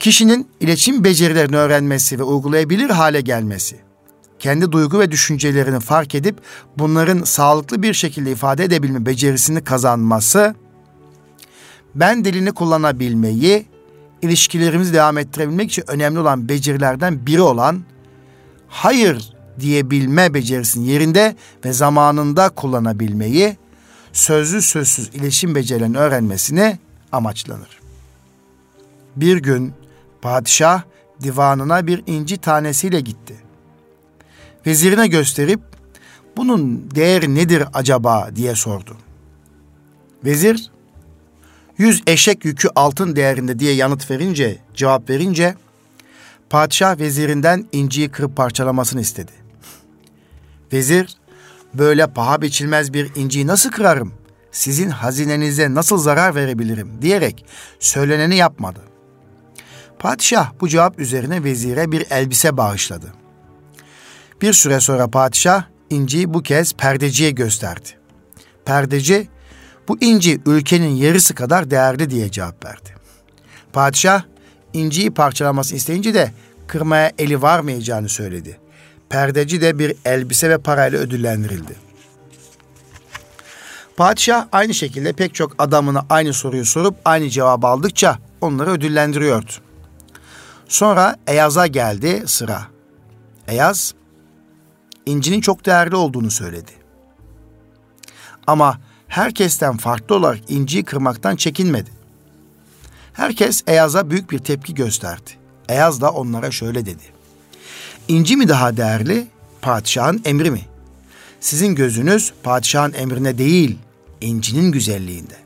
Kişinin 0.00 0.48
iletişim 0.60 1.04
becerilerini 1.04 1.56
öğrenmesi 1.56 2.18
ve 2.18 2.22
uygulayabilir 2.22 2.90
hale 2.90 3.20
gelmesi 3.20 3.91
kendi 4.42 4.72
duygu 4.72 4.98
ve 5.00 5.10
düşüncelerini 5.10 5.80
fark 5.80 6.14
edip 6.14 6.40
bunların 6.78 7.22
sağlıklı 7.22 7.82
bir 7.82 7.94
şekilde 7.94 8.32
ifade 8.32 8.64
edebilme 8.64 9.06
becerisini 9.06 9.64
kazanması, 9.64 10.54
ben 11.94 12.24
dilini 12.24 12.52
kullanabilmeyi, 12.52 13.66
ilişkilerimizi 14.22 14.94
devam 14.94 15.18
ettirebilmek 15.18 15.70
için 15.70 15.84
önemli 15.88 16.18
olan 16.18 16.48
becerilerden 16.48 17.26
biri 17.26 17.40
olan 17.40 17.82
hayır 18.68 19.32
diyebilme 19.60 20.34
becerisinin 20.34 20.84
yerinde 20.84 21.36
ve 21.64 21.72
zamanında 21.72 22.48
kullanabilmeyi, 22.48 23.56
sözlü 24.12 24.62
sözsüz 24.62 25.08
iletişim 25.08 25.54
becerilerini 25.54 25.98
öğrenmesini 25.98 26.78
amaçlanır. 27.12 27.80
Bir 29.16 29.36
gün 29.36 29.72
padişah 30.22 30.82
divanına 31.22 31.86
bir 31.86 32.02
inci 32.06 32.36
tanesiyle 32.36 33.00
gitti 33.00 33.51
vezirine 34.66 35.06
gösterip 35.06 35.60
bunun 36.36 36.90
değeri 36.94 37.34
nedir 37.34 37.64
acaba 37.74 38.30
diye 38.36 38.54
sordu. 38.54 38.96
Vezir 40.24 40.70
yüz 41.78 42.02
eşek 42.06 42.44
yükü 42.44 42.68
altın 42.74 43.16
değerinde 43.16 43.58
diye 43.58 43.74
yanıt 43.74 44.10
verince, 44.10 44.58
cevap 44.74 45.10
verince 45.10 45.54
padişah 46.50 46.98
vezirinden 46.98 47.66
inciyi 47.72 48.08
kırıp 48.08 48.36
parçalamasını 48.36 49.00
istedi. 49.00 49.32
Vezir 50.72 51.16
böyle 51.74 52.06
paha 52.06 52.42
biçilmez 52.42 52.92
bir 52.92 53.14
inciyi 53.14 53.46
nasıl 53.46 53.70
kırarım? 53.70 54.12
Sizin 54.52 54.90
hazinenize 54.90 55.74
nasıl 55.74 55.98
zarar 55.98 56.34
verebilirim 56.34 56.90
diyerek 57.02 57.44
söyleneni 57.80 58.36
yapmadı. 58.36 58.80
Padişah 59.98 60.52
bu 60.60 60.68
cevap 60.68 60.98
üzerine 60.98 61.44
vezire 61.44 61.92
bir 61.92 62.06
elbise 62.10 62.56
bağışladı. 62.56 63.21
Bir 64.42 64.52
süre 64.52 64.80
sonra 64.80 65.08
padişah 65.08 65.64
inciyi 65.90 66.34
bu 66.34 66.42
kez 66.42 66.72
perdeciye 66.72 67.30
gösterdi. 67.30 67.88
Perdeci 68.64 69.28
bu 69.88 69.98
inci 70.00 70.40
ülkenin 70.46 70.96
yarısı 70.96 71.34
kadar 71.34 71.70
değerli 71.70 72.10
diye 72.10 72.30
cevap 72.30 72.64
verdi. 72.64 72.94
Padişah 73.72 74.22
inciyi 74.72 75.10
parçalaması 75.10 75.76
isteyince 75.76 76.14
de 76.14 76.32
kırmaya 76.66 77.12
eli 77.18 77.42
varmayacağını 77.42 78.08
söyledi. 78.08 78.60
Perdeci 79.08 79.60
de 79.60 79.78
bir 79.78 79.96
elbise 80.04 80.50
ve 80.50 80.58
parayla 80.58 80.98
ödüllendirildi. 80.98 81.76
Padişah 83.96 84.46
aynı 84.52 84.74
şekilde 84.74 85.12
pek 85.12 85.34
çok 85.34 85.54
adamına 85.58 86.06
aynı 86.10 86.32
soruyu 86.32 86.66
sorup 86.66 86.96
aynı 87.04 87.28
cevabı 87.30 87.66
aldıkça 87.66 88.18
onları 88.40 88.70
ödüllendiriyordu. 88.70 89.52
Sonra 90.68 91.16
Eyaz'a 91.26 91.66
geldi 91.66 92.22
sıra. 92.26 92.62
Eyaz, 93.48 93.94
incinin 95.06 95.40
çok 95.40 95.66
değerli 95.66 95.96
olduğunu 95.96 96.30
söyledi. 96.30 96.72
Ama 98.46 98.78
herkesten 99.08 99.76
farklı 99.76 100.14
olarak 100.14 100.50
inciyi 100.50 100.84
kırmaktan 100.84 101.36
çekinmedi. 101.36 101.90
Herkes 103.12 103.62
Eyaz'a 103.66 104.10
büyük 104.10 104.30
bir 104.30 104.38
tepki 104.38 104.74
gösterdi. 104.74 105.30
Eyaz 105.68 106.00
da 106.00 106.10
onlara 106.10 106.50
şöyle 106.50 106.86
dedi. 106.86 107.02
İnci 108.08 108.36
mi 108.36 108.48
daha 108.48 108.76
değerli, 108.76 109.26
padişahın 109.62 110.22
emri 110.24 110.50
mi? 110.50 110.60
Sizin 111.40 111.74
gözünüz 111.74 112.32
padişahın 112.42 112.92
emrine 112.92 113.38
değil, 113.38 113.78
incinin 114.20 114.72
güzelliğinde. 114.72 115.36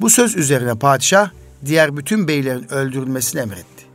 Bu 0.00 0.10
söz 0.10 0.36
üzerine 0.36 0.74
padişah 0.74 1.30
diğer 1.66 1.96
bütün 1.96 2.28
beylerin 2.28 2.72
öldürülmesini 2.72 3.40
emretti. 3.40 3.86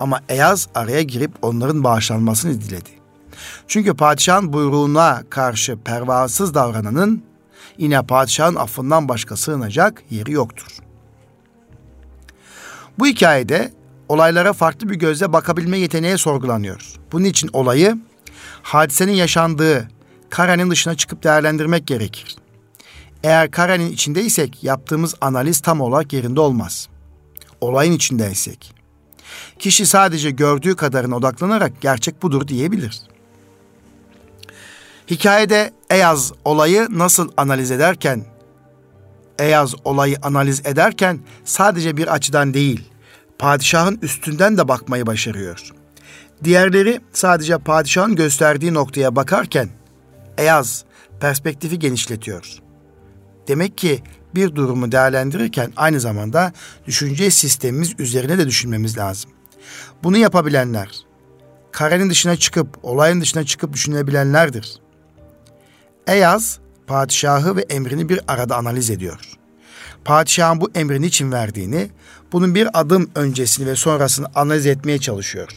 Ama 0.00 0.20
Eyaz 0.28 0.68
araya 0.74 1.02
girip 1.02 1.30
onların 1.42 1.84
bağışlanmasını 1.84 2.60
diledi. 2.60 2.99
Çünkü 3.68 3.94
padişahın 3.94 4.52
buyruğuna 4.52 5.22
karşı 5.30 5.78
pervasız 5.78 6.54
davrananın 6.54 7.22
yine 7.78 8.02
padişahın 8.02 8.54
affından 8.54 9.08
başka 9.08 9.36
sığınacak 9.36 10.02
yeri 10.10 10.32
yoktur. 10.32 10.76
Bu 12.98 13.06
hikayede 13.06 13.72
olaylara 14.08 14.52
farklı 14.52 14.88
bir 14.88 14.94
gözle 14.94 15.32
bakabilme 15.32 15.78
yeteneği 15.78 16.18
sorgulanıyor. 16.18 16.94
Bunun 17.12 17.24
için 17.24 17.50
olayı 17.52 17.98
hadisenin 18.62 19.12
yaşandığı 19.12 19.88
karenin 20.30 20.70
dışına 20.70 20.94
çıkıp 20.94 21.22
değerlendirmek 21.24 21.86
gerekir. 21.86 22.36
Eğer 23.24 23.50
karenin 23.50 23.92
içindeysek 23.92 24.64
yaptığımız 24.64 25.14
analiz 25.20 25.60
tam 25.60 25.80
olarak 25.80 26.12
yerinde 26.12 26.40
olmaz. 26.40 26.88
Olayın 27.60 27.92
içindeysek. 27.92 28.74
Kişi 29.58 29.86
sadece 29.86 30.30
gördüğü 30.30 30.76
kadarına 30.76 31.16
odaklanarak 31.16 31.80
gerçek 31.80 32.22
budur 32.22 32.48
diyebilir. 32.48 33.02
Hikayede 35.10 35.72
Eyaz 35.90 36.32
olayı 36.44 36.86
nasıl 36.90 37.28
analiz 37.36 37.70
ederken, 37.70 38.24
Eyaz 39.38 39.74
olayı 39.84 40.16
analiz 40.22 40.66
ederken 40.66 41.20
sadece 41.44 41.96
bir 41.96 42.14
açıdan 42.14 42.54
değil, 42.54 42.90
padişahın 43.38 43.98
üstünden 44.02 44.58
de 44.58 44.68
bakmayı 44.68 45.06
başarıyor. 45.06 45.72
Diğerleri 46.44 47.00
sadece 47.12 47.58
padişahın 47.58 48.16
gösterdiği 48.16 48.74
noktaya 48.74 49.16
bakarken, 49.16 49.68
Eyaz 50.38 50.84
perspektifi 51.20 51.78
genişletiyor. 51.78 52.58
Demek 53.48 53.78
ki 53.78 54.02
bir 54.34 54.54
durumu 54.54 54.92
değerlendirirken 54.92 55.72
aynı 55.76 56.00
zamanda 56.00 56.52
düşünce 56.86 57.30
sistemimiz 57.30 57.94
üzerine 57.98 58.38
de 58.38 58.46
düşünmemiz 58.46 58.98
lazım. 58.98 59.30
Bunu 60.02 60.16
yapabilenler, 60.16 60.88
karenin 61.72 62.10
dışına 62.10 62.36
çıkıp, 62.36 62.78
olayın 62.82 63.20
dışına 63.20 63.44
çıkıp 63.44 63.72
düşünebilenlerdir. 63.72 64.80
Eyaz, 66.10 66.58
padişahı 66.86 67.56
ve 67.56 67.60
emrini 67.60 68.08
bir 68.08 68.20
arada 68.28 68.56
analiz 68.56 68.90
ediyor. 68.90 69.20
Padişahın 70.04 70.60
bu 70.60 70.70
emrini 70.74 71.06
için 71.06 71.32
verdiğini, 71.32 71.90
bunun 72.32 72.54
bir 72.54 72.80
adım 72.80 73.10
öncesini 73.14 73.66
ve 73.66 73.76
sonrasını 73.76 74.26
analiz 74.34 74.66
etmeye 74.66 74.98
çalışıyor. 74.98 75.48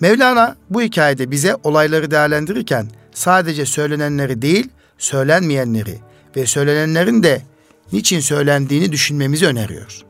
Mevlana 0.00 0.56
bu 0.70 0.82
hikayede 0.82 1.30
bize 1.30 1.56
olayları 1.64 2.10
değerlendirirken 2.10 2.86
sadece 3.12 3.66
söylenenleri 3.66 4.42
değil, 4.42 4.68
söylenmeyenleri 4.98 5.98
ve 6.36 6.46
söylenenlerin 6.46 7.22
de 7.22 7.42
niçin 7.92 8.20
söylendiğini 8.20 8.92
düşünmemizi 8.92 9.46
öneriyor. 9.46 10.00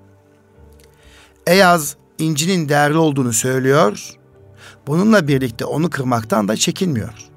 Eyaz 1.47 1.97
incinin 2.19 2.69
değerli 2.69 2.97
olduğunu 2.97 3.33
söylüyor, 3.33 4.11
bununla 4.87 5.29
birlikte 5.29 5.65
onu 5.65 5.91
kırmaktan 5.91 6.49
da 6.49 6.57
çekinmiyor. 6.57 7.30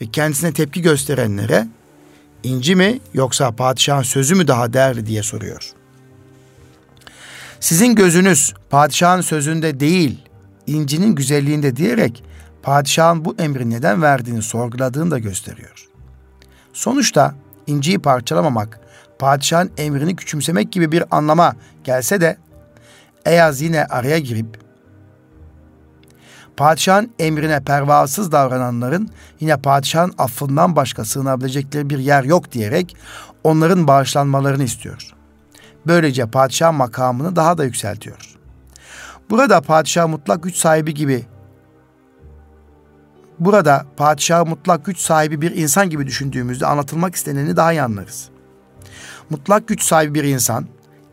Ve 0.00 0.06
kendisine 0.06 0.52
tepki 0.52 0.82
gösterenlere 0.82 1.66
inci 2.42 2.76
mi 2.76 3.00
yoksa 3.14 3.52
padişahın 3.52 4.02
sözü 4.02 4.34
mü 4.34 4.48
daha 4.48 4.72
değerli 4.72 5.06
diye 5.06 5.22
soruyor. 5.22 5.72
Sizin 7.60 7.94
gözünüz 7.94 8.54
padişahın 8.70 9.20
sözünde 9.20 9.80
değil, 9.80 10.18
incinin 10.66 11.14
güzelliğinde 11.14 11.76
diyerek 11.76 12.24
padişahın 12.62 13.24
bu 13.24 13.36
emri 13.38 13.70
neden 13.70 14.02
verdiğini 14.02 14.42
sorguladığını 14.42 15.10
da 15.10 15.18
gösteriyor. 15.18 15.88
Sonuçta 16.72 17.34
inciyi 17.66 17.98
parçalamamak, 17.98 18.80
padişahın 19.18 19.70
emrini 19.78 20.16
küçümsemek 20.16 20.72
gibi 20.72 20.92
bir 20.92 21.04
anlama 21.10 21.56
gelse 21.84 22.20
de 22.20 22.36
Eyaz 23.26 23.60
yine 23.60 23.84
araya 23.84 24.18
girip 24.18 24.63
padişahın 26.56 27.10
emrine 27.18 27.60
pervasız 27.60 28.32
davrananların 28.32 29.10
yine 29.40 29.56
padişahın 29.56 30.12
affından 30.18 30.76
başka 30.76 31.04
sığınabilecekleri 31.04 31.90
bir 31.90 31.98
yer 31.98 32.24
yok 32.24 32.52
diyerek 32.52 32.96
onların 33.44 33.86
bağışlanmalarını 33.86 34.64
istiyor. 34.64 35.14
Böylece 35.86 36.26
padişah 36.26 36.72
makamını 36.72 37.36
daha 37.36 37.58
da 37.58 37.64
yükseltiyor. 37.64 38.36
Burada 39.30 39.60
padişah 39.60 40.08
mutlak 40.08 40.42
güç 40.42 40.56
sahibi 40.56 40.94
gibi 40.94 41.26
Burada 43.38 43.86
padişah 43.96 44.46
mutlak 44.46 44.84
güç 44.84 44.98
sahibi 44.98 45.40
bir 45.40 45.56
insan 45.56 45.90
gibi 45.90 46.06
düşündüğümüzde 46.06 46.66
anlatılmak 46.66 47.14
isteneni 47.14 47.56
daha 47.56 47.72
iyi 47.72 47.82
anlarız. 47.82 48.28
Mutlak 49.30 49.68
güç 49.68 49.82
sahibi 49.82 50.14
bir 50.14 50.24
insan 50.24 50.66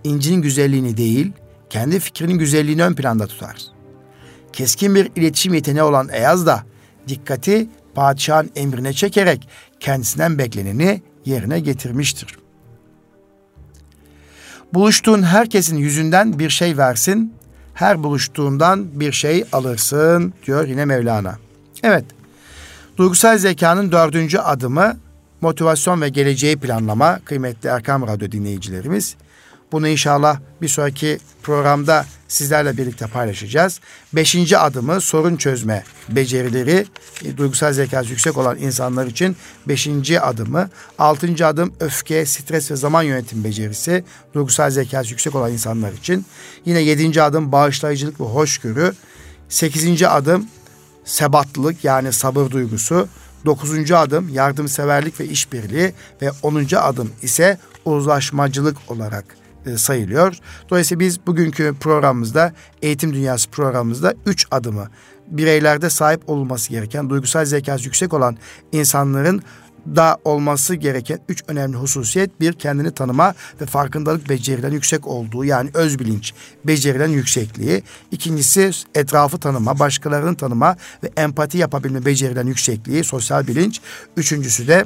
incinin 0.03 0.41
güzelliğini 0.41 0.97
değil, 0.97 1.31
kendi 1.69 1.99
fikrinin 1.99 2.37
güzelliğini 2.37 2.83
ön 2.83 2.93
planda 2.93 3.27
tutar. 3.27 3.80
Keskin 4.53 4.95
bir 4.95 5.11
iletişim 5.15 5.53
yeteneği 5.53 5.83
olan 5.83 6.09
Eyaz 6.09 6.45
da 6.45 6.63
dikkati 7.07 7.69
padişahın 7.95 8.51
emrine 8.55 8.93
çekerek 8.93 9.47
kendisinden 9.79 10.37
bekleneni 10.37 11.01
yerine 11.25 11.59
getirmiştir. 11.59 12.37
Buluştuğun 14.73 15.23
herkesin 15.23 15.77
yüzünden 15.77 16.39
bir 16.39 16.49
şey 16.49 16.77
versin, 16.77 17.33
her 17.73 18.03
buluştuğundan 18.03 18.99
bir 18.99 19.11
şey 19.11 19.45
alırsın 19.51 20.33
diyor 20.45 20.67
yine 20.67 20.85
Mevlana. 20.85 21.37
Evet, 21.83 22.05
duygusal 22.97 23.37
zekanın 23.37 23.91
dördüncü 23.91 24.37
adımı 24.37 24.97
motivasyon 25.41 26.01
ve 26.01 26.09
geleceği 26.09 26.57
planlama 26.57 27.19
kıymetli 27.25 27.69
Erkam 27.69 28.07
Radyo 28.07 28.31
dinleyicilerimiz. 28.31 29.15
Bunu 29.71 29.87
inşallah 29.87 30.39
bir 30.61 30.67
sonraki 30.67 31.19
programda 31.43 32.05
sizlerle 32.27 32.77
birlikte 32.77 33.07
paylaşacağız. 33.07 33.79
Beşinci 34.13 34.57
adımı 34.57 35.01
sorun 35.01 35.35
çözme 35.35 35.83
becerileri 36.09 36.85
e, 37.25 37.37
duygusal 37.37 37.73
zekası 37.73 38.09
yüksek 38.09 38.37
olan 38.37 38.57
insanlar 38.57 39.07
için 39.07 39.35
beşinci 39.67 40.21
adımı. 40.21 40.69
Altıncı 40.99 41.47
adım 41.47 41.73
öfke, 41.79 42.25
stres 42.25 42.71
ve 42.71 42.75
zaman 42.75 43.03
yönetim 43.03 43.43
becerisi 43.43 44.03
duygusal 44.33 44.69
zekası 44.69 45.09
yüksek 45.09 45.35
olan 45.35 45.51
insanlar 45.51 45.93
için. 45.93 46.25
Yine 46.65 46.79
yedinci 46.79 47.21
adım 47.21 47.51
bağışlayıcılık 47.51 48.19
ve 48.21 48.23
hoşgörü. 48.23 48.93
Sekizinci 49.49 50.07
adım 50.07 50.47
sebatlılık 51.05 51.83
yani 51.83 52.13
sabır 52.13 52.51
duygusu. 52.51 53.07
Dokuzuncu 53.45 53.97
adım 53.97 54.29
yardımseverlik 54.29 55.19
ve 55.19 55.25
işbirliği 55.25 55.93
ve 56.21 56.31
onuncu 56.41 56.79
adım 56.79 57.11
ise 57.21 57.57
uzlaşmacılık 57.85 58.77
olarak 58.87 59.40
sayılıyor. 59.77 60.37
Dolayısıyla 60.69 60.99
biz 60.99 61.27
bugünkü 61.27 61.75
programımızda 61.79 62.53
eğitim 62.81 63.13
dünyası 63.13 63.49
programımızda 63.49 64.13
üç 64.25 64.47
adımı 64.51 64.87
bireylerde 65.27 65.89
sahip 65.89 66.29
olması 66.29 66.69
gereken 66.69 67.09
duygusal 67.09 67.45
zekası 67.45 67.85
yüksek 67.85 68.13
olan 68.13 68.37
insanların 68.71 69.43
da 69.95 70.17
olması 70.25 70.75
gereken 70.75 71.19
üç 71.29 71.43
önemli 71.47 71.77
hususiyet 71.77 72.41
bir 72.41 72.53
kendini 72.53 72.91
tanıma 72.91 73.33
ve 73.61 73.65
farkındalık 73.65 74.29
becerilen 74.29 74.71
yüksek 74.71 75.07
olduğu 75.07 75.45
yani 75.45 75.69
öz 75.73 75.99
bilinç 75.99 76.33
becerilen 76.65 77.07
yüksekliği. 77.07 77.83
İkincisi 78.11 78.71
etrafı 78.95 79.37
tanıma, 79.37 79.79
başkalarını 79.79 80.35
tanıma 80.35 80.77
ve 81.03 81.09
empati 81.17 81.57
yapabilme 81.57 82.05
becerilen 82.05 82.47
yüksekliği, 82.47 83.03
sosyal 83.03 83.47
bilinç. 83.47 83.81
Üçüncüsü 84.17 84.67
de 84.67 84.85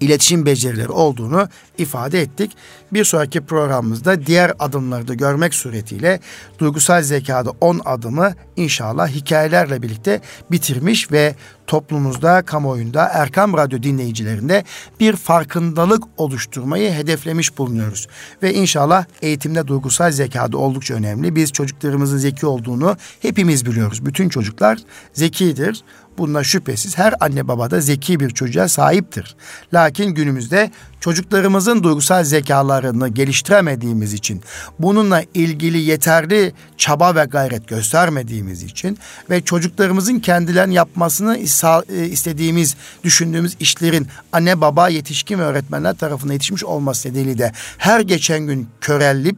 iletişim 0.00 0.46
becerileri 0.46 0.88
olduğunu 0.88 1.48
ifade 1.78 2.20
ettik. 2.20 2.56
Bir 2.92 3.04
sonraki 3.04 3.40
programımızda 3.40 4.26
diğer 4.26 4.52
adımları 4.58 5.08
da 5.08 5.14
görmek 5.14 5.54
suretiyle 5.54 6.20
duygusal 6.58 7.02
zekada 7.02 7.50
10 7.60 7.80
adımı 7.84 8.34
inşallah 8.56 9.08
hikayelerle 9.08 9.82
birlikte 9.82 10.20
bitirmiş 10.50 11.12
ve 11.12 11.34
toplumumuzda, 11.66 12.42
kamuoyunda, 12.42 13.04
Erkam 13.12 13.56
Radyo 13.56 13.82
dinleyicilerinde 13.82 14.64
bir 15.00 15.16
farkındalık 15.16 16.04
oluşturmayı 16.16 16.92
hedeflemiş 16.92 17.58
bulunuyoruz. 17.58 18.08
Ve 18.42 18.54
inşallah 18.54 19.04
eğitimde 19.22 19.66
duygusal 19.66 20.10
zekada 20.10 20.58
oldukça 20.58 20.94
önemli. 20.94 21.36
Biz 21.36 21.52
çocuklarımızın 21.52 22.18
zeki 22.18 22.46
olduğunu 22.46 22.96
hepimiz 23.22 23.66
biliyoruz. 23.66 24.06
Bütün 24.06 24.28
çocuklar 24.28 24.78
zekidir. 25.12 25.84
Bununla 26.18 26.44
şüphesiz 26.44 26.98
her 26.98 27.14
anne 27.20 27.48
baba 27.48 27.70
da 27.70 27.80
zeki 27.80 28.20
bir 28.20 28.30
çocuğa 28.30 28.68
sahiptir. 28.68 29.36
Lakin 29.74 30.10
günümüzde 30.10 30.70
çocuklarımızın 31.00 31.82
duygusal 31.82 32.24
zekalarını 32.24 33.08
geliştiremediğimiz 33.08 34.12
için, 34.12 34.42
bununla 34.78 35.22
ilgili 35.34 35.78
yeterli 35.78 36.52
çaba 36.76 37.14
ve 37.14 37.24
gayret 37.24 37.68
göstermediğimiz 37.68 38.62
için 38.62 38.98
ve 39.30 39.40
çocuklarımızın 39.40 40.18
kendilerini 40.18 40.74
yapmasını 40.74 41.38
e, 41.38 42.06
istediğimiz, 42.06 42.76
düşündüğümüz 43.04 43.56
işlerin 43.60 44.08
anne 44.32 44.60
baba, 44.60 44.88
yetişkin 44.88 45.38
ve 45.38 45.42
öğretmenler 45.42 45.94
tarafından 45.94 46.32
yetişmiş 46.32 46.64
olması 46.64 47.08
nedeniyle 47.08 47.38
de 47.38 47.52
her 47.78 48.00
geçen 48.00 48.40
gün 48.40 48.68
körellip 48.80 49.36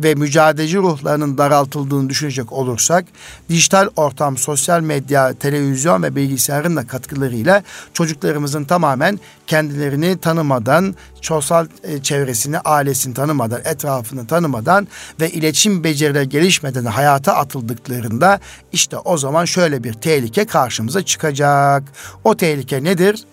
ve 0.00 0.14
mücadeleci 0.14 0.76
ruhlarının 0.76 1.38
daraltıldığını 1.38 2.08
düşünecek 2.08 2.52
olursak 2.52 3.04
dijital 3.48 3.88
ortam, 3.96 4.36
sosyal 4.36 4.80
medya, 4.80 5.34
televizyon 5.34 6.02
ve 6.02 6.16
bilgisayarın 6.16 6.76
da 6.76 6.86
katkılarıyla 6.86 7.62
çocuklarımızın 7.92 8.64
tamamen 8.64 9.20
kendilerini 9.46 10.18
tanımadan, 10.18 10.94
sosyal 11.22 11.66
e, 11.82 12.02
çevresini, 12.02 12.58
ailesini 12.58 13.14
tanımadan, 13.14 13.60
etrafını 13.64 14.26
tanımadan 14.26 14.88
ve 15.20 15.30
iletişim 15.30 15.84
becerileri 15.84 16.28
gelişmeden 16.28 16.84
hayata 16.84 17.34
atıldıklarında 17.34 18.40
işte 18.72 18.96
o 18.98 19.18
zaman 19.18 19.44
şöyle 19.44 19.84
bir 19.84 19.92
tehlike 19.92 20.44
karşımıza 20.44 21.02
çıkacak. 21.02 21.82
O 22.24 22.36
tehlike 22.36 22.84
nedir? 22.84 23.24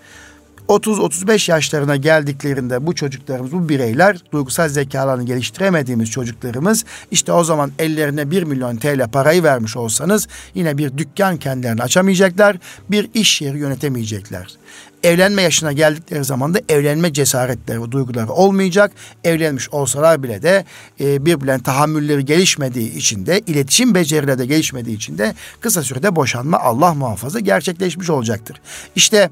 30-35 0.72 1.51
yaşlarına 1.51 1.95
geldiklerinde 1.95 2.88
bu 2.88 2.95
çocuklarımız, 2.95 3.51
bu 3.51 3.69
bireyler 3.69 4.17
duygusal 4.32 4.69
zekalarını 4.69 5.24
geliştiremediğimiz 5.24 6.11
çocuklarımız 6.11 6.86
işte 7.11 7.32
o 7.32 7.43
zaman 7.43 7.72
ellerine 7.80 8.32
1 8.32 8.43
milyon 8.43 8.78
TL 8.78 9.07
parayı 9.11 9.43
vermiş 9.43 9.78
olsanız 9.78 10.28
yine 10.55 10.78
bir 10.78 10.97
dükkan 10.97 11.38
kendilerini 11.38 11.82
açamayacaklar, 11.82 12.57
bir 12.91 13.09
iş 13.13 13.41
yeri 13.41 13.59
yönetemeyecekler 13.59 14.57
evlenme 15.04 15.41
yaşına 15.41 15.72
geldikleri 15.72 16.24
zaman 16.24 16.54
da 16.54 16.60
evlenme 16.70 17.14
cesaretleri 17.14 17.91
duyguları 17.91 18.32
olmayacak. 18.32 18.91
Evlenmiş 19.24 19.70
olsalar 19.70 20.24
bile 20.24 20.41
de 20.41 20.66
e, 20.99 21.26
birbirlerine 21.26 21.64
tahammülleri 21.64 22.26
gelişmediği 22.26 22.95
için 22.95 23.26
de 23.26 23.39
iletişim 23.39 23.95
becerileri 23.95 24.39
de 24.39 24.45
gelişmediği 24.45 24.95
için 24.95 25.18
de 25.18 25.36
kısa 25.62 25.84
sürede 25.84 26.16
boşanma 26.16 26.60
Allah 26.60 26.93
muhafaza 26.93 27.39
gerçekleşmiş 27.39 28.10
olacaktır. 28.10 28.62
İşte 28.95 29.30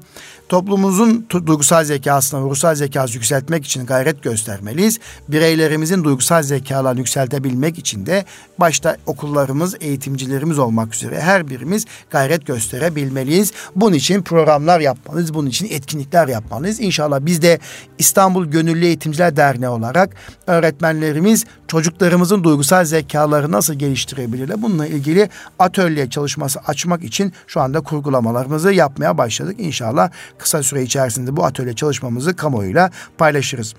toplumumuzun 0.48 1.26
duygusal 1.30 1.84
zekasını, 1.84 2.40
ruhsal 2.40 2.74
zekası 2.74 3.14
yükseltmek 3.14 3.64
için 3.64 3.86
gayret 3.86 4.22
göstermeliyiz. 4.22 4.98
Bireylerimizin 5.28 6.04
duygusal 6.04 6.42
zekalarını 6.42 6.98
yükseltebilmek 6.98 7.78
için 7.78 8.06
de 8.06 8.24
başta 8.58 8.96
okullarımız, 9.06 9.76
eğitimcilerimiz 9.80 10.58
olmak 10.58 10.94
üzere 10.94 11.20
her 11.20 11.48
birimiz 11.48 11.86
gayret 12.10 12.46
gösterebilmeliyiz. 12.46 13.52
Bunun 13.76 13.94
için 13.94 14.22
programlar 14.22 14.80
yapmalıyız. 14.80 15.34
Bunun 15.34 15.48
için 15.48 15.59
için 15.60 15.76
etkinlikler 15.76 16.28
yapmalıyız. 16.28 16.80
İnşallah 16.80 17.18
biz 17.22 17.42
de 17.42 17.58
İstanbul 17.98 18.46
Gönüllü 18.46 18.84
Eğitimciler 18.84 19.36
Derneği 19.36 19.68
olarak 19.68 20.10
öğretmenlerimiz 20.46 21.44
çocuklarımızın 21.68 22.44
duygusal 22.44 22.84
zekaları 22.84 23.52
nasıl 23.52 23.74
geliştirebilirler? 23.74 24.62
Bununla 24.62 24.86
ilgili 24.86 25.28
atölye 25.58 26.10
çalışması 26.10 26.60
açmak 26.66 27.04
için 27.04 27.32
şu 27.46 27.60
anda 27.60 27.80
kurgulamalarımızı 27.80 28.72
yapmaya 28.72 29.18
başladık. 29.18 29.56
İnşallah 29.58 30.10
kısa 30.38 30.62
süre 30.62 30.82
içerisinde 30.82 31.36
bu 31.36 31.44
atölye 31.44 31.72
çalışmamızı 31.74 32.36
kamuoyuyla 32.36 32.90
paylaşırız. 33.18 33.74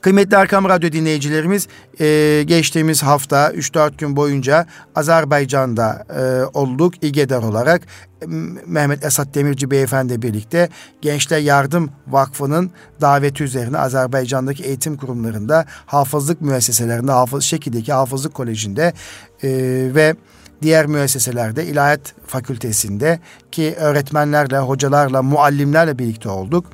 Kıymetli 0.00 0.36
Erkam 0.36 0.68
Radyo 0.68 0.92
dinleyicilerimiz 0.92 1.68
e, 2.00 2.42
geçtiğimiz 2.46 3.02
hafta 3.02 3.50
3-4 3.50 3.96
gün 3.98 4.16
boyunca 4.16 4.66
Azerbaycan'da 4.94 6.06
e, 6.18 6.44
olduk 6.58 7.04
İGEDER 7.04 7.42
olarak. 7.42 7.82
Mehmet 8.66 9.04
Esat 9.04 9.34
Demirci 9.34 9.70
Beyefendi 9.70 10.22
birlikte 10.22 10.68
Gençler 11.00 11.38
Yardım 11.38 11.90
Vakfı'nın 12.06 12.70
daveti 13.00 13.44
üzerine 13.44 13.78
Azerbaycan'daki 13.78 14.62
eğitim 14.62 14.96
kurumlarında 14.96 15.64
hafızlık 15.86 16.40
müesseselerinde, 16.40 17.12
hafız 17.12 17.44
şekildeki 17.44 17.92
hafızlık 17.92 18.34
kolejinde 18.34 18.92
e, 19.42 19.48
ve 19.94 20.14
diğer 20.62 20.86
müesseselerde 20.86 21.66
ilahiyat 21.66 22.14
fakültesinde 22.26 23.20
ki 23.52 23.74
öğretmenlerle, 23.78 24.58
hocalarla, 24.58 25.22
muallimlerle 25.22 25.98
birlikte 25.98 26.28
olduk 26.28 26.66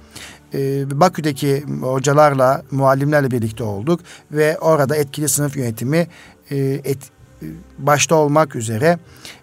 e, 0.54 1.00
Bakü'deki 1.00 1.64
hocalarla, 1.80 2.62
muallimlerle 2.70 3.30
birlikte 3.30 3.64
olduk 3.64 4.00
ve 4.32 4.58
orada 4.58 4.96
etkili 4.96 5.28
sınıf 5.28 5.56
yönetimi 5.56 6.06
e, 6.50 6.56
et, 6.84 6.98
başta 7.78 8.14
olmak 8.14 8.56
üzere 8.56 8.98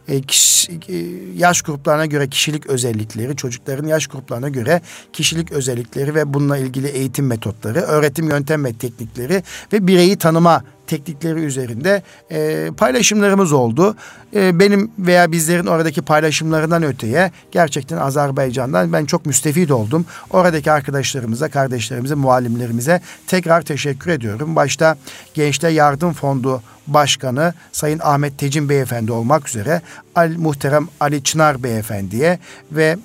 e, 0.08 0.22
kişi, 0.22 0.80
e, 0.89 0.95
yaş 1.38 1.62
gruplarına 1.62 2.06
göre 2.06 2.30
kişilik 2.30 2.68
özellikleri, 2.68 3.36
çocukların 3.36 3.88
yaş 3.88 4.08
gruplarına 4.08 4.49
göre 4.49 4.82
kişilik 5.14 5.51
özellikleri 5.51 6.16
ve 6.16 6.34
bununla 6.34 6.58
ilgili 6.58 6.88
eğitim 6.88 7.28
metotları, 7.28 7.80
öğretim 7.80 8.30
yöntem 8.30 8.66
ve 8.66 8.74
teknikleri 8.74 9.43
ve 9.74 9.88
bireyi 9.88 10.18
tanıma 10.18 10.64
teknikleri 10.88 11.39
üzerinde 11.39 12.03
e, 12.32 12.70
paylaşımlarımız 12.78 13.51
oldu. 13.51 13.95
E, 14.36 14.60
benim 14.60 14.91
veya 14.99 15.32
bizlerin 15.32 15.66
oradaki 15.66 16.01
paylaşımlarından 16.01 16.84
öteye 16.84 17.32
gerçekten 17.51 17.97
Azerbaycan'dan 17.97 18.93
ben 18.93 19.06
çok 19.06 19.26
müstefit 19.26 19.72
oldum. 19.72 20.06
Oradaki 20.30 20.72
arkadaşlarımıza, 20.72 21.49
kardeşlerimize, 21.49 22.16
muallimlerimize 22.16 23.01
tekrar 23.28 23.62
teşekkür 23.62 24.12
ediyorum. 24.12 24.56
Başta 24.56 24.97
Gençler 25.34 25.70
Yardım 25.70 26.14
Fondu 26.14 26.62
Başkanı 26.88 27.53
Sayın 27.72 27.99
Ahmet 28.03 28.38
Tecin 28.38 28.70
Beyefendi 28.70 29.12
olmak 29.12 29.49
üzere 29.49 29.82
Ali, 30.15 30.37
muhterem 30.37 30.87
Ali 30.99 31.23
Çınar 31.23 31.63
Beyefendiye 31.63 32.39
ve 32.71 32.97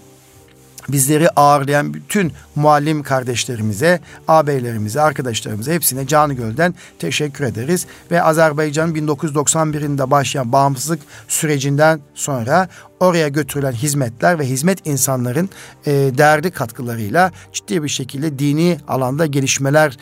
bizleri 0.88 1.30
ağırlayan 1.30 1.94
bütün 1.94 2.32
muallim 2.54 3.02
kardeşlerimize, 3.02 4.00
ağabeylerimize, 4.28 5.00
arkadaşlarımıza 5.00 5.72
hepsine 5.72 6.06
canı 6.06 6.34
gölden 6.34 6.74
teşekkür 6.98 7.44
ederiz. 7.44 7.86
Ve 8.10 8.22
Azerbaycan'ın 8.22 8.94
1991'inde 8.94 10.10
başlayan 10.10 10.52
bağımsızlık 10.52 11.00
sürecinden 11.28 12.00
sonra 12.14 12.68
oraya 13.00 13.28
götürülen 13.28 13.72
hizmetler 13.72 14.38
ve 14.38 14.44
hizmet 14.44 14.86
insanların 14.86 15.50
e, 15.86 15.92
değerli 15.92 16.50
katkılarıyla 16.50 17.32
ciddi 17.52 17.82
bir 17.82 17.88
şekilde 17.88 18.38
dini 18.38 18.78
alanda 18.88 19.26
gelişmeler 19.26 19.96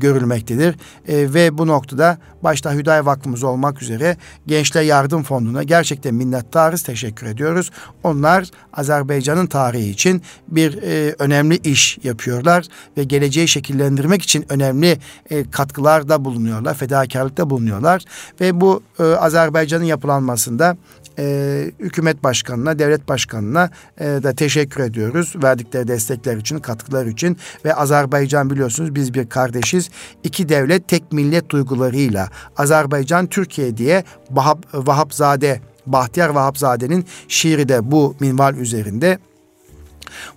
görülmektedir. 0.00 0.74
E, 1.08 1.34
ve 1.34 1.58
bu 1.58 1.66
noktada 1.66 2.18
başta 2.42 2.74
Hüdayi 2.74 3.06
Vakfımız 3.06 3.44
olmak 3.44 3.82
üzere 3.82 4.16
Gençler 4.46 4.82
Yardım 4.82 5.22
Fondu'na 5.22 5.62
gerçekten 5.62 6.14
minnettarız, 6.14 6.82
teşekkür 6.82 7.26
ediyoruz. 7.26 7.70
Onlar 8.02 8.50
Azerbaycan'ın 8.72 9.46
tarihi 9.46 9.90
için 9.90 10.22
bir 10.48 10.82
e, 10.82 11.14
önemli 11.18 11.56
iş 11.56 11.98
yapıyorlar 12.02 12.66
ve 12.96 13.04
geleceği 13.04 13.48
şekillendirmek 13.48 14.22
için 14.22 14.44
önemli 14.48 14.98
e, 15.30 15.50
katkılarda 15.50 16.24
bulunuyorlar, 16.24 16.74
fedakarlıkta 16.74 17.50
bulunuyorlar 17.50 18.04
ve 18.40 18.60
bu 18.60 18.82
e, 18.98 19.02
Azerbaycan'ın 19.02 19.84
yapılanmasında 19.84 20.76
e, 21.20 21.70
hükümet 21.80 22.24
başkanına, 22.24 22.78
devlet 22.78 23.08
başkanına 23.08 23.70
e, 24.00 24.04
da 24.04 24.32
teşekkür 24.32 24.82
ediyoruz. 24.82 25.32
Verdikleri 25.42 25.88
destekler 25.88 26.36
için, 26.36 26.58
katkılar 26.58 27.06
için 27.06 27.36
ve 27.64 27.74
Azerbaycan 27.74 28.50
biliyorsunuz 28.50 28.94
biz 28.94 29.14
bir 29.14 29.28
kardeşiz. 29.28 29.90
İki 30.24 30.48
devlet 30.48 30.88
tek 30.88 31.12
millet 31.12 31.50
duygularıyla 31.50 32.28
Azerbaycan 32.56 33.26
Türkiye 33.26 33.76
diye 33.76 34.04
Vahap, 34.30 34.58
Vahapzade 34.74 35.60
Bahtiyar 35.86 36.28
Vahapzade'nin 36.28 37.04
şiiri 37.28 37.68
de 37.68 37.90
bu 37.90 38.14
minval 38.20 38.56
üzerinde 38.56 39.18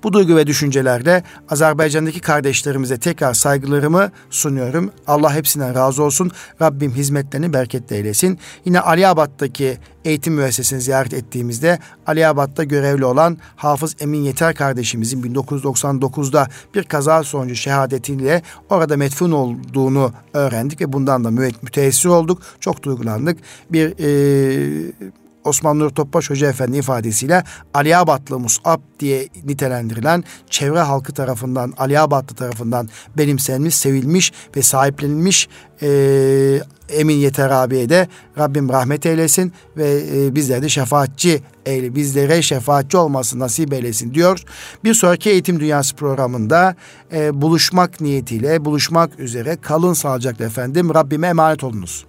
bu 0.03 0.13
duygu 0.13 0.35
ve 0.35 0.47
düşüncelerle 0.47 1.23
Azerbaycan'daki 1.49 2.19
kardeşlerimize 2.19 2.97
tekrar 2.97 3.33
saygılarımı 3.33 4.11
sunuyorum. 4.29 4.91
Allah 5.07 5.33
hepsinden 5.33 5.75
razı 5.75 6.03
olsun. 6.03 6.31
Rabbim 6.61 6.91
hizmetlerini 6.91 7.53
bereketli 7.53 7.95
eylesin. 7.95 8.39
Yine 8.65 8.79
Aliabat'taki 8.79 9.77
eğitim 10.05 10.33
müessesesini 10.33 10.81
ziyaret 10.81 11.13
ettiğimizde 11.13 11.79
Aliabat'ta 12.07 12.63
görevli 12.63 13.05
olan 13.05 13.37
Hafız 13.55 13.95
Emin 13.99 14.23
Yeter 14.23 14.55
kardeşimizin 14.55 15.23
1999'da 15.23 16.47
bir 16.75 16.83
kaza 16.83 17.23
sonucu 17.23 17.55
şehadetiyle 17.55 18.41
orada 18.69 18.97
metfun 18.97 19.31
olduğunu 19.31 20.13
öğrendik 20.33 20.81
ve 20.81 20.93
bundan 20.93 21.23
da 21.23 21.31
müteessir 21.61 22.09
olduk. 22.09 22.41
Çok 22.59 22.83
duygulandık. 22.83 23.37
Bir 23.69 23.93
e, 23.99 25.13
Osman 25.43 25.79
Nur 25.79 25.89
Topbaş 25.89 26.29
Hoca 26.29 26.49
Efendi 26.49 26.77
ifadesiyle 26.77 27.43
Aliyabatlı 27.73 28.39
Mus'ab 28.39 28.79
diye 28.99 29.27
nitelendirilen 29.43 30.23
çevre 30.49 30.79
halkı 30.79 31.13
tarafından, 31.13 31.73
Aliyabatlı 31.77 32.35
tarafından 32.35 32.89
benimsenmiş, 33.17 33.75
sevilmiş 33.75 34.31
ve 34.57 34.61
sahiplenilmiş 34.61 35.49
e, 35.81 36.61
Emin 36.89 37.15
Yeter 37.15 37.49
abiye 37.49 37.89
de 37.89 38.07
Rabbim 38.37 38.69
rahmet 38.69 39.05
eylesin 39.05 39.53
ve 39.77 40.01
e, 40.15 40.35
bizler 40.35 40.61
de 40.61 40.69
şefaatçi 40.69 41.41
eyle, 41.65 41.95
bizlere 41.95 42.41
şefaatçi 42.41 42.97
olması 42.97 43.39
nasip 43.39 43.73
eylesin 43.73 44.13
diyor. 44.13 44.43
Bir 44.83 44.93
sonraki 44.93 45.29
Eğitim 45.29 45.59
Dünyası 45.59 45.95
programında 45.95 46.75
e, 47.13 47.41
buluşmak 47.41 48.01
niyetiyle 48.01 48.65
buluşmak 48.65 49.19
üzere 49.19 49.57
kalın 49.61 49.93
sağlıcakla 49.93 50.45
efendim. 50.45 50.93
Rabbime 50.93 51.27
emanet 51.27 51.63
olunuz. 51.63 52.05